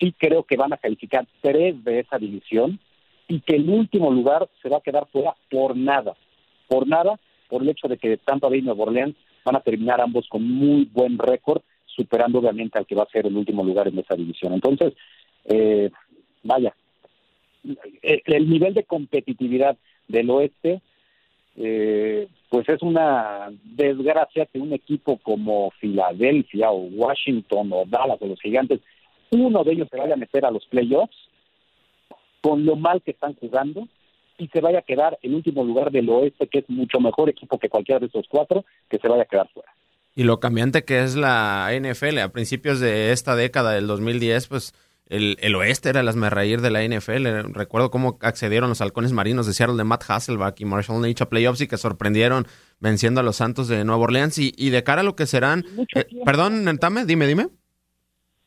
Sí 0.02 0.14
creo 0.18 0.44
que 0.44 0.58
van 0.58 0.74
a 0.74 0.78
calificar 0.78 1.28
tres 1.42 1.82
de 1.84 2.00
esa 2.00 2.18
división 2.18 2.80
y 3.28 3.40
que 3.42 3.56
el 3.56 3.70
último 3.70 4.12
lugar 4.12 4.50
se 4.62 4.68
va 4.68 4.78
a 4.78 4.82
quedar 4.82 5.08
fuera 5.12 5.36
por 5.50 5.78
nada. 5.78 6.16
Por 6.68 6.88
nada, 6.88 7.20
por 7.48 7.62
el 7.62 7.70
hecho 7.70 7.88
de 7.88 7.98
que 7.98 8.18
Tampa 8.18 8.50
Bay 8.50 8.60
y 8.60 8.62
Nueva 8.64 8.84
Orleans 8.86 9.16
van 9.46 9.56
a 9.56 9.62
terminar 9.62 10.02
ambos 10.02 10.28
con 10.28 10.44
muy 10.44 10.90
buen 10.92 11.20
récord, 11.20 11.62
superando 11.86 12.40
obviamente 12.40 12.80
al 12.80 12.88
que 12.88 12.96
va 12.96 13.04
a 13.04 13.10
ser 13.12 13.28
el 13.28 13.38
último 13.38 13.64
lugar 13.64 13.88
en 13.88 14.00
esa 14.00 14.16
división. 14.16 14.54
Entonces, 14.54 14.94
eh, 15.46 15.92
vaya, 16.44 16.76
el 18.02 18.50
nivel 18.50 18.74
de 18.74 18.86
competitividad 18.86 19.78
del 20.08 20.30
oeste, 20.32 20.82
eh, 21.58 22.28
pues 22.50 22.68
es 22.70 22.82
una 22.82 23.52
desgracia 23.64 24.48
que 24.48 24.60
un 24.60 24.74
equipo 24.74 25.18
como 25.18 25.72
Filadelfia 25.80 26.72
o 26.72 26.78
Washington 26.78 27.70
o 27.72 27.86
Dallas 27.86 28.18
o 28.20 28.28
los 28.28 28.42
gigantes, 28.42 28.80
uno 29.32 29.64
de 29.64 29.74
ellos 29.74 29.88
se 29.90 29.98
vaya 29.98 30.14
a 30.14 30.18
meter 30.18 30.46
a 30.46 30.52
los 30.52 30.66
playoffs 30.68 31.16
con 32.42 32.66
lo 32.66 32.76
mal 32.76 33.02
que 33.02 33.12
están 33.12 33.36
jugando 33.36 33.88
y 34.38 34.48
se 34.48 34.62
vaya 34.62 34.80
a 34.80 34.84
quedar 34.84 35.18
en 35.22 35.36
último 35.36 35.64
lugar 35.64 35.92
del 35.92 36.10
oeste, 36.10 36.48
que 36.48 36.60
es 36.60 36.70
mucho 36.70 37.00
mejor 37.00 37.30
equipo 37.30 37.60
que 37.60 37.70
cualquiera 37.70 38.00
de 38.00 38.08
esos 38.08 38.26
cuatro, 38.28 38.66
que 38.90 38.98
se 38.98 39.08
vaya 39.08 39.24
a 39.24 39.28
quedar 39.28 39.48
fuera. 39.54 39.72
Y 40.16 40.24
lo 40.24 40.40
cambiante 40.40 40.84
que 40.84 41.04
es 41.04 41.16
la 41.16 41.70
NFL 41.80 42.18
a 42.20 42.30
principios 42.30 42.80
de 42.80 43.12
esta 43.12 43.36
década 43.36 43.72
del 43.72 43.88
2010, 43.88 44.48
pues 44.48 44.74
el, 45.12 45.56
oeste 45.56 45.90
era 45.90 46.00
el 46.00 46.08
asmerreír 46.08 46.62
de 46.62 46.72
la 46.72 46.84
NFL. 46.84 47.54
Recuerdo 47.54 47.92
cómo 47.92 48.18
accedieron 48.22 48.70
los 48.70 48.82
halcones 48.82 49.12
marinos 49.12 49.46
de 49.46 49.54
Seattle 49.54 49.78
de 49.78 49.84
Matt 49.84 50.06
Hasselback 50.08 50.60
y 50.62 50.66
Marshall 50.66 51.02
Lynch 51.02 51.22
a 51.22 51.30
playoffs 51.30 51.62
y 51.62 51.68
que 51.68 51.78
sorprendieron 51.78 52.48
venciendo 52.80 53.20
a 53.20 53.24
los 53.24 53.36
Santos 53.36 53.68
de 53.68 53.84
Nueva 53.84 54.04
Orleans. 54.04 54.38
Y, 54.38 54.70
de 54.70 54.84
cara 54.84 55.02
a 55.02 55.04
lo 55.04 55.16
que 55.16 55.26
serán. 55.26 55.66
Eh, 55.96 56.06
perdón, 56.26 56.78
Tame, 56.80 57.06
dime, 57.06 57.28
dime. 57.28 57.50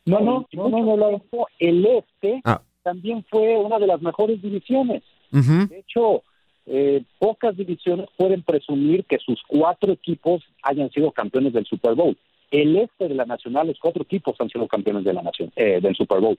No, 0.07 0.21
no, 0.21 0.47
no, 0.53 0.69
no, 0.69 0.97
no, 0.97 1.23
El 1.59 1.87
este 1.87 2.41
ah. 2.45 2.61
también 2.83 3.25
fue 3.31 3.57
una 3.57 3.79
de 3.79 3.87
las 3.87 4.03
mejores 4.03 4.41
divisiones. 4.43 5.03
De 5.31 5.79
hecho, 5.79 6.23
eh, 6.67 7.03
pocas 7.19 7.57
divisiones 7.57 8.09
pueden 8.17 8.43
presumir 8.43 9.05
que 9.05 9.19
sus 9.19 9.43
cuatro 9.49 9.93
equipos 9.93 10.45
hayan 10.63 10.91
sido 10.91 11.11
campeones 11.11 11.53
del 11.53 11.67
Super 11.67 11.95
Bowl 11.95 12.17
el 12.55 12.77
este 12.77 13.09
de 13.09 13.15
la 13.15 13.25
Nacional, 13.25 13.67
los 13.67 13.79
cuatro 13.81 14.03
equipos 14.03 14.37
han 14.39 14.49
sido 14.49 14.69
campeones 14.69 15.05
de 15.05 15.13
la 15.13 15.23
nación, 15.23 15.53
eh, 15.57 15.81
del 15.81 15.97
Super 15.97 16.21
Bowl. 16.21 16.37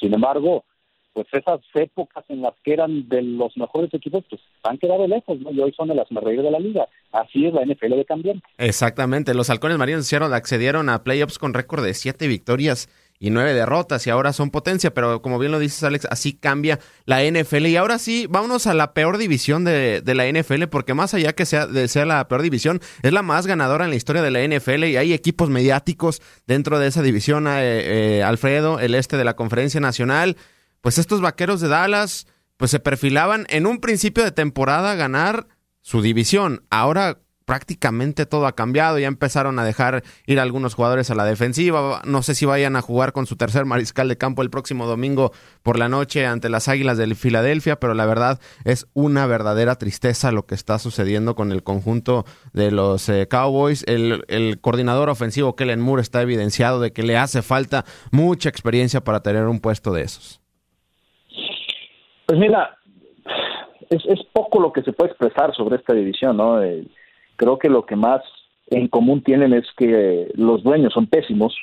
Sin 0.00 0.14
embargo, 0.14 0.64
pues 1.12 1.26
esas 1.32 1.60
épocas 1.74 2.24
en 2.28 2.42
las 2.42 2.54
que 2.64 2.72
eran 2.72 3.08
de 3.08 3.22
los 3.22 3.56
mejores 3.56 3.92
equipos, 3.92 4.24
pues 4.30 4.40
han 4.62 4.78
quedado 4.78 5.06
lejos, 5.06 5.38
¿no? 5.40 5.50
Y 5.50 5.60
hoy 5.60 5.72
son 5.72 5.88
de 5.88 5.94
las 5.94 6.10
mejores 6.10 6.42
de 6.42 6.50
la 6.50 6.58
liga. 6.58 6.88
Así 7.12 7.46
es 7.46 7.52
la 7.52 7.64
NFL 7.64 7.96
de 7.96 8.04
cambiante. 8.04 8.46
Exactamente. 8.56 9.34
Los 9.34 9.50
halcones 9.50 9.78
marinos 9.78 10.10
accedieron 10.12 10.88
a 10.88 11.02
playoffs 11.02 11.38
con 11.38 11.54
récord 11.54 11.84
de 11.84 11.94
siete 11.94 12.28
victorias 12.28 12.88
y 13.20 13.30
nueve 13.30 13.52
derrotas 13.52 14.06
y 14.06 14.10
ahora 14.10 14.32
son 14.32 14.50
potencia, 14.50 14.94
pero 14.94 15.22
como 15.22 15.38
bien 15.38 15.52
lo 15.52 15.58
dices 15.58 15.82
Alex, 15.82 16.06
así 16.10 16.34
cambia 16.34 16.78
la 17.04 17.22
NFL 17.24 17.66
y 17.66 17.76
ahora 17.76 17.98
sí, 17.98 18.26
vámonos 18.28 18.66
a 18.66 18.74
la 18.74 18.94
peor 18.94 19.18
división 19.18 19.64
de, 19.64 20.02
la 20.04 20.26
NFL 20.26 20.64
porque 20.64 20.94
más 20.94 21.14
allá 21.14 21.32
que 21.32 21.46
sea, 21.46 21.66
de, 21.66 21.88
sea 21.88 22.06
la 22.06 22.28
peor 22.28 22.42
división, 22.42 22.80
es 23.02 23.12
la 23.12 23.22
más 23.22 23.46
ganadora 23.46 23.84
en 23.84 23.90
la 23.90 23.96
historia 23.96 24.22
de 24.22 24.30
la 24.30 24.42
NFL 24.46 24.84
y 24.84 24.96
hay 24.96 25.12
equipos 25.12 25.50
mediáticos 25.50 26.22
dentro 26.46 26.78
de 26.78 26.86
esa 26.86 27.02
división, 27.02 27.46
eh, 27.48 28.18
eh, 28.18 28.22
Alfredo, 28.22 28.78
el 28.78 28.94
este 28.94 29.16
de 29.16 29.24
la 29.24 29.34
conferencia 29.34 29.80
nacional, 29.80 30.36
pues 30.80 30.98
estos 30.98 31.20
vaqueros 31.20 31.60
de 31.60 31.68
Dallas 31.68 32.26
pues 32.56 32.70
se 32.70 32.80
perfilaban 32.80 33.46
en 33.50 33.66
un 33.66 33.78
principio 33.78 34.24
de 34.24 34.32
temporada 34.32 34.94
ganar 34.94 35.46
su 35.80 36.02
división, 36.02 36.64
ahora 36.70 37.20
prácticamente 37.48 38.26
todo 38.26 38.46
ha 38.46 38.54
cambiado, 38.54 38.98
ya 38.98 39.06
empezaron 39.08 39.58
a 39.58 39.64
dejar 39.64 40.02
ir 40.26 40.38
algunos 40.38 40.74
jugadores 40.74 41.10
a 41.10 41.14
la 41.14 41.24
defensiva, 41.24 42.02
no 42.04 42.20
sé 42.20 42.34
si 42.34 42.44
vayan 42.44 42.76
a 42.76 42.82
jugar 42.82 43.14
con 43.14 43.24
su 43.24 43.36
tercer 43.36 43.64
mariscal 43.64 44.06
de 44.06 44.18
campo 44.18 44.42
el 44.42 44.50
próximo 44.50 44.86
domingo 44.86 45.32
por 45.62 45.78
la 45.78 45.88
noche 45.88 46.26
ante 46.26 46.50
las 46.50 46.68
Águilas 46.68 46.98
de 46.98 47.14
Filadelfia, 47.14 47.80
pero 47.80 47.94
la 47.94 48.04
verdad 48.04 48.38
es 48.66 48.86
una 48.92 49.26
verdadera 49.26 49.76
tristeza 49.76 50.30
lo 50.30 50.44
que 50.44 50.54
está 50.54 50.78
sucediendo 50.78 51.34
con 51.34 51.50
el 51.50 51.62
conjunto 51.62 52.26
de 52.52 52.70
los 52.70 53.08
eh, 53.08 53.26
Cowboys. 53.28 53.82
El, 53.88 54.26
el 54.28 54.60
coordinador 54.60 55.08
ofensivo 55.08 55.56
Kellen 55.56 55.80
Moore 55.80 56.02
está 56.02 56.20
evidenciado 56.20 56.80
de 56.80 56.92
que 56.92 57.02
le 57.02 57.16
hace 57.16 57.40
falta 57.40 57.86
mucha 58.12 58.50
experiencia 58.50 59.00
para 59.00 59.22
tener 59.22 59.46
un 59.46 59.60
puesto 59.60 59.90
de 59.94 60.02
esos. 60.02 60.42
Pues 62.26 62.38
mira, 62.38 62.76
es, 63.88 64.04
es 64.04 64.20
poco 64.34 64.60
lo 64.60 64.70
que 64.70 64.82
se 64.82 64.92
puede 64.92 65.12
expresar 65.12 65.54
sobre 65.56 65.76
esta 65.76 65.94
división, 65.94 66.36
¿no? 66.36 66.60
Creo 67.38 67.58
que 67.58 67.70
lo 67.70 67.86
que 67.86 67.96
más 67.96 68.20
en 68.66 68.88
común 68.88 69.22
tienen 69.22 69.54
es 69.54 69.64
que 69.78 70.30
los 70.34 70.62
dueños 70.62 70.92
son 70.92 71.06
pésimos. 71.06 71.56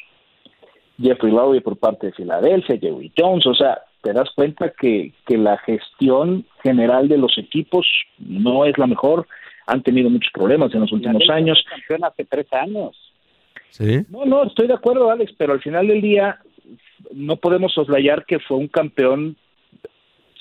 Jeffrey 0.99 1.31
Lowe 1.31 1.61
por 1.61 1.77
parte 1.77 2.07
de 2.07 2.13
Filadelfia, 2.13 2.79
Jerry 2.79 3.11
Jones, 3.15 3.45
o 3.45 3.53
sea, 3.53 3.81
te 4.01 4.13
das 4.13 4.29
cuenta 4.33 4.71
que, 4.71 5.11
que 5.27 5.37
la 5.37 5.57
gestión 5.57 6.45
general 6.63 7.09
de 7.09 7.17
los 7.17 7.37
equipos 7.37 7.85
no 8.17 8.65
es 8.65 8.77
la 8.77 8.87
mejor, 8.87 9.27
han 9.67 9.83
tenido 9.83 10.09
muchos 10.09 10.31
problemas 10.31 10.73
en 10.73 10.81
los 10.81 10.91
últimos 10.91 11.29
años. 11.29 11.63
Campeón 11.69 12.05
hace 12.05 12.23
tres 12.23 12.47
años. 12.53 12.95
¿Sí? 13.71 14.05
No, 14.09 14.25
no, 14.25 14.43
estoy 14.45 14.67
de 14.67 14.75
acuerdo, 14.75 15.11
Alex, 15.11 15.33
pero 15.37 15.53
al 15.53 15.61
final 15.61 15.87
del 15.87 16.01
día 16.01 16.39
no 17.13 17.35
podemos 17.35 17.73
soslayar 17.73 18.25
que 18.25 18.39
fue 18.39 18.57
un 18.57 18.69
campeón 18.69 19.35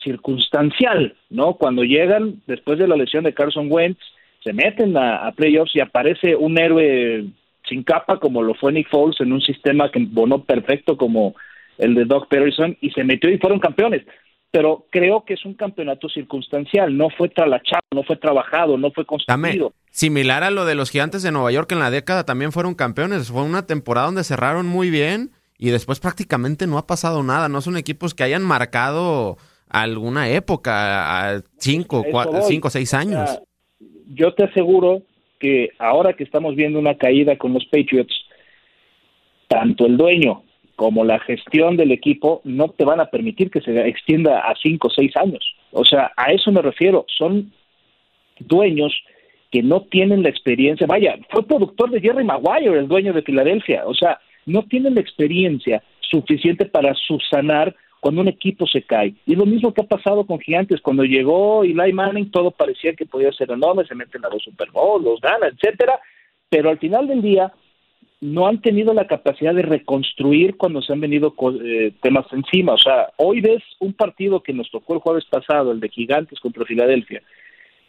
circunstancial, 0.04 1.16
¿no? 1.30 1.54
Cuando 1.54 1.82
llegan, 1.82 2.42
después 2.46 2.78
de 2.78 2.86
la 2.86 2.96
lesión 2.96 3.24
de 3.24 3.34
Carson 3.34 3.72
Wentz, 3.72 3.98
se 4.44 4.52
meten 4.52 4.96
a, 4.96 5.32
playoffs 5.32 5.74
y 5.74 5.80
aparece 5.80 6.36
un 6.36 6.58
héroe 6.58 7.24
sin 7.66 7.82
capa 7.82 8.20
como 8.20 8.42
lo 8.42 8.54
fue 8.54 8.72
Nick 8.72 8.90
Foles 8.90 9.18
en 9.20 9.32
un 9.32 9.40
sistema 9.40 9.90
que 9.90 10.06
bonó 10.06 10.44
perfecto 10.44 10.98
como 10.98 11.34
el 11.78 11.94
de 11.94 12.04
Doug 12.04 12.28
Peterson 12.28 12.76
y 12.82 12.90
se 12.90 13.02
metió 13.04 13.30
y 13.30 13.38
fueron 13.38 13.58
campeones. 13.58 14.02
Pero 14.50 14.86
creo 14.90 15.24
que 15.24 15.34
es 15.34 15.44
un 15.44 15.54
campeonato 15.54 16.08
circunstancial, 16.08 16.96
no 16.96 17.08
fue 17.10 17.28
tralachado, 17.30 17.82
no 17.92 18.04
fue 18.04 18.16
trabajado, 18.16 18.76
no 18.76 18.92
fue 18.92 19.04
construido. 19.04 19.72
similar 19.90 20.44
a 20.44 20.50
lo 20.50 20.64
de 20.64 20.76
los 20.76 20.90
gigantes 20.90 21.22
de 21.22 21.32
Nueva 21.32 21.50
York 21.50 21.72
en 21.72 21.80
la 21.80 21.90
década 21.90 22.24
también 22.24 22.52
fueron 22.52 22.74
campeones. 22.74 23.32
Fue 23.32 23.42
una 23.42 23.66
temporada 23.66 24.06
donde 24.06 24.22
cerraron 24.22 24.66
muy 24.66 24.90
bien 24.90 25.30
y 25.58 25.70
después 25.70 25.98
prácticamente 25.98 26.66
no 26.66 26.78
ha 26.78 26.86
pasado 26.86 27.22
nada. 27.22 27.48
No 27.48 27.62
son 27.62 27.76
equipos 27.76 28.14
que 28.14 28.22
hayan 28.22 28.42
marcado 28.42 29.38
alguna 29.68 30.28
época, 30.28 31.32
a 31.32 31.42
cinco, 31.58 32.04
cuatro, 32.08 32.42
cinco, 32.42 32.70
seis 32.70 32.94
años 32.94 33.40
yo 34.12 34.34
te 34.34 34.44
aseguro 34.44 35.02
que 35.38 35.70
ahora 35.78 36.14
que 36.14 36.24
estamos 36.24 36.54
viendo 36.56 36.78
una 36.78 36.94
caída 36.94 37.36
con 37.36 37.52
los 37.52 37.64
Patriots, 37.66 38.14
tanto 39.48 39.86
el 39.86 39.96
dueño 39.96 40.42
como 40.76 41.04
la 41.04 41.20
gestión 41.20 41.76
del 41.76 41.92
equipo 41.92 42.40
no 42.44 42.68
te 42.70 42.84
van 42.84 43.00
a 43.00 43.06
permitir 43.06 43.50
que 43.50 43.60
se 43.60 43.88
extienda 43.88 44.40
a 44.40 44.54
cinco 44.60 44.88
o 44.88 44.90
seis 44.90 45.16
años. 45.16 45.44
O 45.70 45.84
sea, 45.84 46.12
a 46.16 46.32
eso 46.32 46.50
me 46.50 46.62
refiero. 46.62 47.06
Son 47.16 47.52
dueños 48.40 48.92
que 49.50 49.62
no 49.62 49.82
tienen 49.82 50.22
la 50.22 50.30
experiencia. 50.30 50.86
Vaya, 50.86 51.16
fue 51.30 51.46
productor 51.46 51.90
de 51.90 52.00
Jerry 52.00 52.24
Maguire, 52.24 52.78
el 52.78 52.88
dueño 52.88 53.12
de 53.12 53.22
Filadelfia. 53.22 53.84
O 53.86 53.94
sea, 53.94 54.18
no 54.46 54.64
tienen 54.64 54.96
la 54.96 55.00
experiencia 55.00 55.82
suficiente 56.00 56.66
para 56.66 56.94
subsanar 56.94 57.74
cuando 58.04 58.20
un 58.20 58.28
equipo 58.28 58.66
se 58.66 58.82
cae. 58.82 59.14
Y 59.24 59.34
lo 59.34 59.46
mismo 59.46 59.72
que 59.72 59.80
ha 59.80 59.86
pasado 59.86 60.26
con 60.26 60.38
Gigantes. 60.38 60.82
Cuando 60.82 61.04
llegó 61.04 61.64
Eli 61.64 61.90
Manning, 61.90 62.30
todo 62.30 62.50
parecía 62.50 62.92
que 62.92 63.06
podía 63.06 63.32
ser 63.32 63.50
enorme, 63.50 63.86
se 63.86 63.94
meten 63.94 64.22
a 64.26 64.28
los 64.28 64.42
Super 64.42 64.70
Bowl, 64.72 65.02
los 65.02 65.22
gana, 65.22 65.46
etcétera, 65.46 65.98
pero 66.50 66.68
al 66.68 66.78
final 66.78 67.06
del 67.06 67.22
día 67.22 67.50
no 68.20 68.46
han 68.46 68.60
tenido 68.60 68.92
la 68.92 69.06
capacidad 69.06 69.54
de 69.54 69.62
reconstruir 69.62 70.58
cuando 70.58 70.82
se 70.82 70.92
han 70.92 71.00
venido 71.00 71.34
eh, 71.64 71.92
temas 72.02 72.26
encima. 72.30 72.74
O 72.74 72.78
sea, 72.78 73.08
hoy 73.16 73.40
ves 73.40 73.62
un 73.80 73.94
partido 73.94 74.42
que 74.42 74.52
nos 74.52 74.70
tocó 74.70 74.92
el 74.92 75.00
jueves 75.00 75.24
pasado, 75.24 75.72
el 75.72 75.80
de 75.80 75.88
Gigantes 75.88 76.40
contra 76.40 76.66
Filadelfia, 76.66 77.22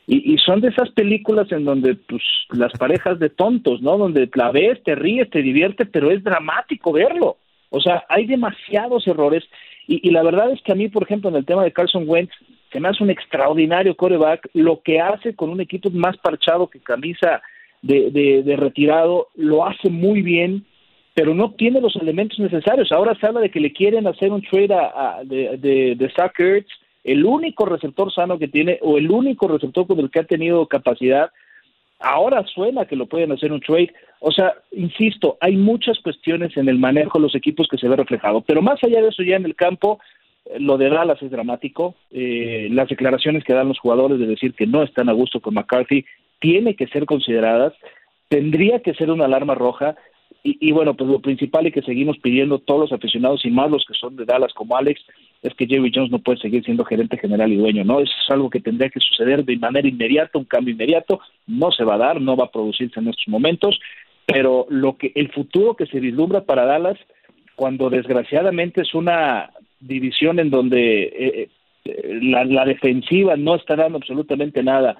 y, 0.07 0.33
y, 0.33 0.37
son 0.37 0.61
de 0.61 0.69
esas 0.69 0.91
películas 0.91 1.51
en 1.51 1.65
donde 1.65 1.95
pues 1.95 2.23
las 2.51 2.71
parejas 2.79 3.19
de 3.19 3.31
tontos, 3.31 3.81
¿no? 3.81 3.97
Donde 3.97 4.29
la 4.33 4.51
ves, 4.51 4.81
te 4.83 4.95
ríes, 4.95 5.29
te 5.29 5.41
divierte, 5.41 5.85
pero 5.85 6.09
es 6.09 6.23
dramático 6.23 6.93
verlo. 6.93 7.35
O 7.69 7.81
sea, 7.81 8.05
hay 8.07 8.27
demasiados 8.27 9.05
errores 9.07 9.43
y, 9.87 10.09
la 10.09 10.23
verdad 10.23 10.51
es 10.51 10.61
que 10.63 10.71
a 10.71 10.75
mí, 10.75 10.87
por 10.89 11.03
ejemplo, 11.03 11.29
en 11.29 11.35
el 11.35 11.45
tema 11.45 11.63
de 11.63 11.71
Carson 11.71 12.05
Wentz, 12.07 12.33
se 12.71 12.79
me 12.79 12.89
hace 12.89 13.03
un 13.03 13.11
extraordinario 13.11 13.95
coreback. 13.95 14.49
Lo 14.53 14.81
que 14.81 14.99
hace 14.99 15.35
con 15.35 15.49
un 15.49 15.61
equipo 15.61 15.89
más 15.91 16.17
parchado 16.17 16.67
que 16.67 16.79
camisa 16.79 17.41
de, 17.81 18.09
de, 18.43 18.55
retirado, 18.55 19.27
lo 19.35 19.65
hace 19.65 19.89
muy 19.89 20.23
bien, 20.23 20.65
pero 21.13 21.35
no 21.35 21.51
tiene 21.51 21.81
los 21.81 21.95
elementos 21.97 22.39
necesarios. 22.39 22.91
Ahora 22.91 23.15
se 23.15 23.27
habla 23.27 23.41
de 23.41 23.51
que 23.51 23.59
le 23.59 23.71
quieren 23.71 24.07
hacer 24.07 24.31
un 24.31 24.41
trade 24.41 24.73
a, 24.73 25.21
de, 25.23 25.57
de, 25.57 25.95
de 25.95 26.09
Zach 26.15 26.39
Ertz, 26.39 26.71
el 27.03 27.23
único 27.23 27.65
receptor 27.65 28.11
sano 28.11 28.39
que 28.39 28.47
tiene 28.47 28.79
o 28.81 28.97
el 28.97 29.11
único 29.11 29.47
receptor 29.47 29.85
con 29.85 29.99
el 29.99 30.09
que 30.09 30.19
ha 30.19 30.23
tenido 30.23 30.65
capacidad. 30.65 31.29
Ahora 31.99 32.43
suena 32.47 32.85
que 32.85 32.95
lo 32.95 33.05
pueden 33.05 33.31
hacer 33.31 33.51
un 33.51 33.61
trade. 33.61 33.93
O 34.27 34.31
sea, 34.31 34.55
insisto, 34.71 35.37
hay 35.39 35.55
muchas 35.55 35.99
cuestiones 35.99 36.57
en 36.57 36.67
el 36.67 36.79
manejo 36.79 37.19
de 37.19 37.25
los 37.25 37.35
equipos 37.35 37.67
que 37.69 37.77
se 37.77 37.87
ve 37.87 37.95
reflejado. 37.95 38.41
Pero 38.41 38.63
más 38.63 38.83
allá 38.83 38.99
de 38.99 39.09
eso, 39.09 39.21
ya 39.21 39.35
en 39.35 39.45
el 39.45 39.53
campo, 39.53 39.99
eh, 40.45 40.59
lo 40.59 40.79
de 40.79 40.89
Dallas 40.89 41.21
es 41.21 41.29
dramático. 41.29 41.93
Eh, 42.09 42.67
las 42.71 42.89
declaraciones 42.89 43.43
que 43.43 43.53
dan 43.53 43.67
los 43.67 43.77
jugadores 43.77 44.17
de 44.17 44.25
decir 44.25 44.55
que 44.55 44.65
no 44.65 44.81
están 44.81 45.09
a 45.09 45.13
gusto 45.13 45.41
con 45.41 45.53
McCarthy 45.53 46.05
tiene 46.39 46.75
que 46.75 46.87
ser 46.87 47.05
consideradas. 47.05 47.73
Tendría 48.27 48.79
que 48.79 48.95
ser 48.95 49.11
una 49.11 49.25
alarma 49.25 49.53
roja. 49.53 49.95
Y, 50.41 50.71
bueno, 50.71 50.95
pues 50.95 51.09
lo 51.09 51.21
principal 51.21 51.65
y 51.65 51.71
que 51.71 51.81
seguimos 51.81 52.19
pidiendo 52.19 52.59
todos 52.59 52.81
los 52.81 52.91
aficionados 52.93 53.43
y 53.45 53.49
más 53.49 53.69
los 53.69 53.83
que 53.83 53.95
son 53.95 54.15
de 54.15 54.25
Dallas 54.25 54.53
como 54.53 54.77
Alex 54.77 55.01
es 55.41 55.53
que 55.55 55.65
Jerry 55.65 55.91
Jones 55.93 56.11
no 56.11 56.19
puede 56.19 56.37
seguir 56.37 56.63
siendo 56.63 56.85
gerente 56.85 57.17
general 57.17 57.51
y 57.51 57.55
dueño, 57.55 57.83
¿no? 57.83 57.99
Eso 57.99 58.13
es 58.23 58.29
algo 58.29 58.51
que 58.51 58.59
tendría 58.59 58.89
que 58.89 58.99
suceder 58.99 59.43
de 59.43 59.57
manera 59.57 59.87
inmediata, 59.87 60.37
un 60.37 60.45
cambio 60.45 60.73
inmediato, 60.73 61.19
no 61.47 61.71
se 61.71 61.83
va 61.83 61.95
a 61.95 61.99
dar, 61.99 62.21
no 62.21 62.37
va 62.37 62.45
a 62.45 62.51
producirse 62.51 62.99
en 62.99 63.07
estos 63.07 63.27
momentos, 63.27 63.79
pero 64.25 64.65
lo 64.69 64.97
que 64.97 65.11
el 65.15 65.31
futuro 65.31 65.75
que 65.75 65.85
se 65.85 65.99
vislumbra 65.99 66.41
para 66.41 66.65
Dallas 66.65 66.97
cuando 67.55 67.89
desgraciadamente 67.89 68.81
es 68.81 68.93
una 68.93 69.51
división 69.79 70.39
en 70.39 70.49
donde 70.49 71.03
eh, 71.03 71.49
eh, 71.85 72.19
la, 72.21 72.65
defensiva 72.65 73.35
no 73.37 73.55
está 73.55 73.75
dando 73.75 73.97
absolutamente 73.97 74.63
nada, 74.63 74.97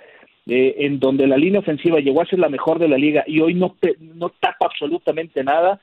eh, 0.47 0.75
en 0.79 0.99
donde 0.99 1.27
la 1.27 1.37
línea 1.37 1.59
ofensiva 1.59 1.99
llegó 1.99 2.21
a 2.21 2.27
ser 2.27 2.39
la 2.39 2.49
mejor 2.49 2.79
de 2.79 2.87
la 2.87 2.97
liga 2.97 3.23
y 3.27 3.39
hoy 3.39 3.55
no, 3.55 3.75
no 3.99 4.29
tapa 4.29 4.67
absolutamente 4.67 5.43
nada, 5.43 5.81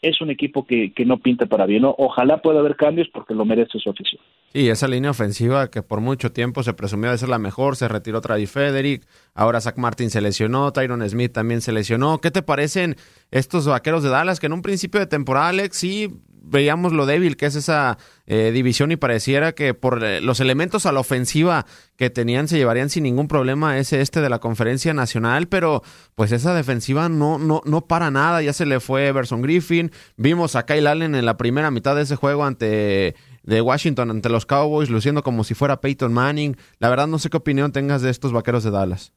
es 0.00 0.20
un 0.20 0.30
equipo 0.30 0.66
que, 0.66 0.92
que 0.92 1.04
no 1.04 1.18
pinta 1.18 1.46
para 1.46 1.66
bien. 1.66 1.82
Ojalá 1.84 2.38
pueda 2.38 2.60
haber 2.60 2.76
cambios 2.76 3.08
porque 3.08 3.34
lo 3.34 3.44
merece 3.44 3.78
su 3.78 3.90
afición. 3.90 4.20
Sí, 4.54 4.68
esa 4.68 4.86
línea 4.86 5.10
ofensiva 5.10 5.68
que 5.68 5.82
por 5.82 6.00
mucho 6.00 6.30
tiempo 6.30 6.62
se 6.62 6.74
presumía 6.74 7.10
de 7.10 7.18
ser 7.18 7.28
la 7.28 7.40
mejor, 7.40 7.74
se 7.74 7.88
retiró 7.88 8.20
Travis 8.20 8.52
Frederick, 8.52 9.04
ahora 9.34 9.60
Zach 9.60 9.76
Martin 9.78 10.10
se 10.10 10.20
lesionó, 10.20 10.72
Tyron 10.72 11.02
Smith 11.10 11.32
también 11.32 11.60
se 11.60 11.72
lesionó. 11.72 12.20
¿Qué 12.20 12.30
te 12.30 12.40
parecen 12.40 12.94
estos 13.32 13.66
vaqueros 13.66 14.04
de 14.04 14.10
Dallas 14.10 14.38
que 14.38 14.46
en 14.46 14.52
un 14.52 14.62
principio 14.62 15.00
de 15.00 15.08
temporada, 15.08 15.48
Alex, 15.48 15.76
sí 15.76 16.20
veíamos 16.46 16.92
lo 16.92 17.04
débil 17.06 17.36
que 17.36 17.46
es 17.46 17.56
esa 17.56 17.98
eh, 18.26 18.52
división 18.52 18.92
y 18.92 18.96
pareciera 18.96 19.52
que 19.52 19.74
por 19.74 20.04
eh, 20.04 20.20
los 20.20 20.38
elementos 20.38 20.86
a 20.86 20.92
la 20.92 21.00
ofensiva 21.00 21.66
que 21.96 22.10
tenían 22.10 22.48
se 22.48 22.56
llevarían 22.56 22.90
sin 22.90 23.04
ningún 23.04 23.28
problema 23.28 23.78
ese 23.78 24.02
este 24.02 24.20
de 24.20 24.28
la 24.28 24.38
conferencia 24.38 24.94
nacional, 24.94 25.48
pero 25.48 25.82
pues 26.14 26.30
esa 26.30 26.54
defensiva 26.54 27.08
no, 27.08 27.38
no, 27.38 27.62
no 27.64 27.86
para 27.86 28.12
nada, 28.12 28.40
ya 28.42 28.52
se 28.52 28.66
le 28.66 28.78
fue 28.78 29.08
Everson 29.08 29.42
Griffin, 29.42 29.90
vimos 30.16 30.54
a 30.54 30.64
Kyle 30.64 30.86
Allen 30.86 31.14
en 31.16 31.26
la 31.26 31.36
primera 31.36 31.72
mitad 31.72 31.96
de 31.96 32.02
ese 32.02 32.14
juego 32.14 32.44
ante 32.44 33.16
de 33.44 33.60
Washington 33.60 34.10
ante 34.10 34.28
los 34.28 34.46
Cowboys 34.46 34.90
luciendo 34.90 35.22
como 35.22 35.44
si 35.44 35.54
fuera 35.54 35.80
Peyton 35.80 36.12
Manning, 36.12 36.56
la 36.78 36.88
verdad 36.90 37.06
no 37.06 37.18
sé 37.18 37.30
qué 37.30 37.36
opinión 37.36 37.72
tengas 37.72 38.02
de 38.02 38.10
estos 38.10 38.32
vaqueros 38.32 38.64
de 38.64 38.70
Dallas. 38.70 39.12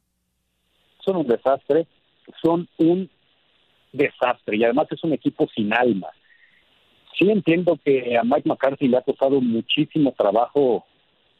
Son 1.04 1.16
un 1.16 1.28
desastre, 1.28 1.88
son 2.42 2.68
un 2.78 3.10
desastre 3.94 4.58
y 4.58 4.64
además 4.64 4.88
es 4.92 5.04
un 5.04 5.14
equipo 5.14 5.48
sin 5.56 5.74
alma 5.74 6.08
sí 7.18 7.30
entiendo 7.30 7.80
que 7.84 8.18
a 8.18 8.24
Mike 8.24 8.48
McCarthy 8.48 8.88
le 8.88 8.98
ha 8.98 9.02
costado 9.02 9.42
muchísimo 9.42 10.14
trabajo 10.18 10.86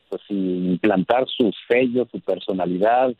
pues 0.10 0.22
implantar 0.30 1.26
su 1.28 1.52
sello, 1.68 2.08
su 2.10 2.22
personalidad, 2.22 3.14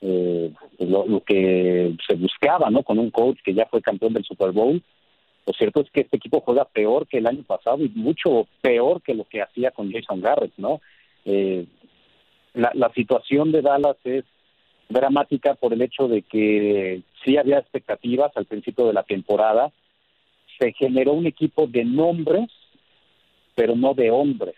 eh, 0.00 0.52
lo, 0.78 1.22
que 1.24 1.96
se 2.06 2.14
buscaba, 2.14 2.70
¿no? 2.70 2.84
Con 2.84 3.00
un 3.00 3.10
coach 3.10 3.38
que 3.44 3.54
ya 3.54 3.66
fue 3.66 3.82
campeón 3.82 4.12
del 4.12 4.24
Super 4.24 4.52
Bowl. 4.52 4.80
Lo 5.48 5.54
cierto 5.54 5.80
es 5.80 5.90
que 5.90 6.02
este 6.02 6.18
equipo 6.18 6.42
juega 6.42 6.66
peor 6.66 7.06
que 7.06 7.16
el 7.16 7.26
año 7.26 7.42
pasado 7.42 7.82
y 7.82 7.88
mucho 7.94 8.46
peor 8.60 9.00
que 9.00 9.14
lo 9.14 9.24
que 9.24 9.40
hacía 9.40 9.70
con 9.70 9.90
Jason 9.90 10.20
Garrett, 10.20 10.52
¿no? 10.58 10.82
Eh, 11.24 11.64
la, 12.52 12.92
situación 12.94 13.50
de 13.50 13.62
Dallas 13.62 13.96
es 14.04 14.26
dramática 14.90 15.54
por 15.54 15.72
el 15.72 15.80
hecho 15.80 16.06
de 16.06 16.20
que 16.20 17.00
sí 17.24 17.38
había 17.38 17.60
expectativas 17.60 18.30
al 18.36 18.44
principio 18.44 18.88
de 18.88 18.92
la 18.92 19.04
temporada, 19.04 19.72
se 20.58 20.74
generó 20.74 21.14
un 21.14 21.26
equipo 21.26 21.66
de 21.66 21.82
nombres, 21.86 22.50
pero 23.54 23.74
no 23.74 23.94
de 23.94 24.10
hombres, 24.10 24.56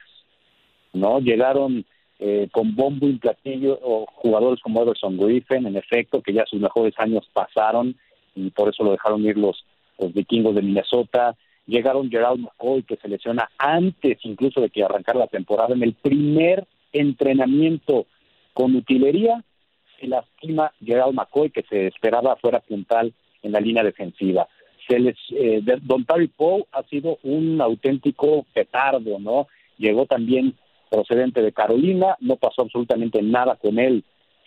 ¿no? 0.92 1.20
Llegaron 1.20 1.85
eh, 2.18 2.48
con 2.50 2.74
bombo 2.74 3.07
y 3.07 3.12
platillo 3.12 3.79
o 3.81 4.07
jugadores 4.07 4.61
como 4.61 4.83
Everson 4.83 5.18
Griffin, 5.18 5.68
en 5.68 5.76
efecto, 5.76 6.20
que 6.20 6.33
ya 6.33 6.44
sus 6.46 6.61
mejores 6.61 6.94
años 6.98 7.31
pasaron 7.33 7.94
y 8.35 8.50
por 8.50 8.70
eso 8.70 8.83
lo 8.83 8.90
dejaron 8.90 9.24
ir 9.24 9.37
los, 9.37 9.64
los 10.01 10.13
vikingos 10.13 10.55
de 10.55 10.63
Minnesota. 10.63 11.37
Llegaron 11.67 12.11
Gerald 12.11 12.41
McCoy, 12.41 12.83
que 12.83 12.97
se 12.97 13.09
lesiona 13.09 13.51
antes 13.59 14.19
incluso 14.25 14.61
de 14.61 14.71
que 14.71 14.83
arrancara 14.83 15.19
la 15.19 15.27
temporada. 15.27 15.75
En 15.75 15.83
el 15.83 15.95
primer 15.95 16.67
entrenamiento 16.93 18.07
con 18.55 18.75
utilería, 18.75 19.45
se 20.01 20.09
lastima 20.09 20.73
Gerald 20.85 21.15
McCoy, 21.15 21.51
que 21.51 21.63
se 21.63 21.87
esperaba 21.87 22.37
fuera 22.37 22.61
puntal 22.61 23.13
en 23.43 23.53
la 23.53 23.61
línea 23.61 23.85
defensiva 23.85 24.49
les, 24.99 25.17
eh, 25.31 25.63
Don 25.83 26.05
Terry 26.05 26.29
Poe 26.29 26.65
ha 26.73 26.83
sido 26.85 27.19
un 27.23 27.61
auténtico 27.61 28.47
petardo, 28.53 29.19
¿no? 29.19 29.47
Llegó 29.79 30.07
también 30.07 30.55
procedente 30.91 31.43
de 31.43 31.53
Carolina, 31.53 32.17
no 32.21 32.37
pasó 32.37 32.63
absolutamente 32.63 33.23
nada 33.23 33.57
con 33.57 33.79
él. 33.79 34.05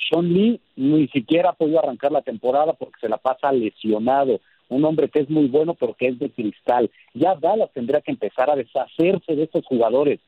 Sean 0.10 0.34
Lee 0.34 0.60
ni 0.76 1.08
siquiera 1.08 1.52
ha 1.52 1.54
podido 1.54 1.80
arrancar 1.80 2.12
la 2.12 2.22
temporada 2.22 2.74
porque 2.74 3.00
se 3.00 3.10
la 3.10 3.18
pasa 3.18 3.52
lesionado. 3.54 4.42
Un 4.70 4.86
hombre 4.86 5.10
que 5.10 5.20
es 5.20 5.30
muy 5.30 5.48
bueno, 5.48 5.74
pero 5.74 5.94
que 5.94 6.08
es 6.08 6.20
de 6.20 6.30
cristal. 6.30 6.90
Ya 7.14 7.36
Dallas 7.36 7.72
tendría 7.74 8.02
que 8.02 8.12
empezar 8.12 8.50
a 8.50 8.56
deshacerse 8.56 9.36
de 9.36 9.44
estos 9.44 9.66
jugadores. 9.66 10.20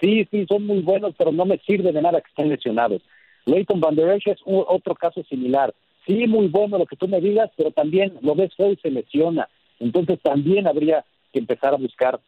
Sí, 0.00 0.26
sí, 0.30 0.46
son 0.48 0.66
muy 0.66 0.80
buenos, 0.80 1.14
pero 1.16 1.30
no 1.30 1.44
me 1.44 1.58
sirve 1.58 1.92
de 1.92 2.02
nada 2.02 2.20
que 2.20 2.28
estén 2.28 2.48
lesionados. 2.48 3.02
Leighton 3.46 3.80
Van 3.80 3.94
Der 3.94 4.10
Esch 4.10 4.26
es 4.28 4.38
otro 4.44 4.94
caso 4.94 5.22
similar. 5.24 5.74
Sí, 6.06 6.26
muy 6.26 6.48
bueno 6.48 6.78
lo 6.78 6.86
que 6.86 6.96
tú 6.96 7.06
me 7.06 7.20
digas, 7.20 7.50
pero 7.56 7.70
también 7.70 8.18
lo 8.22 8.34
ves 8.34 8.52
hoy 8.58 8.76
se 8.82 8.90
lesiona. 8.90 9.48
Entonces 9.78 10.20
también 10.20 10.66
habría 10.66 11.04
que 11.32 11.38
empezar 11.38 11.74
a 11.74 11.78
buscar 11.78 12.20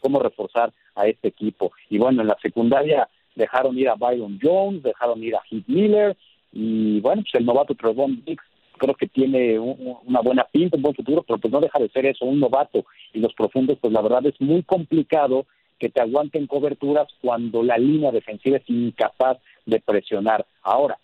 cómo 0.00 0.20
reforzar 0.20 0.72
a 0.94 1.06
este 1.06 1.28
equipo. 1.28 1.72
Y 1.88 1.98
bueno, 1.98 2.22
en 2.22 2.28
la 2.28 2.36
secundaria 2.40 3.08
dejaron 3.34 3.78
ir 3.78 3.88
a 3.88 3.94
Byron 3.94 4.38
Jones, 4.42 4.82
dejaron 4.82 5.22
ir 5.22 5.36
a 5.36 5.42
Heath 5.50 5.66
Miller 5.66 6.16
y 6.52 7.00
bueno, 7.00 7.22
pues 7.22 7.34
el 7.34 7.46
novato 7.46 7.74
Trevon 7.74 8.22
Diggs 8.24 8.44
creo 8.78 8.94
que 8.94 9.08
tiene 9.08 9.58
una 9.58 10.20
buena 10.20 10.44
pinta, 10.44 10.76
un 10.76 10.82
buen 10.82 10.94
futuro, 10.94 11.22
pero 11.22 11.38
pues 11.38 11.52
no 11.52 11.60
deja 11.60 11.78
de 11.78 11.88
ser 11.90 12.06
eso, 12.06 12.24
un 12.24 12.40
novato. 12.40 12.86
Y 13.12 13.20
los 13.20 13.34
profundos, 13.34 13.78
pues 13.80 13.92
la 13.92 14.00
verdad 14.00 14.24
es 14.26 14.40
muy 14.40 14.62
complicado 14.62 15.46
que 15.78 15.88
te 15.88 16.00
aguanten 16.00 16.46
coberturas 16.46 17.08
cuando 17.20 17.62
la 17.62 17.78
línea 17.78 18.10
defensiva 18.10 18.56
es 18.56 18.68
incapaz 18.68 19.38
de 19.66 19.80
presionar. 19.80 20.46
Ahora, 20.62 20.98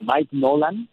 Mike 0.00 0.30
Nolan 0.32 0.88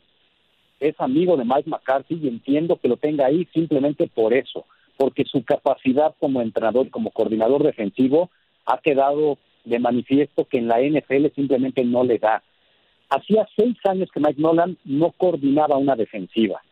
es 0.80 0.96
amigo 1.00 1.38
de 1.38 1.46
Mike 1.46 1.70
McCarthy 1.70 2.20
y 2.22 2.28
entiendo 2.28 2.78
que 2.78 2.88
lo 2.88 2.98
tenga 2.98 3.26
ahí 3.26 3.48
simplemente 3.54 4.08
por 4.08 4.34
eso, 4.34 4.66
porque 4.98 5.26
su 5.26 5.44
capacidad 5.44 6.16
como 6.20 6.42
entrenador, 6.42 6.90
como 6.90 7.12
coordinador 7.12 7.64
defensivo, 7.64 8.30
ha 8.66 8.78
quedado 8.78 9.38
de 9.66 9.80
manifiesto 9.80 10.46
que 10.46 10.58
en 10.58 10.68
la 10.68 10.82
NFL 10.82 11.28
simplemente 11.36 11.84
no 11.84 12.04
le 12.04 12.20
da. 12.20 12.44
Hacía 13.14 13.48
seis 13.56 13.78
años 13.84 14.10
que 14.12 14.20
Mike 14.20 14.42
Nolan 14.42 14.76
no 14.86 15.12
coordinaba 15.12 15.78
una 15.78 15.96
defensiva. 15.96 16.64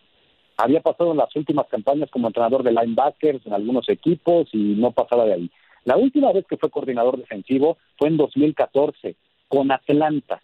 Había 0.58 0.82
pasado 0.82 1.12
en 1.12 1.18
las 1.18 1.36
últimas 1.36 1.68
campañas 1.68 2.10
como 2.10 2.28
entrenador 2.28 2.64
de 2.64 2.72
linebackers 2.72 3.46
en 3.46 3.54
algunos 3.54 3.88
equipos 3.90 4.50
y 4.52 4.58
no 4.58 4.92
pasaba 4.92 5.26
de 5.26 5.34
ahí. 5.34 5.52
La 5.84 5.98
última 5.98 6.32
vez 6.32 6.48
que 6.48 6.58
fue 6.58 6.72
coordinador 6.72 7.20
defensivo 7.20 7.78
fue 7.96 8.08
en 8.08 8.18
2014 8.18 9.16
con 9.50 9.72
Atlanta 9.72 10.42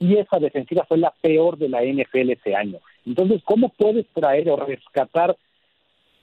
y 0.00 0.16
esa 0.16 0.40
defensiva 0.40 0.84
fue 0.84 0.98
la 0.98 1.14
peor 1.20 1.58
de 1.58 1.68
la 1.68 1.84
NFL 1.84 2.30
ese 2.30 2.56
año. 2.56 2.80
Entonces, 3.04 3.40
¿cómo 3.44 3.68
puedes 3.68 4.08
traer 4.08 4.50
o 4.50 4.56
rescatar 4.56 5.36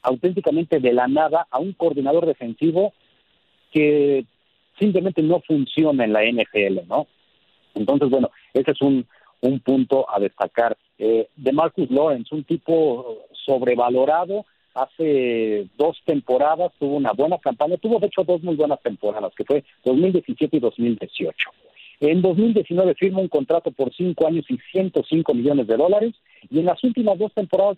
auténticamente 0.01 0.81
de 0.81 0.91
la 0.91 1.07
nada 1.07 1.47
a 1.49 1.59
un 1.59 1.71
coordinador 1.71 2.25
defensivo 2.25 2.91
que 3.71 4.25
simplemente 4.77 5.21
no 5.21 5.39
funciona 5.47 6.03
en 6.03 6.11
la 6.11 6.23
NFL, 6.25 6.89
¿no? 6.89 7.07
Entonces, 7.75 8.09
bueno, 8.09 8.29
ese 8.53 8.71
es 8.71 8.81
un, 8.81 9.05
un 9.43 9.59
punto 9.59 10.09
a 10.09 10.19
destacar. 10.19 10.77
Eh, 10.97 11.27
de 11.35 11.51
Marcus 11.51 11.89
Lawrence, 11.91 12.33
un 12.33 12.43
tipo 12.43 13.25
sobrevalorado, 13.45 14.45
hace 14.73 15.67
dos 15.77 15.97
temporadas 16.05 16.71
tuvo 16.79 16.95
una 16.95 17.11
buena 17.11 17.37
campaña, 17.37 17.77
tuvo 17.77 17.99
de 17.99 18.07
hecho 18.07 18.23
dos 18.23 18.41
muy 18.41 18.55
buenas 18.55 18.81
temporadas, 18.81 19.33
que 19.35 19.43
fue 19.43 19.63
2017 19.83 20.57
y 20.57 20.59
2018. 20.59 21.49
En 21.99 22.21
2019 22.21 22.95
firma 22.95 23.19
un 23.19 23.27
contrato 23.27 23.71
por 23.71 23.93
cinco 23.93 24.27
años 24.27 24.45
y 24.49 24.57
105 24.71 25.33
millones 25.33 25.67
de 25.67 25.77
dólares 25.77 26.13
y 26.49 26.59
en 26.59 26.65
las 26.65 26.83
últimas 26.83 27.19
dos 27.19 27.33
temporadas 27.33 27.77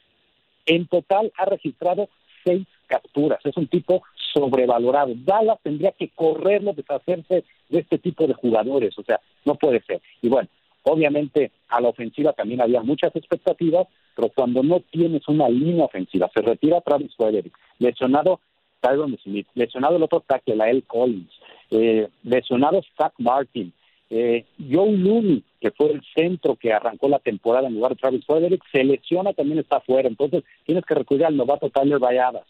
en 0.66 0.88
total 0.88 1.32
ha 1.38 1.46
registrado 1.46 2.10
seis 2.44 2.66
capturas. 2.88 3.40
Es 3.44 3.58
un 3.58 3.68
tipo 3.68 4.04
sobrevalorado. 4.34 5.14
Dallas 5.16 5.60
tendría 5.64 5.92
que 5.92 6.10
correrlo, 6.10 6.74
deshacerse 6.74 7.44
de 7.70 7.80
este 7.80 7.98
tipo 7.98 8.28
de 8.28 8.34
jugadores, 8.34 8.98
o 8.98 9.04
sea, 9.04 9.20
no 9.46 9.56
puede 9.56 9.82
ser. 9.82 10.02
Y 10.22 10.30
bueno, 10.30 10.48
obviamente 10.86 11.52
a 11.68 11.82
la 11.82 11.90
ofensiva 11.90 12.34
también 12.34 12.62
había 12.62 12.82
muchas 12.82 13.16
expectativas, 13.16 13.88
pero 14.16 14.30
cuando 14.30 14.64
no 14.64 14.80
tienes 14.80 15.28
una 15.28 15.50
línea 15.50 15.86
ofensiva, 15.86 16.30
se 16.34 16.42
retira 16.42 16.82
Travis 16.82 17.14
Frederick, 17.16 17.56
lesionado 17.80 18.40
Tyron 18.80 19.18
Smith, 19.24 19.48
lesionado 19.56 19.98
el 19.98 20.04
otro 20.04 20.22
tackle, 20.22 20.56
Lael 20.56 20.84
Collins, 20.86 21.32
eh, 21.72 22.08
lesionado 22.24 22.82
Zach 22.98 23.14
Martin, 23.18 23.74
eh, 24.10 24.46
Joe 24.60 24.92
Looney, 24.92 25.44
que 25.60 25.72
fue 25.72 25.92
el 25.92 26.02
centro 26.14 26.56
que 26.56 26.72
arrancó 26.72 27.10
la 27.10 27.20
temporada 27.20 27.68
en 27.68 27.74
lugar 27.74 27.94
de 27.94 27.98
Travis 27.98 28.26
Frederick, 28.26 28.64
se 28.72 28.84
lesiona, 28.84 29.34
también 29.34 29.60
está 29.60 29.80
fuera. 29.82 30.08
Entonces 30.08 30.44
tienes 30.66 30.86
que 30.86 30.94
recurrir 30.94 31.26
al 31.26 31.36
novato 31.36 31.70
Tyler 31.70 32.00
Valladas. 32.00 32.46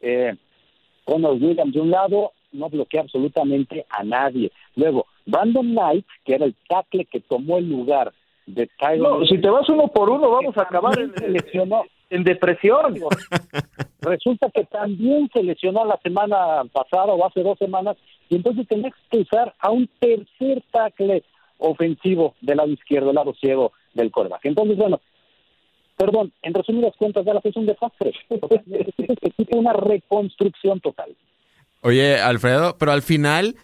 Eh, 0.00 0.36
Connor 1.04 1.32
Williams 1.32 1.74
de 1.74 1.80
un 1.80 1.90
lado, 1.90 2.32
no 2.52 2.68
bloquea 2.68 3.00
absolutamente 3.00 3.84
a 3.90 4.04
nadie. 4.04 4.52
Luego, 4.76 5.06
Brandon 5.26 5.66
Knight, 5.66 6.06
que 6.24 6.34
era 6.34 6.44
el 6.44 6.54
tackle 6.68 7.04
que 7.04 7.20
tomó 7.20 7.58
el 7.58 7.68
lugar 7.68 8.12
de 8.46 8.68
Tyler. 8.78 9.00
No, 9.00 9.24
si 9.24 9.38
te 9.38 9.48
vas 9.48 9.68
uno 9.68 9.88
por 9.88 10.10
uno, 10.10 10.30
vamos 10.30 10.56
a 10.56 10.62
acabar 10.62 10.98
en, 10.98 11.12
en 12.10 12.24
depresión. 12.24 12.94
Resulta 14.00 14.50
que 14.50 14.64
también 14.64 15.30
se 15.32 15.42
lesionó 15.42 15.84
la 15.84 15.98
semana 16.02 16.64
pasada 16.72 17.12
o 17.12 17.26
hace 17.26 17.42
dos 17.42 17.58
semanas 17.58 17.96
y 18.28 18.36
entonces 18.36 18.66
tenés 18.66 18.92
que 19.10 19.18
usar 19.18 19.54
a 19.58 19.70
un 19.70 19.88
tercer 19.98 20.62
tackle 20.70 21.22
ofensivo 21.58 22.34
del 22.40 22.56
lado 22.56 22.70
izquierdo, 22.70 23.08
del 23.08 23.16
lado 23.16 23.34
ciego 23.34 23.72
del 23.94 24.10
coreback. 24.10 24.44
Entonces, 24.44 24.76
bueno, 24.76 25.00
perdón, 25.96 26.32
en 26.42 26.54
resumidas 26.54 26.94
cuentas, 26.96 27.24
Dallas 27.24 27.44
es 27.44 27.56
un 27.56 27.66
desastre. 27.66 28.12
Necesita 28.66 29.56
una 29.56 29.72
reconstrucción 29.72 30.80
total. 30.80 31.14
Oye, 31.82 32.18
Alfredo, 32.18 32.76
pero 32.78 32.92
al 32.92 33.02
final 33.02 33.56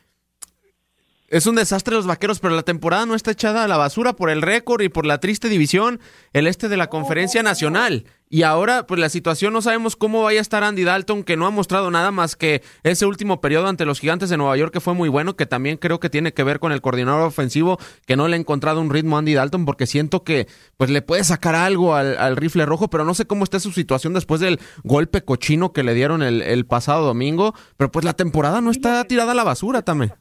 es 1.28 1.46
un 1.46 1.56
desastre 1.56 1.94
los 1.94 2.06
vaqueros, 2.06 2.38
pero 2.38 2.54
la 2.54 2.62
temporada 2.62 3.06
no 3.06 3.14
está 3.14 3.32
echada 3.32 3.64
a 3.64 3.68
la 3.68 3.76
basura 3.76 4.14
por 4.14 4.30
el 4.30 4.42
récord 4.42 4.82
y 4.82 4.88
por 4.88 5.06
la 5.06 5.18
triste 5.18 5.48
división, 5.48 6.00
el 6.32 6.46
este 6.46 6.68
de 6.68 6.76
la 6.76 6.88
conferencia 6.88 7.42
nacional. 7.42 8.04
Y 8.28 8.42
ahora, 8.42 8.86
pues 8.86 9.00
la 9.00 9.08
situación 9.08 9.52
no 9.52 9.62
sabemos 9.62 9.94
cómo 9.94 10.22
vaya 10.22 10.40
a 10.40 10.42
estar 10.42 10.64
Andy 10.64 10.82
Dalton, 10.82 11.22
que 11.22 11.36
no 11.36 11.46
ha 11.46 11.50
mostrado 11.50 11.92
nada 11.92 12.10
más 12.10 12.34
que 12.34 12.62
ese 12.82 13.06
último 13.06 13.40
periodo 13.40 13.68
ante 13.68 13.84
los 13.84 14.00
gigantes 14.00 14.30
de 14.30 14.36
Nueva 14.36 14.56
York, 14.56 14.72
que 14.72 14.80
fue 14.80 14.94
muy 14.94 15.08
bueno, 15.08 15.36
que 15.36 15.46
también 15.46 15.76
creo 15.76 16.00
que 16.00 16.10
tiene 16.10 16.32
que 16.32 16.42
ver 16.42 16.58
con 16.58 16.72
el 16.72 16.80
coordinador 16.80 17.22
ofensivo, 17.22 17.78
que 18.04 18.16
no 18.16 18.26
le 18.26 18.36
ha 18.36 18.40
encontrado 18.40 18.80
un 18.80 18.90
ritmo 18.90 19.16
a 19.16 19.20
Andy 19.20 19.34
Dalton, 19.34 19.64
porque 19.64 19.86
siento 19.86 20.24
que 20.24 20.48
pues 20.76 20.90
le 20.90 21.02
puede 21.02 21.22
sacar 21.22 21.54
algo 21.54 21.94
al, 21.94 22.36
rifle 22.36 22.66
rojo, 22.66 22.88
pero 22.88 23.04
no 23.04 23.14
sé 23.14 23.26
cómo 23.26 23.44
está 23.44 23.60
su 23.60 23.70
situación 23.70 24.12
después 24.12 24.40
del 24.40 24.58
golpe 24.82 25.22
cochino 25.22 25.72
que 25.72 25.84
le 25.84 25.94
dieron 25.94 26.22
el, 26.22 26.42
el 26.42 26.66
pasado 26.66 27.06
domingo. 27.06 27.54
Pero 27.76 27.92
pues 27.92 28.04
la 28.04 28.14
temporada 28.14 28.60
no 28.60 28.72
está 28.72 29.04
tirada 29.04 29.32
a 29.32 29.34
la 29.36 29.44
basura 29.44 29.82
también. 29.82 30.12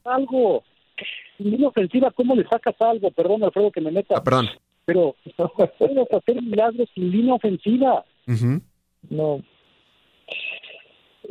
Línea 1.39 1.67
ofensiva, 1.67 2.11
¿cómo 2.11 2.35
le 2.35 2.47
sacas 2.47 2.75
algo? 2.81 3.11
Perdón, 3.11 3.43
Alfredo, 3.43 3.71
que 3.71 3.81
me 3.81 3.91
meta. 3.91 4.15
Ah, 4.17 4.23
perdón. 4.23 4.47
Pero 4.85 5.15
puedes 5.77 6.11
hacer 6.13 6.41
milagros 6.41 6.89
sin 6.93 7.11
línea 7.11 7.33
ofensiva. 7.33 8.03
No. 9.09 9.41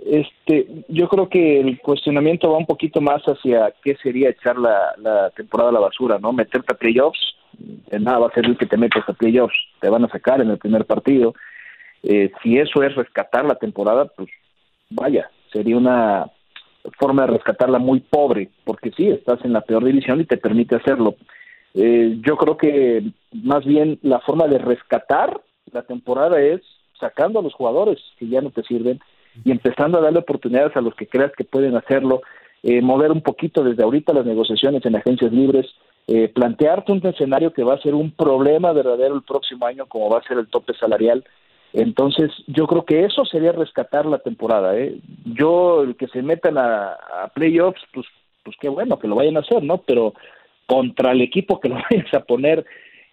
Este, 0.05 0.85
yo 0.89 1.09
creo 1.09 1.29
que 1.29 1.61
el 1.61 1.81
cuestionamiento 1.81 2.51
va 2.51 2.59
un 2.59 2.67
poquito 2.67 3.01
más 3.01 3.23
hacia 3.25 3.73
qué 3.83 3.97
sería 4.03 4.31
echar 4.31 4.59
la, 4.59 4.95
la 4.99 5.31
temporada 5.31 5.71
a 5.71 5.73
la 5.73 5.81
basura, 5.81 6.19
¿no? 6.19 6.33
Meterte 6.33 6.73
a 6.73 6.77
playoffs, 6.77 7.37
nada 7.91 8.19
va 8.19 8.27
a 8.29 8.35
ser 8.35 8.45
el 8.47 8.59
que 8.59 8.67
te 8.67 8.77
metas 8.77 9.09
a 9.09 9.13
playoffs, 9.13 9.57
te 9.81 9.89
van 9.89 10.05
a 10.05 10.09
sacar 10.09 10.41
en 10.41 10.51
el 10.51 10.59
primer 10.59 10.85
partido. 10.85 11.35
Eh, 12.03 12.31
si 12.43 12.59
eso 12.59 12.83
es 12.83 12.95
rescatar 12.95 13.45
la 13.45 13.55
temporada, 13.55 14.07
pues 14.07 14.29
vaya, 14.91 15.31
sería 15.53 15.77
una 15.77 16.27
forma 16.99 17.23
de 17.23 17.33
rescatarla 17.33 17.79
muy 17.79 18.01
pobre, 18.01 18.51
porque 18.65 18.91
sí, 18.97 19.09
estás 19.09 19.45
en 19.45 19.53
la 19.53 19.63
peor 19.63 19.85
división 19.85 20.21
y 20.21 20.25
te 20.25 20.37
permite 20.37 20.77
hacerlo. 20.77 21.17
Eh, 21.75 22.19
yo 22.21 22.37
creo 22.37 22.57
que 22.57 23.03
más 23.33 23.65
bien 23.65 23.99
la 24.03 24.21
forma 24.21 24.47
de 24.47 24.59
rescatar 24.59 25.41
la 25.73 25.83
temporada 25.83 26.41
es 26.41 26.61
sacando 27.01 27.41
a 27.41 27.43
los 27.43 27.55
jugadores 27.55 27.99
que 28.19 28.29
ya 28.29 28.41
no 28.41 28.51
te 28.51 28.63
sirven 28.63 29.01
y 29.45 29.51
empezando 29.51 29.99
a 29.99 30.01
darle 30.01 30.21
oportunidades 30.21 30.77
a 30.77 30.81
los 30.81 30.95
que 30.95 31.09
creas 31.09 31.33
que 31.37 31.45
pueden 31.45 31.77
hacerlo, 31.77 32.23
eh, 32.63 32.81
mover 32.81 33.11
un 33.11 33.21
poquito 33.21 33.65
desde 33.65 33.83
ahorita 33.83 34.13
las 34.13 34.25
negociaciones 34.25 34.87
en 34.87 34.95
agencias 34.95 35.33
libres, 35.33 35.67
eh, 36.07 36.29
plantearte 36.29 36.93
un 36.93 37.05
escenario 37.05 37.53
que 37.53 37.65
va 37.65 37.75
a 37.75 37.83
ser 37.83 37.95
un 37.95 38.13
problema 38.13 38.73
verdadero 38.73 39.17
el 39.17 39.23
próximo 39.23 39.67
año, 39.67 39.87
como 39.87 40.11
va 40.11 40.19
a 40.19 40.29
ser 40.29 40.39
el 40.39 40.47
tope 40.47 40.75
salarial, 40.75 41.25
entonces, 41.75 42.31
yo 42.47 42.69
creo 42.69 42.85
que 42.85 43.05
eso 43.05 43.25
sería 43.25 43.51
rescatar 43.51 44.07
la 44.07 44.21
temporada. 44.21 44.79
¿eh? 44.79 44.97
Yo, 45.25 45.83
el 45.83 45.97
que 45.97 46.07
se 46.07 46.23
metan 46.23 46.57
a, 46.57 46.97
playoffs, 47.35 47.83
pues, 47.93 48.07
pues 48.45 48.57
qué 48.61 48.69
bueno 48.69 49.01
que 49.01 49.09
lo 49.09 49.17
vayan 49.17 49.37
a 49.37 49.41
hacer, 49.41 49.61
¿no? 49.65 49.79
Pero 49.79 50.15
contra 50.67 51.11
el 51.11 51.21
equipo 51.21 51.59
que 51.59 51.69
lo 51.69 51.75
vayas 51.91 52.15
a 52.15 52.21
poner 52.21 52.65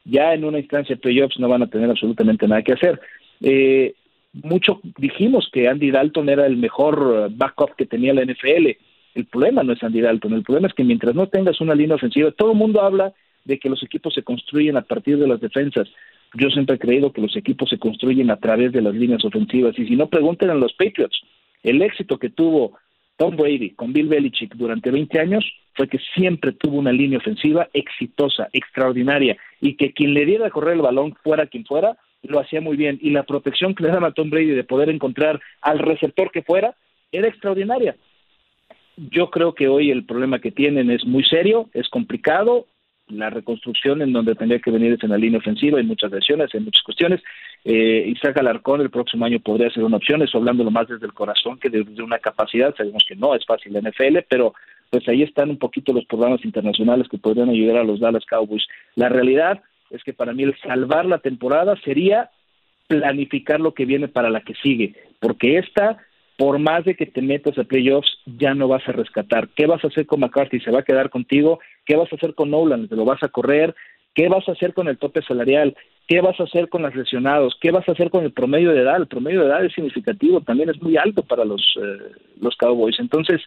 ya 0.05 0.35
en 0.35 0.45
una 0.45 0.59
instancia 0.59 0.95
de 0.95 1.01
playoffs 1.01 1.39
no 1.39 1.49
van 1.49 1.63
a 1.63 1.67
tener 1.67 1.89
absolutamente 1.89 2.47
nada 2.47 2.61
que 2.61 2.73
hacer. 2.73 3.01
Eh, 3.41 3.95
mucho 4.33 4.79
dijimos 4.97 5.49
que 5.51 5.67
Andy 5.67 5.89
Dalton 5.89 6.29
era 6.29 6.45
el 6.45 6.57
mejor 6.57 7.31
backup 7.31 7.75
que 7.75 7.87
tenía 7.87 8.13
la 8.13 8.23
NFL. 8.23 8.77
El 9.15 9.25
problema 9.25 9.63
no 9.63 9.73
es 9.73 9.81
Andy 9.81 10.01
Dalton, 10.01 10.33
el 10.33 10.43
problema 10.43 10.67
es 10.67 10.73
que 10.75 10.83
mientras 10.83 11.15
no 11.15 11.27
tengas 11.27 11.59
una 11.61 11.73
línea 11.73 11.95
ofensiva, 11.95 12.31
todo 12.31 12.51
el 12.51 12.57
mundo 12.57 12.81
habla 12.81 13.11
de 13.43 13.57
que 13.57 13.69
los 13.69 13.81
equipos 13.81 14.13
se 14.13 14.23
construyen 14.23 14.77
a 14.77 14.83
partir 14.83 15.17
de 15.17 15.27
las 15.27 15.41
defensas. 15.41 15.89
Yo 16.33 16.49
siempre 16.49 16.75
he 16.75 16.79
creído 16.79 17.11
que 17.11 17.21
los 17.21 17.35
equipos 17.35 17.69
se 17.69 17.77
construyen 17.77 18.31
a 18.31 18.37
través 18.37 18.71
de 18.71 18.81
las 18.81 18.95
líneas 18.95 19.23
ofensivas. 19.25 19.77
Y 19.77 19.85
si 19.85 19.95
no, 19.95 20.07
pregunten 20.07 20.49
a 20.49 20.55
los 20.55 20.73
Patriots. 20.73 21.21
El 21.63 21.81
éxito 21.81 22.17
que 22.17 22.29
tuvo 22.29 22.77
Tom 23.17 23.35
Brady 23.35 23.71
con 23.71 23.93
Bill 23.93 24.07
Belichick 24.07 24.55
durante 24.55 24.91
20 24.91 25.19
años 25.19 25.45
fue 25.75 25.87
que 25.87 25.99
siempre 26.15 26.53
tuvo 26.53 26.77
una 26.77 26.91
línea 26.91 27.19
ofensiva 27.19 27.67
exitosa, 27.73 28.49
extraordinaria, 28.53 29.37
y 29.59 29.75
que 29.75 29.93
quien 29.93 30.13
le 30.13 30.25
diera 30.25 30.47
a 30.47 30.51
correr 30.51 30.75
el 30.75 30.81
balón, 30.81 31.15
fuera 31.23 31.47
quien 31.47 31.65
fuera, 31.65 31.97
lo 32.23 32.39
hacía 32.39 32.61
muy 32.61 32.77
bien. 32.77 32.97
Y 33.01 33.11
la 33.11 33.23
protección 33.23 33.75
que 33.75 33.83
le 33.83 33.89
daba 33.89 34.07
a 34.07 34.13
Tom 34.13 34.29
Brady 34.29 34.51
de 34.51 34.63
poder 34.63 34.89
encontrar 34.89 35.39
al 35.61 35.79
receptor 35.79 36.31
que 36.31 36.43
fuera 36.43 36.75
era 37.11 37.27
extraordinaria. 37.27 37.95
Yo 38.97 39.29
creo 39.29 39.53
que 39.53 39.67
hoy 39.67 39.91
el 39.91 40.05
problema 40.05 40.39
que 40.39 40.51
tienen 40.51 40.91
es 40.91 41.05
muy 41.05 41.23
serio, 41.23 41.69
es 41.73 41.89
complicado, 41.89 42.67
la 43.11 43.29
reconstrucción 43.29 44.01
en 44.01 44.13
donde 44.13 44.35
tendría 44.35 44.59
que 44.59 44.71
venir 44.71 44.93
es 44.93 45.03
en 45.03 45.09
la 45.09 45.17
línea 45.17 45.39
ofensiva, 45.39 45.77
hay 45.77 45.85
muchas 45.85 46.11
lesiones, 46.11 46.49
hay 46.53 46.61
muchas 46.61 46.83
cuestiones. 46.83 47.21
Eh, 47.63 48.05
Isaac 48.07 48.37
Alarcón 48.37 48.81
el 48.81 48.89
próximo 48.89 49.25
año 49.25 49.39
podría 49.39 49.69
ser 49.69 49.83
una 49.83 49.97
opción, 49.97 50.21
eso 50.21 50.37
hablándolo 50.37 50.71
más 50.71 50.87
desde 50.87 51.05
el 51.05 51.13
corazón 51.13 51.59
que 51.59 51.69
desde 51.69 52.01
una 52.01 52.19
capacidad, 52.19 52.75
sabemos 52.75 53.03
que 53.07 53.15
no 53.15 53.35
es 53.35 53.45
fácil 53.45 53.73
la 53.73 53.81
NFL, 53.81 54.19
pero 54.29 54.53
pues 54.89 55.07
ahí 55.07 55.23
están 55.23 55.49
un 55.49 55.57
poquito 55.57 55.93
los 55.93 56.05
programas 56.05 56.43
internacionales 56.43 57.07
que 57.09 57.17
podrían 57.17 57.49
ayudar 57.49 57.77
a 57.77 57.83
los 57.83 57.99
Dallas 57.99 58.25
Cowboys. 58.25 58.67
La 58.95 59.09
realidad 59.09 59.61
es 59.89 60.03
que 60.03 60.13
para 60.13 60.33
mí 60.33 60.43
el 60.43 60.57
salvar 60.59 61.05
la 61.05 61.19
temporada 61.19 61.75
sería 61.83 62.29
planificar 62.87 63.59
lo 63.59 63.73
que 63.73 63.85
viene 63.85 64.07
para 64.07 64.29
la 64.29 64.41
que 64.41 64.53
sigue, 64.55 64.95
porque 65.19 65.57
esta 65.57 65.99
por 66.41 66.57
más 66.57 66.83
de 66.85 66.95
que 66.95 67.05
te 67.05 67.21
metas 67.21 67.55
a 67.59 67.65
playoffs, 67.65 68.17
ya 68.25 68.55
no 68.55 68.67
vas 68.67 68.81
a 68.89 68.93
rescatar. 68.93 69.49
¿Qué 69.49 69.67
vas 69.67 69.83
a 69.83 69.89
hacer 69.89 70.07
con 70.07 70.21
McCarthy? 70.21 70.59
¿Se 70.59 70.71
va 70.71 70.79
a 70.79 70.83
quedar 70.83 71.11
contigo? 71.11 71.59
¿Qué 71.91 71.97
vas 71.97 72.07
a 72.09 72.15
hacer 72.15 72.35
con 72.35 72.51
Nolan? 72.51 72.87
¿Te 72.87 72.95
lo 72.95 73.03
vas 73.03 73.21
a 73.21 73.27
correr? 73.27 73.75
¿Qué 74.15 74.29
vas 74.29 74.47
a 74.47 74.53
hacer 74.53 74.73
con 74.73 74.87
el 74.87 74.97
tope 74.97 75.21
salarial? 75.23 75.75
¿Qué 76.07 76.21
vas 76.21 76.39
a 76.39 76.43
hacer 76.43 76.69
con 76.69 76.83
los 76.83 76.95
lesionados? 76.95 77.57
¿Qué 77.59 77.69
vas 77.69 77.85
a 77.89 77.91
hacer 77.91 78.09
con 78.09 78.23
el 78.23 78.31
promedio 78.31 78.71
de 78.71 78.79
edad? 78.79 78.95
El 78.95 79.07
promedio 79.07 79.41
de 79.41 79.47
edad 79.47 79.65
es 79.65 79.73
significativo, 79.73 80.39
también 80.39 80.69
es 80.69 80.81
muy 80.81 80.95
alto 80.95 81.21
para 81.21 81.43
los, 81.43 81.61
eh, 81.83 82.47
Cowboys. 82.57 82.97
Entonces, 82.97 83.41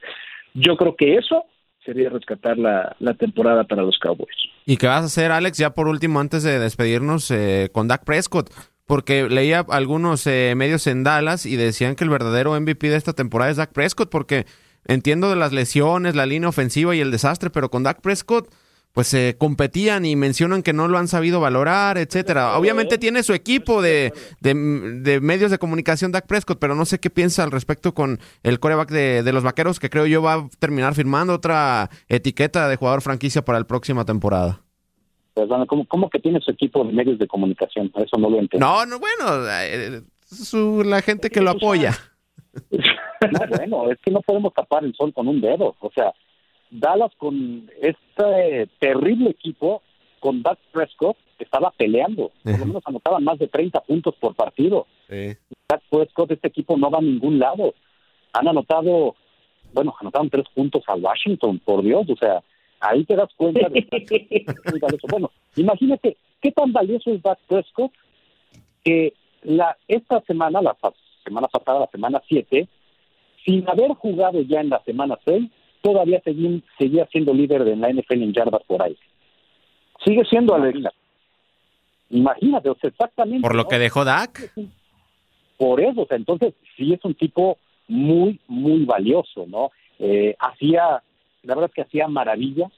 yo 0.52 0.76
creo 0.76 0.94
que 0.94 1.14
eso 1.14 1.46
sería 1.86 2.10
rescatar 2.10 2.58
la, 2.58 2.94
la, 2.98 3.14
temporada 3.14 3.64
para 3.64 3.80
los 3.80 3.98
Cowboys. 3.98 4.36
¿Y 4.66 4.76
qué 4.76 4.88
vas 4.88 5.04
a 5.04 5.06
hacer, 5.06 5.32
Alex, 5.32 5.56
ya 5.56 5.70
por 5.70 5.88
último, 5.88 6.20
antes 6.20 6.42
de 6.42 6.58
despedirnos 6.58 7.30
eh, 7.30 7.70
con 7.72 7.88
Dak 7.88 8.04
Prescott? 8.04 8.50
porque 8.86 9.28
leía 9.30 9.64
algunos 9.70 10.26
eh, 10.26 10.52
medios 10.54 10.86
en 10.86 11.04
Dallas 11.04 11.46
y 11.46 11.56
decían 11.56 11.96
que 11.96 12.04
el 12.04 12.10
verdadero 12.10 12.60
MVP 12.60 12.90
de 12.90 12.96
esta 12.96 13.14
temporada 13.14 13.50
es 13.50 13.56
Dak 13.56 13.72
Prescott, 13.72 14.10
porque 14.10 14.44
entiendo 14.86 15.30
de 15.30 15.36
las 15.36 15.52
lesiones, 15.52 16.14
la 16.14 16.26
línea 16.26 16.48
ofensiva 16.48 16.94
y 16.94 17.00
el 17.00 17.10
desastre, 17.10 17.50
pero 17.50 17.70
con 17.70 17.82
Dak 17.82 18.00
Prescott 18.00 18.48
pues 18.94 19.08
se 19.08 19.30
eh, 19.30 19.36
competían 19.36 20.06
y 20.06 20.14
mencionan 20.14 20.62
que 20.62 20.72
no 20.72 20.86
lo 20.86 20.98
han 20.98 21.08
sabido 21.08 21.40
valorar, 21.40 21.98
etcétera. 21.98 22.56
Obviamente 22.56 22.96
tiene 22.96 23.24
su 23.24 23.34
equipo 23.34 23.82
de, 23.82 24.12
de, 24.40 24.54
medios 25.20 25.50
de 25.50 25.58
comunicación 25.58 26.12
Dak 26.12 26.28
Prescott, 26.28 26.60
pero 26.60 26.76
no 26.76 26.84
sé 26.84 27.00
qué 27.00 27.10
piensa 27.10 27.42
al 27.42 27.50
respecto 27.50 27.92
con 27.92 28.20
el 28.44 28.60
coreback 28.60 28.90
de, 28.90 29.24
de, 29.24 29.32
los 29.32 29.42
vaqueros, 29.42 29.80
que 29.80 29.90
creo 29.90 30.06
yo 30.06 30.22
va 30.22 30.34
a 30.34 30.48
terminar 30.60 30.94
firmando 30.94 31.34
otra 31.34 31.90
etiqueta 32.08 32.68
de 32.68 32.76
jugador 32.76 33.02
franquicia 33.02 33.44
para 33.44 33.58
la 33.58 33.66
próxima 33.66 34.04
temporada. 34.04 34.60
Perdón, 35.34 35.66
¿cómo, 35.66 36.08
que 36.08 36.20
tiene 36.20 36.40
su 36.40 36.52
equipo 36.52 36.84
de 36.84 36.92
medios 36.92 37.18
de 37.18 37.26
comunicación? 37.26 37.90
Eso 37.96 38.16
no 38.16 38.30
lo 38.30 38.38
entiendo. 38.38 38.64
No, 38.64 38.86
no, 38.86 39.00
bueno, 39.00 39.44
eh, 39.60 40.02
su, 40.24 40.84
la 40.84 41.02
gente 41.02 41.30
que 41.30 41.40
lo 41.40 41.50
apoya. 41.50 41.98
No, 42.70 43.56
bueno, 43.56 43.90
es 43.90 43.98
que 44.00 44.10
no 44.10 44.20
podemos 44.20 44.52
tapar 44.52 44.84
el 44.84 44.94
sol 44.94 45.12
con 45.12 45.28
un 45.28 45.40
dedo. 45.40 45.74
O 45.80 45.90
sea, 45.92 46.12
Dallas 46.70 47.12
con 47.16 47.70
este 47.80 48.68
terrible 48.78 49.30
equipo, 49.30 49.82
con 50.20 50.42
Dak 50.42 50.58
Prescott, 50.72 51.16
estaba 51.38 51.70
peleando. 51.70 52.32
Por 52.42 52.58
lo 52.58 52.66
menos 52.66 52.82
anotaban 52.86 53.24
más 53.24 53.38
de 53.38 53.48
30 53.48 53.80
puntos 53.80 54.14
por 54.16 54.34
partido. 54.34 54.86
Sí. 55.08 55.36
Dak 55.68 55.82
Prescott, 55.90 56.32
este 56.32 56.48
equipo 56.48 56.76
no 56.76 56.90
va 56.90 56.98
a 56.98 57.02
ningún 57.02 57.38
lado. 57.38 57.74
Han 58.32 58.48
anotado 58.48 59.14
bueno, 59.74 59.94
anotaron 60.00 60.30
tres 60.30 60.44
puntos 60.54 60.82
a 60.86 60.94
Washington, 60.94 61.58
por 61.58 61.82
Dios, 61.82 62.08
o 62.08 62.16
sea, 62.16 62.42
ahí 62.80 63.04
te 63.04 63.16
das 63.16 63.28
cuenta 63.36 63.68
de 63.68 63.86
Bueno, 65.10 65.30
imagínate 65.56 66.16
qué 66.40 66.52
tan 66.52 66.72
valioso 66.72 67.10
es 67.10 67.22
Dak 67.22 67.40
Prescott 67.48 67.92
que 68.84 69.14
la 69.42 69.76
esta 69.88 70.20
semana, 70.22 70.62
la 70.62 70.74
semana 71.24 71.48
pasada, 71.48 71.80
la 71.80 71.86
semana 71.88 72.22
7, 72.28 72.68
sin 73.44 73.68
haber 73.68 73.92
jugado 73.94 74.40
ya 74.42 74.60
en 74.60 74.70
la 74.70 74.82
semana 74.84 75.18
6, 75.24 75.50
todavía 75.82 76.20
seguía, 76.24 76.60
seguía 76.78 77.06
siendo 77.10 77.34
líder 77.34 77.64
de 77.64 77.76
la 77.76 77.90
NFL 77.92 78.22
en 78.22 78.32
yardas 78.32 78.62
por 78.66 78.82
ahí. 78.82 78.96
Sigue 80.04 80.24
siendo 80.24 80.54
Alex. 80.54 80.80
Imagínate, 82.10 82.70
o 82.70 82.76
sea, 82.76 82.90
exactamente. 82.90 83.42
Por 83.42 83.54
lo 83.56 83.66
que 83.66 83.78
dejó 83.78 84.04
Dak. 84.04 84.52
Por 85.56 85.80
eso, 85.80 86.02
o 86.02 86.06
sea, 86.06 86.16
entonces 86.16 86.54
sí 86.76 86.92
es 86.92 87.04
un 87.04 87.14
tipo 87.14 87.58
muy, 87.88 88.40
muy 88.48 88.84
valioso, 88.84 89.46
¿no? 89.46 89.70
Eh, 89.98 90.34
hacía, 90.38 91.02
la 91.42 91.54
verdad 91.54 91.70
es 91.70 91.74
que 91.74 91.82
hacía 91.82 92.08
maravillas 92.08 92.72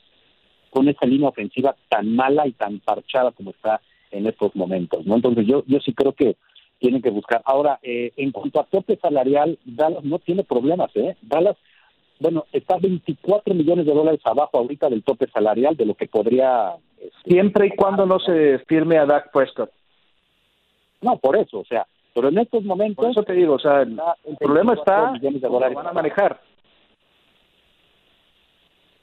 con 0.70 0.88
esa 0.88 1.06
línea 1.06 1.28
ofensiva 1.28 1.74
tan 1.88 2.14
mala 2.14 2.46
y 2.46 2.52
tan 2.52 2.80
parchada 2.80 3.32
como 3.32 3.50
está 3.50 3.80
en 4.10 4.26
estos 4.26 4.54
momentos, 4.54 5.06
¿no? 5.06 5.16
Entonces 5.16 5.46
yo, 5.46 5.64
yo 5.66 5.80
sí 5.80 5.92
creo 5.94 6.12
que 6.12 6.36
tienen 6.78 7.02
que 7.02 7.10
buscar. 7.10 7.42
Ahora, 7.44 7.78
eh, 7.82 8.12
en 8.16 8.32
cuanto 8.32 8.60
a 8.60 8.64
tope 8.64 8.96
salarial, 8.96 9.58
Dallas 9.64 10.04
no 10.04 10.18
tiene 10.18 10.44
problemas, 10.44 10.90
¿eh? 10.96 11.16
Dallas, 11.22 11.56
bueno, 12.18 12.44
está 12.52 12.76
24 12.78 13.54
millones 13.54 13.86
de 13.86 13.94
dólares 13.94 14.20
abajo 14.24 14.58
ahorita 14.58 14.88
del 14.88 15.02
tope 15.02 15.26
salarial 15.28 15.76
de 15.76 15.86
lo 15.86 15.94
que 15.94 16.06
podría... 16.06 16.74
Este, 16.98 17.30
Siempre 17.30 17.68
y 17.68 17.70
cuando 17.76 18.06
no 18.06 18.18
se 18.18 18.58
firme 18.60 18.98
a 18.98 19.06
Dak 19.06 19.30
Prescott. 19.32 19.70
No, 21.02 21.18
por 21.18 21.36
eso, 21.36 21.60
o 21.60 21.64
sea, 21.64 21.86
pero 22.14 22.28
en 22.28 22.38
estos 22.38 22.64
momentos... 22.64 23.04
Por 23.04 23.10
eso 23.10 23.22
te 23.22 23.34
digo, 23.34 23.54
o 23.54 23.58
sea, 23.58 23.82
el, 23.82 23.98
problema 24.38 24.74
está... 24.74 25.12
Millones 25.12 25.42
de 25.42 25.48
dólares 25.48 25.76
van 25.76 25.86
a 25.86 25.92
manejar. 25.92 26.40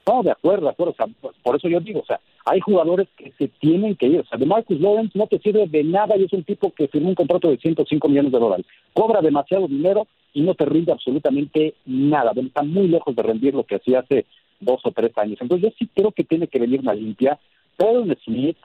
No, 0.08 0.22
de 0.22 0.32
acuerdo, 0.32 0.66
de 0.66 0.72
acuerdo. 0.72 0.96
por 1.44 1.56
eso 1.56 1.70
yo 1.70 1.80
digo, 1.80 2.02
o 2.02 2.06
sea, 2.06 2.20
hay 2.46 2.60
jugadores 2.60 3.08
que 3.16 3.32
se 3.38 3.48
tienen 3.48 3.96
que 3.96 4.08
ir. 4.08 4.20
O 4.20 4.26
sea, 4.26 4.38
de 4.38 4.46
Marcus 4.46 4.80
Lawrence 4.80 5.18
no 5.18 5.28
te 5.28 5.40
sirve 5.40 5.68
de 5.68 5.84
nada 5.84 6.18
y 6.18 6.24
es 6.24 6.34
un 6.34 6.44
tipo 6.44 6.72
que 6.72 6.88
firmó 6.88 7.10
un 7.10 7.16
contrato 7.16 7.50
de 7.50 7.58
105 7.58 8.10
millones 8.10 8.32
de 8.32 8.40
dólares. 8.40 8.66
Cobra 8.94 9.22
demasiado 9.22 9.68
dinero 9.68 10.08
y 10.34 10.42
no 10.42 10.54
te 10.56 10.66
rinde 10.66 10.92
absolutamente 10.92 11.76
nada. 11.86 12.32
Está 12.36 12.64
muy 12.64 12.88
lejos 12.88 13.16
de 13.16 13.24
rendir 13.24 13.54
lo 13.54 13.64
que 13.64 13.76
hacía 13.76 14.00
hace 14.00 14.26
dos 14.60 14.82
o 14.84 14.92
tres 14.92 15.18
años. 15.18 15.38
Entonces 15.42 15.70
yo 15.70 15.76
sí 15.78 15.90
creo 15.94 16.12
que 16.12 16.24
tiene 16.24 16.48
que 16.48 16.60
venir 16.60 16.82
una 16.82 16.94
limpia. 16.94 17.40
Pero 17.78 18.06
Smith, 18.24 18.58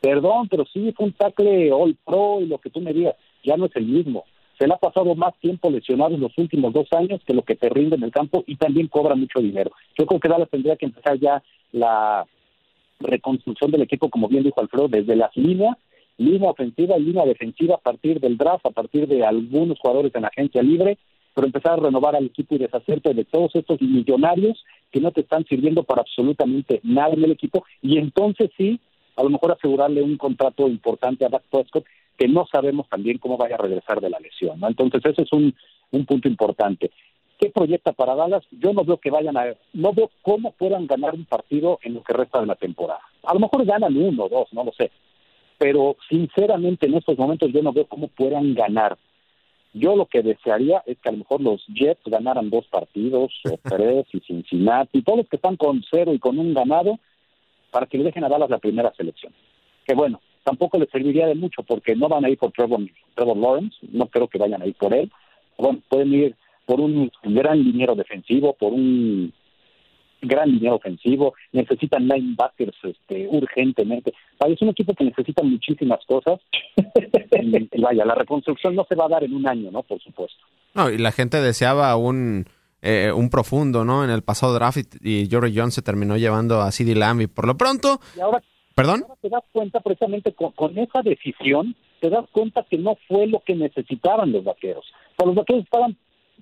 perdón, 0.00 0.48
pero 0.48 0.64
sí 0.72 0.92
fue 0.92 1.06
un 1.06 1.12
tackle 1.12 1.72
all 1.72 1.96
pro 2.04 2.40
y 2.40 2.46
lo 2.46 2.58
que 2.58 2.70
tú 2.70 2.80
me 2.80 2.92
digas, 2.92 3.16
ya 3.42 3.56
no 3.56 3.66
es 3.66 3.76
el 3.76 3.86
mismo 3.86 4.24
se 4.58 4.66
le 4.66 4.74
ha 4.74 4.78
pasado 4.78 5.14
más 5.14 5.38
tiempo 5.38 5.70
lesionado 5.70 6.14
en 6.14 6.20
los 6.20 6.36
últimos 6.38 6.72
dos 6.72 6.88
años 6.92 7.20
que 7.26 7.34
lo 7.34 7.42
que 7.42 7.56
te 7.56 7.68
rinde 7.68 7.96
en 7.96 8.04
el 8.04 8.10
campo 8.10 8.42
y 8.46 8.56
también 8.56 8.88
cobra 8.88 9.14
mucho 9.14 9.40
dinero. 9.40 9.70
Yo 9.98 10.06
creo 10.06 10.20
que 10.20 10.28
Dallas 10.28 10.48
tendría 10.50 10.76
que 10.76 10.86
empezar 10.86 11.18
ya 11.18 11.42
la 11.72 12.26
reconstrucción 13.00 13.70
del 13.70 13.82
equipo, 13.82 14.08
como 14.10 14.28
bien 14.28 14.44
dijo 14.44 14.60
Alfredo, 14.60 14.88
desde 14.88 15.16
las 15.16 15.36
líneas, 15.36 15.76
línea 16.18 16.50
ofensiva 16.50 16.96
y 16.96 17.02
línea 17.02 17.24
defensiva 17.24 17.76
a 17.76 17.78
partir 17.78 18.20
del 18.20 18.36
draft, 18.36 18.66
a 18.66 18.70
partir 18.70 19.06
de 19.06 19.24
algunos 19.24 19.78
jugadores 19.78 20.14
en 20.14 20.24
agencia 20.24 20.62
libre, 20.62 20.98
pero 21.34 21.46
empezar 21.46 21.74
a 21.74 21.82
renovar 21.82 22.16
al 22.16 22.26
equipo 22.26 22.54
y 22.54 22.58
deshacerte 22.58 23.12
de 23.12 23.24
todos 23.24 23.54
estos 23.54 23.80
millonarios 23.82 24.64
que 24.90 25.00
no 25.00 25.12
te 25.12 25.20
están 25.20 25.44
sirviendo 25.44 25.82
para 25.82 26.00
absolutamente 26.00 26.80
nada 26.82 27.12
en 27.12 27.24
el 27.24 27.32
equipo 27.32 27.64
y 27.82 27.98
entonces 27.98 28.50
sí, 28.56 28.80
a 29.16 29.22
lo 29.22 29.28
mejor 29.28 29.52
asegurarle 29.52 30.02
un 30.02 30.16
contrato 30.16 30.66
importante 30.66 31.26
a 31.26 31.28
Dak 31.28 31.42
Prescott 31.50 31.84
que 32.16 32.28
no 32.28 32.46
sabemos 32.50 32.88
también 32.88 33.18
cómo 33.18 33.36
vaya 33.36 33.56
a 33.56 33.58
regresar 33.58 34.00
de 34.00 34.10
la 34.10 34.18
lesión. 34.18 34.58
¿no? 34.58 34.68
Entonces, 34.68 35.02
ese 35.04 35.22
es 35.22 35.32
un, 35.32 35.54
un 35.90 36.06
punto 36.06 36.28
importante. 36.28 36.90
¿Qué 37.38 37.50
proyecta 37.50 37.92
para 37.92 38.14
Dallas? 38.14 38.44
Yo 38.50 38.72
no 38.72 38.84
veo 38.84 38.96
que 38.96 39.10
vayan 39.10 39.36
a... 39.36 39.54
No 39.74 39.92
veo 39.92 40.10
cómo 40.22 40.52
puedan 40.52 40.86
ganar 40.86 41.14
un 41.14 41.26
partido 41.26 41.78
en 41.82 41.94
lo 41.94 42.02
que 42.02 42.14
resta 42.14 42.40
de 42.40 42.46
la 42.46 42.54
temporada. 42.54 43.00
A 43.24 43.34
lo 43.34 43.40
mejor 43.40 43.64
ganan 43.64 43.96
uno 43.96 44.24
o 44.24 44.28
dos, 44.28 44.52
no 44.52 44.64
lo 44.64 44.72
sé. 44.72 44.90
Pero 45.58 45.96
sinceramente 46.08 46.86
en 46.86 46.94
estos 46.94 47.18
momentos 47.18 47.50
yo 47.52 47.62
no 47.62 47.72
veo 47.72 47.86
cómo 47.86 48.08
puedan 48.08 48.54
ganar. 48.54 48.96
Yo 49.74 49.94
lo 49.94 50.06
que 50.06 50.22
desearía 50.22 50.82
es 50.86 50.98
que 50.98 51.10
a 51.10 51.12
lo 51.12 51.18
mejor 51.18 51.42
los 51.42 51.62
Jets 51.66 52.00
ganaran 52.06 52.48
dos 52.48 52.66
partidos, 52.68 53.30
o 53.44 53.58
tres, 53.62 54.06
y 54.12 54.20
Cincinnati, 54.20 55.02
todos 55.02 55.18
los 55.18 55.28
que 55.28 55.36
están 55.36 55.56
con 55.56 55.84
cero 55.90 56.14
y 56.14 56.18
con 56.18 56.38
un 56.38 56.54
ganado, 56.54 56.98
para 57.70 57.86
que 57.86 57.98
le 57.98 58.04
dejen 58.04 58.24
a 58.24 58.28
Dallas 58.30 58.48
la 58.48 58.58
primera 58.58 58.94
selección. 58.96 59.34
Que 59.86 59.94
bueno, 59.94 60.20
tampoco 60.44 60.78
les 60.78 60.88
serviría 60.88 61.26
de 61.26 61.34
mucho 61.34 61.62
porque 61.62 61.94
no 61.94 62.08
van 62.08 62.24
a 62.24 62.30
ir 62.30 62.38
por 62.38 62.52
Trevor, 62.52 62.80
Lawrence, 63.16 63.76
no 63.92 64.06
creo 64.06 64.28
que 64.28 64.38
vayan 64.38 64.62
a 64.62 64.66
ir 64.66 64.74
por 64.76 64.94
él. 64.94 65.12
Bueno, 65.58 65.80
pueden 65.88 66.14
ir 66.14 66.36
por 66.66 66.80
un 66.80 67.10
gran 67.22 67.64
dinero 67.64 67.94
defensivo, 67.94 68.54
por 68.54 68.72
un 68.72 69.32
gran 70.20 70.52
dinero 70.52 70.76
ofensivo, 70.76 71.34
necesitan 71.52 72.08
linebackers 72.08 72.76
este, 72.82 73.28
urgentemente. 73.30 74.12
es 74.46 74.62
un 74.62 74.68
equipo 74.70 74.94
que 74.94 75.04
necesita 75.04 75.42
muchísimas 75.42 76.00
cosas. 76.06 76.40
y, 76.76 77.80
vaya, 77.80 78.04
la 78.04 78.14
reconstrucción 78.14 78.74
no 78.74 78.84
se 78.88 78.94
va 78.94 79.06
a 79.06 79.10
dar 79.10 79.24
en 79.24 79.34
un 79.34 79.48
año, 79.48 79.70
¿no? 79.70 79.82
Por 79.82 80.00
supuesto. 80.02 80.38
No, 80.74 80.90
y 80.90 80.98
la 80.98 81.12
gente 81.12 81.40
deseaba 81.40 81.94
un, 81.96 82.46
eh, 82.82 83.12
un 83.14 83.30
profundo, 83.30 83.84
¿no? 83.84 84.04
En 84.04 84.10
el 84.10 84.22
pasado 84.22 84.54
draft 84.54 84.96
y 85.02 85.28
George 85.28 85.52
Jones 85.54 85.74
se 85.74 85.82
terminó 85.82 86.16
llevando 86.16 86.60
a 86.60 86.72
CeeDee 86.72 86.96
Lamb 86.96 87.22
y 87.22 87.26
por 87.26 87.46
lo 87.46 87.56
pronto... 87.56 88.00
Y 88.16 88.20
ahora 88.20 88.42
¿Perdón? 88.76 89.06
te 89.22 89.30
das 89.30 89.42
cuenta 89.52 89.80
precisamente 89.80 90.34
con, 90.34 90.78
esa 90.78 91.00
decisión, 91.00 91.74
te 91.98 92.10
das 92.10 92.26
cuenta 92.30 92.62
que 92.68 92.76
no 92.76 92.98
fue 93.08 93.26
lo 93.26 93.40
que 93.40 93.54
necesitaban 93.54 94.32
los 94.32 94.44
vaqueros. 94.44 94.84
O 95.16 95.24
los 95.24 95.34
vaqueros 95.34 95.64
estaban 95.64 95.96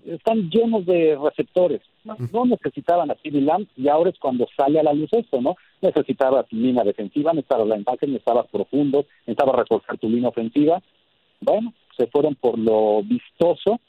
están 0.07 0.51
llenos 0.51 0.85
de 0.87 1.19
receptores. 1.23 1.81
No 2.05 2.45
necesitaban 2.45 3.11
a 3.11 3.15
Civil 3.17 3.47
Lamb 3.47 3.67
y 3.77 3.89
ahora 3.89 4.11
es 4.11 4.19
cuando 4.19 4.47
sale 4.57 4.79
a 4.79 4.83
la 4.83 4.93
luz 4.93 5.09
esto, 5.13 5.41
¿no? 5.41 5.57
Necesitabas 5.81 6.47
línea 6.53 6.85
defensiva, 6.85 7.33
necesitabas 7.33 7.69
la 7.69 7.77
necesitabas 7.79 8.47
profundo, 8.49 9.07
necesitabas 9.27 9.57
reforzar 9.57 9.99
tu 9.99 10.09
línea 10.09 10.29
ofensiva. 10.29 10.83
Bueno, 11.41 11.73
se 11.97 12.07
fueron 12.09 12.35
por 12.35 12.59
lo 12.59 13.03
vistoso 13.03 13.81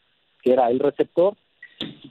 que 0.42 0.54
era 0.54 0.70
el 0.70 0.80
receptor. 0.80 1.36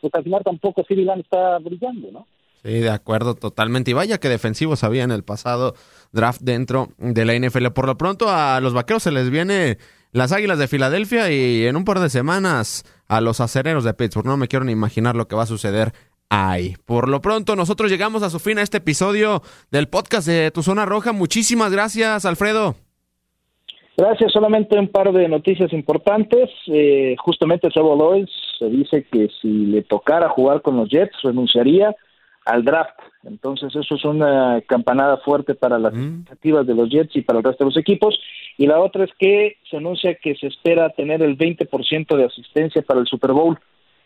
Pues 0.01 0.15
al 0.15 0.25
final 0.25 0.43
tampoco 0.45 0.85
Civil 0.85 1.07
Lamb 1.07 1.21
está 1.21 1.59
brillando, 1.59 2.11
¿no? 2.13 2.27
Sí, 2.63 2.81
de 2.81 2.91
acuerdo, 2.91 3.35
totalmente. 3.35 3.91
Y 3.91 3.95
vaya 3.95 4.19
que 4.19 4.31
defensivos 4.31 4.85
había 4.85 5.05
en 5.05 5.11
el 5.11 5.23
pasado 5.23 5.75
draft 6.13 6.41
dentro 6.41 6.89
de 6.99 7.25
la 7.27 7.35
NFL. 7.35 7.69
Por 7.69 7.87
lo 7.87 7.99
pronto 7.99 8.31
a 8.31 8.59
los 8.61 8.73
vaqueros 8.73 9.03
se 9.03 9.13
les 9.13 9.29
viene 9.29 9.77
las 10.13 10.33
Águilas 10.33 10.59
de 10.59 10.69
Filadelfia 10.69 11.31
y 11.31 11.67
en 11.67 11.77
un 11.77 11.85
par 11.85 12.01
de 12.01 12.09
semanas 12.09 12.85
a 13.09 13.21
los 13.21 13.41
acereros 13.41 13.85
de 13.85 13.95
Pittsburgh. 13.95 14.27
No 14.27 14.37
me 14.37 14.49
quiero 14.49 14.65
ni 14.65 14.73
imaginar 14.73 15.17
lo 15.17 15.27
que 15.29 15.37
va 15.37 15.43
a 15.43 15.47
suceder 15.47 15.93
ahí. 16.29 16.75
Por 16.85 17.09
lo 17.09 17.21
pronto, 17.21 17.57
nosotros 17.57 17.91
llegamos 17.91 18.23
a 18.23 18.31
su 18.31 18.39
fin 18.39 18.59
a 18.59 18.63
este 18.63 18.79
episodio 18.79 19.43
del 19.71 19.89
podcast 19.89 20.27
de 20.27 20.51
Tu 20.51 20.63
Zona 20.63 20.85
Roja. 20.87 21.13
Muchísimas 21.13 21.73
gracias, 21.73 22.25
Alfredo. 22.25 22.75
Gracias, 23.97 24.33
solamente 24.33 24.77
un 24.77 24.89
par 24.89 25.13
de 25.13 25.29
noticias 25.29 25.73
importantes. 25.73 26.51
Eh, 26.67 27.15
justamente 27.19 27.69
Trevor 27.71 27.97
Lawrence 27.97 28.33
se 28.59 28.67
dice 28.69 29.07
que 29.11 29.29
si 29.41 29.49
le 29.49 29.83
tocara 29.83 30.29
jugar 30.29 30.63
con 30.63 30.77
los 30.77 30.89
Jets 30.89 31.17
renunciaría 31.23 31.95
al 32.45 32.65
draft. 32.65 32.99
Entonces 33.27 33.75
eso 33.75 33.95
es 33.95 34.05
una 34.05 34.61
campanada 34.67 35.17
fuerte 35.19 35.55
para 35.55 35.79
las 35.79 35.95
expectativas 35.95 36.67
de 36.67 36.75
los 36.75 36.91
Jets 36.91 37.17
y 37.17 37.23
para 37.23 37.39
el 37.39 37.45
resto 37.45 37.65
de 37.65 37.71
los 37.71 37.79
equipos. 37.79 38.19
Y 38.59 38.67
la 38.67 38.81
otra 38.81 39.05
es 39.05 39.11
que 39.19 39.57
se 39.71 39.79
anuncia 39.79 40.15
que 40.17 40.35
se 40.37 40.49
espera 40.49 40.91
tener 40.91 41.23
el 41.23 41.37
20% 41.37 42.17
de 42.17 42.25
asistencia 42.25 42.83
para 42.83 43.01
el 43.01 43.07
Super 43.07 43.33
Bowl. 43.33 43.59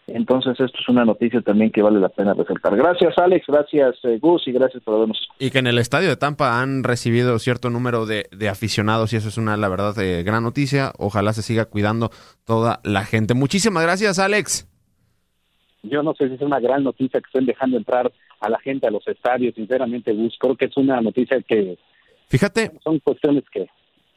Entonces 0.06 0.58
esto 0.58 0.78
es 0.80 0.88
una 0.88 1.04
noticia 1.04 1.42
también 1.42 1.70
que 1.70 1.82
vale 1.82 2.00
la 2.00 2.08
pena 2.08 2.32
resaltar. 2.32 2.74
Gracias 2.76 3.18
Alex, 3.18 3.44
gracias 3.46 3.96
eh, 4.04 4.18
Gus 4.18 4.48
y 4.48 4.52
gracias 4.52 4.82
por 4.82 4.94
habernos 4.94 5.18
Y 5.38 5.50
que 5.50 5.58
en 5.58 5.66
el 5.66 5.78
estadio 5.78 6.08
de 6.08 6.16
Tampa 6.16 6.62
han 6.62 6.82
recibido 6.82 7.38
cierto 7.38 7.68
número 7.68 8.06
de, 8.06 8.26
aficionados 8.48 9.12
y 9.12 9.16
eso 9.16 9.28
es 9.28 9.36
una, 9.36 9.58
la 9.58 9.68
verdad, 9.68 9.98
eh, 9.98 10.22
gran 10.22 10.44
noticia. 10.44 10.92
Ojalá 10.98 11.34
se 11.34 11.42
siga 11.42 11.66
cuidando 11.66 12.10
toda 12.46 12.80
la 12.84 13.04
gente. 13.04 13.34
Muchísimas 13.34 13.82
gracias 13.82 14.18
Alex. 14.18 14.66
Yo 15.82 16.02
no 16.02 16.14
sé 16.14 16.28
si 16.28 16.34
es 16.34 16.40
una 16.40 16.58
gran 16.58 16.84
noticia 16.84 17.20
que 17.20 17.26
estén 17.26 17.44
dejando 17.44 17.76
entrar 17.76 18.10
a 18.40 18.48
la 18.48 18.58
gente 18.60 18.86
a 18.86 18.90
los 18.90 19.06
estadios, 19.06 19.54
sinceramente, 19.54 20.12
Gus. 20.12 20.36
Creo 20.38 20.56
que 20.56 20.66
es 20.66 20.76
una 20.76 21.00
noticia 21.00 21.40
que... 21.42 21.78
Fíjate. 22.28 22.72
Son 22.82 22.98
cuestiones 23.00 23.44
que... 23.52 23.66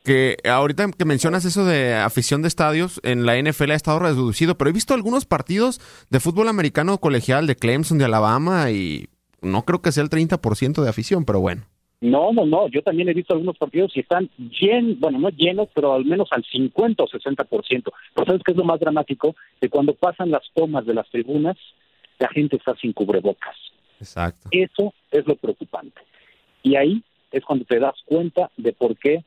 Que 0.04 0.38
ahorita 0.50 0.90
que 0.98 1.06
mencionas 1.06 1.46
eso 1.46 1.64
de 1.64 1.94
afición 1.94 2.42
de 2.42 2.48
estadios, 2.48 3.00
en 3.04 3.28
la 3.28 3.40
NFL 3.40 3.70
ha 3.70 3.76
estado 3.76 4.00
reducido, 4.00 4.58
pero 4.58 4.72
he 4.72 4.74
visto 4.74 4.96
algunos 4.96 5.26
partidos 5.26 5.80
de 6.10 6.20
fútbol 6.20 6.48
americano 6.48 6.98
colegial 6.98 7.46
de 7.46 7.56
Clemson, 7.56 8.00
de 8.00 8.06
Alabama, 8.06 8.72
y 8.72 9.10
no 9.44 9.62
creo 9.64 9.84
que 9.84 9.92
sea 9.92 10.04
el 10.04 10.10
30% 10.10 10.82
de 10.82 10.90
afición, 10.90 11.24
pero 11.24 11.40
bueno. 11.40 11.66
No, 12.02 12.34
no, 12.34 12.48
no. 12.48 12.68
Yo 12.68 12.82
también 12.82 13.10
he 13.10 13.14
visto 13.14 13.36
algunos 13.36 13.60
partidos 13.60 13.96
y 13.96 14.00
están 14.00 14.28
llenos, 14.60 15.00
bueno, 15.00 15.20
no 15.20 15.30
llenos, 15.30 15.70
pero 15.76 15.94
al 15.94 16.04
menos 16.04 16.30
al 16.32 16.44
50 16.44 17.04
o 17.04 17.08
60%. 17.08 17.46
Pero 18.16 18.26
¿sabes 18.26 18.42
qué 18.44 18.52
es 18.54 18.58
lo 18.58 18.64
más 18.64 18.80
dramático? 18.80 19.36
Que 19.60 19.70
cuando 19.70 19.94
pasan 19.94 20.32
las 20.32 20.42
tomas 20.56 20.84
de 20.88 20.96
las 20.96 21.08
tribunas, 21.12 21.58
la 22.18 22.28
gente 22.30 22.58
está 22.58 22.76
sin 22.78 22.94
cubrebocas. 22.94 23.56
Exacto. 24.02 24.50
Eso 24.52 24.94
es 25.12 25.26
lo 25.28 25.36
preocupante. 25.36 26.02
Y 26.64 26.76
ahí 26.76 27.04
es 27.32 27.46
cuando 27.46 27.66
te 27.66 27.80
das 27.80 27.96
cuenta 28.06 28.50
de 28.58 28.74
por 28.74 28.98
qué 28.98 29.24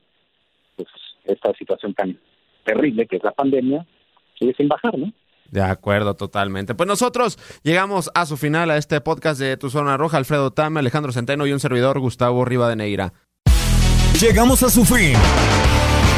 pues, 0.75 0.87
esta 1.23 1.53
situación 1.53 1.93
tan 1.93 2.19
terrible 2.63 3.07
que 3.07 3.17
es 3.17 3.23
la 3.23 3.31
pandemia 3.31 3.85
sigue 4.37 4.53
sin 4.55 4.67
bajar, 4.67 4.97
¿no? 4.97 5.11
De 5.49 5.61
acuerdo, 5.61 6.15
totalmente. 6.15 6.75
Pues 6.75 6.87
nosotros 6.87 7.37
llegamos 7.63 8.09
a 8.13 8.25
su 8.25 8.35
final 8.35 8.71
a 8.71 8.77
este 8.77 8.99
podcast 8.99 9.39
de 9.39 9.57
Tu 9.57 9.69
Zona 9.69 9.95
Roja. 9.95 10.17
Alfredo 10.17 10.51
Tame, 10.51 10.79
Alejandro 10.79 11.11
Centeno 11.11 11.45
y 11.45 11.53
un 11.53 11.59
servidor, 11.59 11.99
Gustavo 11.99 12.43
Rivadeneira. 12.45 13.13
Llegamos 14.19 14.63
a 14.63 14.69
su 14.69 14.83
fin. 14.83 15.13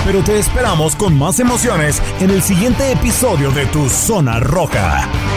Pero 0.05 0.23
te 0.23 0.39
esperamos 0.39 0.95
con 0.95 1.17
más 1.17 1.39
emociones 1.39 2.01
en 2.21 2.29
el 2.29 2.41
siguiente 2.41 2.93
episodio 2.93 3.51
de 3.51 3.65
Tu 3.65 3.89
Zona 3.89 4.39
Roja. 4.39 5.36